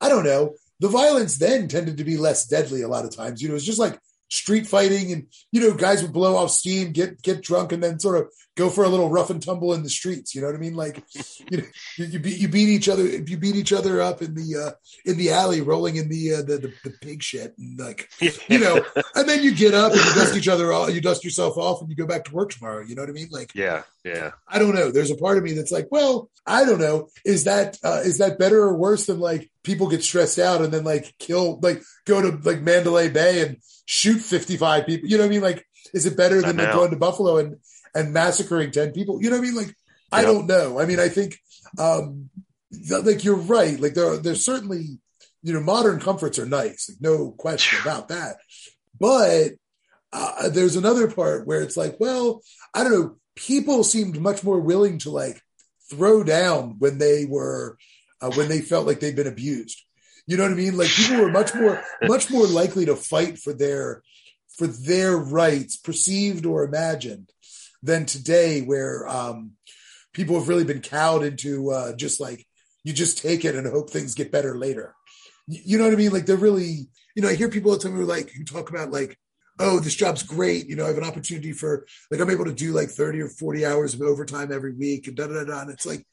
I 0.00 0.08
don't 0.08 0.24
know, 0.24 0.54
the 0.80 0.88
violence 0.88 1.38
then 1.38 1.68
tended 1.68 1.96
to 1.98 2.04
be 2.04 2.16
less 2.16 2.46
deadly 2.46 2.82
a 2.82 2.88
lot 2.88 3.04
of 3.04 3.14
times. 3.14 3.42
You 3.42 3.48
know, 3.48 3.54
it's 3.56 3.64
just 3.64 3.80
like 3.80 3.98
street 4.30 4.66
fighting 4.66 5.12
and 5.12 5.26
you 5.52 5.60
know 5.60 5.74
guys 5.74 6.02
would 6.02 6.12
blow 6.12 6.36
off 6.36 6.50
steam 6.50 6.92
get 6.92 7.20
get 7.22 7.42
drunk 7.42 7.72
and 7.72 7.82
then 7.82 7.98
sort 7.98 8.18
of 8.18 8.30
go 8.56 8.68
for 8.68 8.84
a 8.84 8.88
little 8.88 9.08
rough 9.08 9.30
and 9.30 9.42
tumble 9.42 9.72
in 9.72 9.82
the 9.82 9.88
streets 9.88 10.34
you 10.34 10.40
know 10.40 10.46
what 10.48 10.56
i 10.56 10.58
mean 10.58 10.74
like 10.74 11.02
you 11.50 11.58
know 11.58 11.64
you, 11.96 12.06
you 12.06 12.18
beat 12.18 12.38
you 12.38 12.48
beat 12.48 12.68
each 12.68 12.88
other 12.88 13.04
you 13.06 13.36
beat 13.36 13.56
each 13.56 13.72
other 13.72 14.00
up 14.00 14.20
in 14.20 14.34
the 14.34 14.56
uh 14.56 14.70
in 15.04 15.16
the 15.16 15.30
alley 15.30 15.60
rolling 15.60 15.96
in 15.96 16.08
the 16.08 16.34
uh, 16.34 16.42
the, 16.42 16.58
the 16.58 16.72
the 16.84 16.90
pig 17.00 17.22
shit 17.22 17.54
and 17.58 17.78
like 17.78 18.08
you 18.20 18.58
know 18.58 18.84
and 19.14 19.28
then 19.28 19.42
you 19.42 19.54
get 19.54 19.74
up 19.74 19.92
and 19.92 20.00
you 20.00 20.14
dust 20.14 20.36
each 20.36 20.48
other 20.48 20.72
off 20.72 20.92
you 20.92 21.00
dust 21.00 21.24
yourself 21.24 21.56
off 21.56 21.80
and 21.80 21.88
you 21.88 21.96
go 21.96 22.06
back 22.06 22.24
to 22.24 22.34
work 22.34 22.50
tomorrow 22.50 22.84
you 22.84 22.94
know 22.94 23.02
what 23.02 23.10
i 23.10 23.12
mean 23.12 23.28
like 23.30 23.54
yeah, 23.54 23.82
yeah. 24.04 24.32
I 24.46 24.58
don't 24.58 24.74
know. 24.74 24.90
There's 24.90 25.10
a 25.10 25.16
part 25.16 25.38
of 25.38 25.44
me 25.44 25.52
that's 25.52 25.72
like, 25.72 25.88
well, 25.90 26.30
I 26.46 26.64
don't 26.64 26.78
know. 26.78 27.08
Is 27.24 27.44
that 27.44 27.78
uh, 27.82 28.00
is 28.04 28.18
that 28.18 28.38
better 28.38 28.62
or 28.62 28.74
worse 28.74 29.06
than 29.06 29.20
like 29.20 29.50
people 29.68 29.88
get 29.88 30.02
stressed 30.02 30.38
out 30.38 30.62
and 30.62 30.72
then 30.72 30.82
like 30.82 31.14
kill, 31.18 31.60
like 31.62 31.82
go 32.06 32.20
to 32.20 32.36
like 32.42 32.62
Mandalay 32.62 33.08
Bay 33.08 33.42
and 33.42 33.58
shoot 33.86 34.18
55 34.18 34.86
people? 34.86 35.08
You 35.08 35.18
know 35.18 35.24
what 35.24 35.28
I 35.28 35.30
mean? 35.30 35.42
Like, 35.42 35.64
is 35.94 36.06
it 36.06 36.16
better 36.16 36.42
than 36.42 36.56
like 36.56 36.72
going 36.72 36.90
to 36.90 36.96
Buffalo 36.96 37.36
and 37.36 37.56
and 37.94 38.12
massacring 38.12 38.72
10 38.72 38.92
people? 38.92 39.22
You 39.22 39.30
know 39.30 39.36
what 39.36 39.44
I 39.44 39.46
mean? 39.46 39.56
Like, 39.56 39.74
I 40.10 40.22
don't 40.22 40.46
know. 40.46 40.80
I 40.80 40.86
mean, 40.86 40.98
I 40.98 41.08
think 41.08 41.38
um 41.78 42.30
th- 42.72 43.04
like 43.04 43.24
you're 43.24 43.36
right. 43.36 43.78
Like 43.78 43.94
there, 43.94 44.12
are, 44.12 44.16
there's 44.16 44.44
certainly 44.44 44.98
you 45.42 45.52
know 45.52 45.60
modern 45.60 46.00
comforts 46.00 46.38
are 46.38 46.46
nice, 46.46 46.88
like 46.88 46.98
no 47.00 47.30
question 47.32 47.78
about 47.80 48.08
that. 48.08 48.38
But 48.98 49.52
uh, 50.12 50.48
there's 50.48 50.76
another 50.76 51.10
part 51.10 51.46
where 51.46 51.60
it's 51.60 51.76
like, 51.76 51.96
well, 52.00 52.42
I 52.74 52.82
don't 52.82 52.92
know. 52.92 53.16
People 53.36 53.84
seemed 53.84 54.20
much 54.20 54.42
more 54.42 54.58
willing 54.58 54.98
to 54.98 55.10
like 55.10 55.40
throw 55.90 56.24
down 56.24 56.76
when 56.78 56.98
they 56.98 57.24
were 57.24 57.78
uh, 58.20 58.30
when 58.32 58.48
they 58.48 58.60
felt 58.60 58.86
like 58.86 59.00
they'd 59.00 59.16
been 59.16 59.26
abused. 59.26 59.82
You 60.26 60.36
know 60.36 60.42
what 60.42 60.52
I 60.52 60.56
mean? 60.56 60.76
Like 60.76 60.88
people 60.88 61.22
were 61.22 61.30
much 61.30 61.54
more 61.54 61.82
much 62.02 62.30
more 62.30 62.46
likely 62.46 62.84
to 62.86 62.96
fight 62.96 63.38
for 63.38 63.52
their 63.52 64.02
for 64.56 64.66
their 64.66 65.16
rights, 65.16 65.76
perceived 65.76 66.44
or 66.44 66.64
imagined, 66.64 67.30
than 67.82 68.04
today, 68.04 68.60
where 68.60 69.08
um, 69.08 69.52
people 70.12 70.38
have 70.38 70.48
really 70.48 70.64
been 70.64 70.80
cowed 70.80 71.22
into 71.22 71.70
uh, 71.70 71.94
just 71.94 72.20
like 72.20 72.44
you 72.84 72.92
just 72.92 73.18
take 73.18 73.44
it 73.44 73.54
and 73.54 73.66
hope 73.66 73.90
things 73.90 74.14
get 74.14 74.32
better 74.32 74.56
later. 74.56 74.94
You 75.46 75.78
know 75.78 75.84
what 75.84 75.94
I 75.94 75.96
mean? 75.96 76.12
Like 76.12 76.26
they're 76.26 76.36
really, 76.36 76.88
you 77.14 77.22
know, 77.22 77.28
I 77.28 77.34
hear 77.34 77.48
people 77.48 77.70
all 77.70 77.78
the 77.78 77.82
time 77.82 77.96
who 77.96 78.04
like 78.04 78.30
who 78.30 78.44
talk 78.44 78.68
about 78.68 78.90
like 78.90 79.18
oh, 79.60 79.80
this 79.80 79.94
job's 79.94 80.22
great. 80.22 80.68
You 80.68 80.76
know, 80.76 80.84
I 80.84 80.88
have 80.88 80.98
an 80.98 81.04
opportunity 81.04 81.52
for 81.52 81.86
like 82.10 82.20
I'm 82.20 82.30
able 82.30 82.44
to 82.44 82.52
do 82.52 82.72
like 82.72 82.90
30 82.90 83.22
or 83.22 83.28
40 83.28 83.66
hours 83.66 83.94
of 83.94 84.02
overtime 84.02 84.52
every 84.52 84.72
week 84.72 85.08
and 85.08 85.16
da 85.16 85.26
da. 85.26 85.44
da. 85.44 85.62
And 85.62 85.70
it's 85.70 85.86
like, 85.86 86.06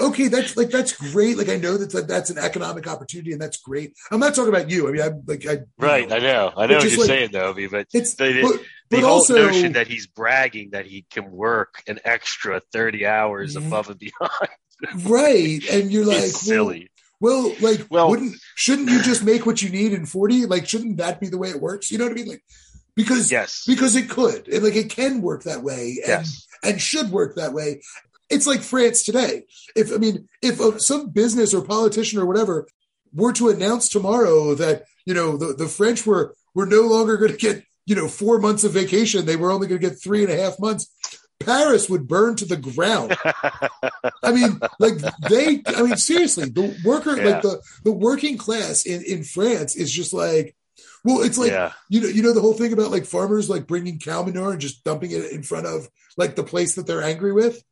okay, 0.00 0.28
that's 0.28 0.56
like 0.56 0.70
that's 0.70 0.92
great. 0.92 1.36
Like 1.38 1.48
I 1.48 1.56
know 1.56 1.76
that 1.76 1.90
that- 1.92 2.08
that's 2.08 2.30
an 2.30 2.38
economic 2.38 2.86
opportunity 2.86 3.32
and 3.32 3.40
that's 3.40 3.56
great. 3.58 3.94
I'm 4.10 4.20
not 4.20 4.34
talking 4.34 4.48
about 4.54 4.70
you. 4.70 4.88
I 4.88 4.92
mean, 4.92 5.02
I'm 5.02 5.22
like 5.26 5.46
I 5.46 5.58
Right, 5.78 6.08
know, 6.08 6.16
I 6.16 6.18
know. 6.18 6.52
I 6.56 6.66
know 6.66 6.76
what 6.76 6.90
you're 6.90 6.98
like- 6.98 7.06
saying, 7.06 7.30
though, 7.32 7.54
but 7.70 7.86
it's 7.92 8.14
the, 8.14 8.42
but, 8.42 8.60
the 8.60 8.64
but 8.90 9.00
whole 9.00 9.10
also 9.14 9.34
notion 9.36 9.72
that 9.72 9.86
he's 9.88 10.06
bragging 10.06 10.70
that 10.70 10.86
he 10.86 11.04
can 11.10 11.30
work 11.30 11.82
an 11.86 11.98
extra 12.04 12.60
30 12.72 13.06
hours 13.06 13.54
Yeah. 13.54 13.66
above 13.66 13.88
and 13.90 13.98
beyond 13.98 14.30
right, 15.04 15.60
and 15.70 15.90
you're 15.90 16.04
like 16.04 16.18
is 16.18 16.38
silly. 16.40 16.90
Well, 17.20 17.44
well, 17.44 17.56
like, 17.60 17.86
Well- 17.90 18.10
wouldn't 18.10 18.36
shouldn't 18.56 18.90
you 18.90 19.02
just 19.02 19.24
make 19.24 19.46
what 19.46 19.62
you 19.62 19.70
need 19.70 19.92
in 19.92 20.06
40? 20.06 20.46
Like, 20.46 20.68
shouldn't 20.68 20.98
that 20.98 21.20
be 21.20 21.28
the 21.28 21.38
way 21.38 21.48
it 21.48 21.60
works? 21.60 21.90
You 21.90 21.98
know 21.98 22.04
what 22.04 22.12
I 22.12 22.16
mean? 22.16 22.28
Like, 22.28 22.44
because 22.94 23.30
yes. 23.30 23.64
because 23.66 23.94
it 23.96 24.08
could, 24.08 24.48
and 24.48 24.62
like 24.64 24.76
it 24.76 24.90
can 24.90 25.20
work 25.22 25.44
that 25.44 25.62
way, 25.62 25.98
and 26.04 26.24
yes. 26.24 26.46
and 26.62 26.80
should 26.80 27.10
work 27.10 27.36
that 27.36 27.52
way. 27.52 27.80
It's 28.28 28.46
like 28.46 28.62
France 28.62 29.04
today. 29.04 29.44
If 29.74 29.92
I 29.92 29.96
mean, 29.96 30.28
if 30.42 30.60
uh, 30.60 30.78
some 30.78 31.10
business 31.10 31.54
or 31.54 31.62
politician 31.62 32.18
or 32.18 32.26
whatever 32.26 32.66
were 33.12 33.32
to 33.34 33.48
announce 33.48 33.88
tomorrow 33.88 34.54
that 34.54 34.84
you 35.04 35.14
know 35.14 35.36
the, 35.36 35.54
the 35.54 35.68
French 35.68 36.06
were 36.06 36.34
were 36.54 36.66
no 36.66 36.82
longer 36.82 37.16
going 37.16 37.32
to 37.32 37.36
get 37.36 37.64
you 37.86 37.94
know 37.94 38.08
four 38.08 38.38
months 38.38 38.64
of 38.64 38.72
vacation, 38.72 39.26
they 39.26 39.36
were 39.36 39.50
only 39.50 39.68
going 39.68 39.80
to 39.80 39.88
get 39.88 40.00
three 40.02 40.22
and 40.24 40.32
a 40.32 40.36
half 40.42 40.58
months. 40.58 40.92
Paris 41.38 41.88
would 41.88 42.08
burn 42.08 42.34
to 42.36 42.44
the 42.46 42.56
ground. 42.56 43.16
I 44.22 44.32
mean, 44.32 44.58
like 44.80 44.94
they. 45.28 45.62
I 45.66 45.82
mean, 45.82 45.96
seriously, 45.96 46.48
the 46.48 46.76
worker, 46.84 47.16
Yeah. 47.16 47.26
like 47.26 47.42
the 47.42 47.60
the 47.84 47.92
working 47.92 48.38
class 48.38 48.86
in 48.86 49.02
in 49.02 49.22
France 49.22 49.76
is 49.76 49.92
just 49.92 50.12
like. 50.12 50.56
Well, 51.04 51.22
it's 51.22 51.38
like 51.38 51.52
yeah. 51.52 51.72
you 51.88 52.00
know, 52.00 52.08
you 52.08 52.22
know 52.22 52.32
the 52.32 52.40
whole 52.40 52.54
thing 52.54 52.72
about 52.72 52.90
like 52.90 53.06
farmers 53.06 53.48
like 53.48 53.68
bringing 53.68 54.00
cow 54.00 54.24
manure 54.24 54.50
and 54.50 54.60
just 54.60 54.82
dumping 54.82 55.12
it 55.12 55.30
in 55.30 55.44
front 55.44 55.66
of 55.66 55.88
like 56.16 56.34
the 56.34 56.42
place 56.42 56.74
that 56.74 56.86
they're 56.88 57.02
angry 57.02 57.32
with. 57.32 57.62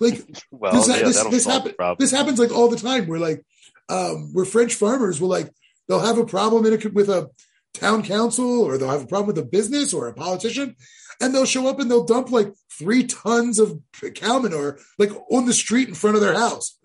Like 0.00 0.22
Well, 0.50 0.72
this, 0.72 0.88
yeah, 0.88 1.02
this, 1.02 1.24
this 1.24 1.46
happen, 1.46 1.74
this 1.98 2.10
happens 2.10 2.38
like 2.38 2.52
all 2.52 2.68
the 2.68 2.76
time. 2.76 3.06
Where 3.06 3.20
like, 3.20 3.44
um, 3.88 4.30
where 4.32 4.44
French 4.44 4.74
farmers 4.74 5.20
will 5.20 5.28
like 5.28 5.50
they'll 5.88 6.00
have 6.00 6.18
a 6.18 6.26
problem 6.26 6.66
in 6.66 6.74
a, 6.74 6.88
with 6.90 7.08
a 7.08 7.30
town 7.74 8.02
council 8.02 8.62
or 8.62 8.78
they'll 8.78 8.90
have 8.90 9.04
a 9.04 9.06
problem 9.06 9.28
with 9.28 9.38
a 9.38 9.46
business 9.46 9.92
or 9.92 10.08
a 10.08 10.14
politician, 10.14 10.76
and 11.20 11.34
they'll 11.34 11.46
show 11.46 11.68
up 11.68 11.80
and 11.80 11.90
they'll 11.90 12.04
dump 12.04 12.30
like 12.30 12.52
three 12.72 13.04
tons 13.04 13.58
of 13.58 13.78
cow 14.14 14.38
manure 14.38 14.78
like 14.98 15.10
on 15.30 15.46
the 15.46 15.52
street 15.52 15.88
in 15.88 15.94
front 15.94 16.16
of 16.16 16.22
their 16.22 16.34
house. 16.34 16.78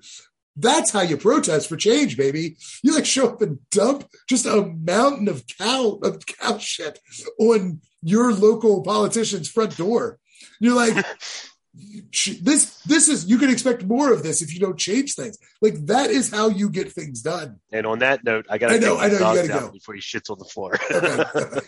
That's 0.57 0.91
how 0.91 1.01
you 1.01 1.17
protest 1.17 1.69
for 1.69 1.77
change, 1.77 2.17
baby. 2.17 2.57
You 2.83 2.93
like 2.93 3.05
show 3.05 3.29
up 3.29 3.41
and 3.41 3.59
dump 3.71 4.05
just 4.27 4.45
a 4.45 4.63
mountain 4.63 5.29
of 5.29 5.45
cow 5.47 5.99
of 6.03 6.25
cow 6.25 6.57
shit 6.57 6.99
on 7.39 7.81
your 8.01 8.33
local 8.33 8.83
politician's 8.83 9.49
front 9.49 9.77
door. 9.77 10.19
You're 10.59 10.75
like, 10.75 11.05
this 11.73 12.81
this 12.81 13.07
is 13.07 13.25
you 13.29 13.37
can 13.37 13.49
expect 13.49 13.83
more 13.85 14.11
of 14.11 14.23
this 14.23 14.41
if 14.41 14.53
you 14.53 14.59
don't 14.59 14.77
change 14.77 15.15
things. 15.15 15.37
Like 15.61 15.85
that 15.85 16.09
is 16.09 16.29
how 16.29 16.49
you 16.49 16.69
get 16.69 16.91
things 16.91 17.21
done. 17.21 17.59
And 17.71 17.85
on 17.85 17.99
that 17.99 18.23
note, 18.23 18.45
I 18.49 18.57
gotta 18.57 18.75
I 18.75 18.77
know, 18.77 18.97
I 18.97 19.07
know, 19.07 19.13
you 19.13 19.19
gotta 19.19 19.47
go. 19.47 19.71
before 19.71 19.95
he 19.95 20.01
shits 20.01 20.29
on 20.29 20.37
the 20.37 20.45
floor. 20.45 20.75
Okay. 20.91 21.59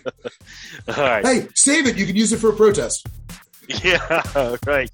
All 0.98 1.04
right. 1.04 1.26
hey, 1.26 1.48
save 1.56 1.88
it. 1.88 1.98
You 1.98 2.06
can 2.06 2.16
use 2.16 2.34
it 2.34 2.38
for 2.38 2.50
a 2.50 2.56
protest. 2.56 3.08
Yeah. 3.82 4.58
Right. 4.68 4.92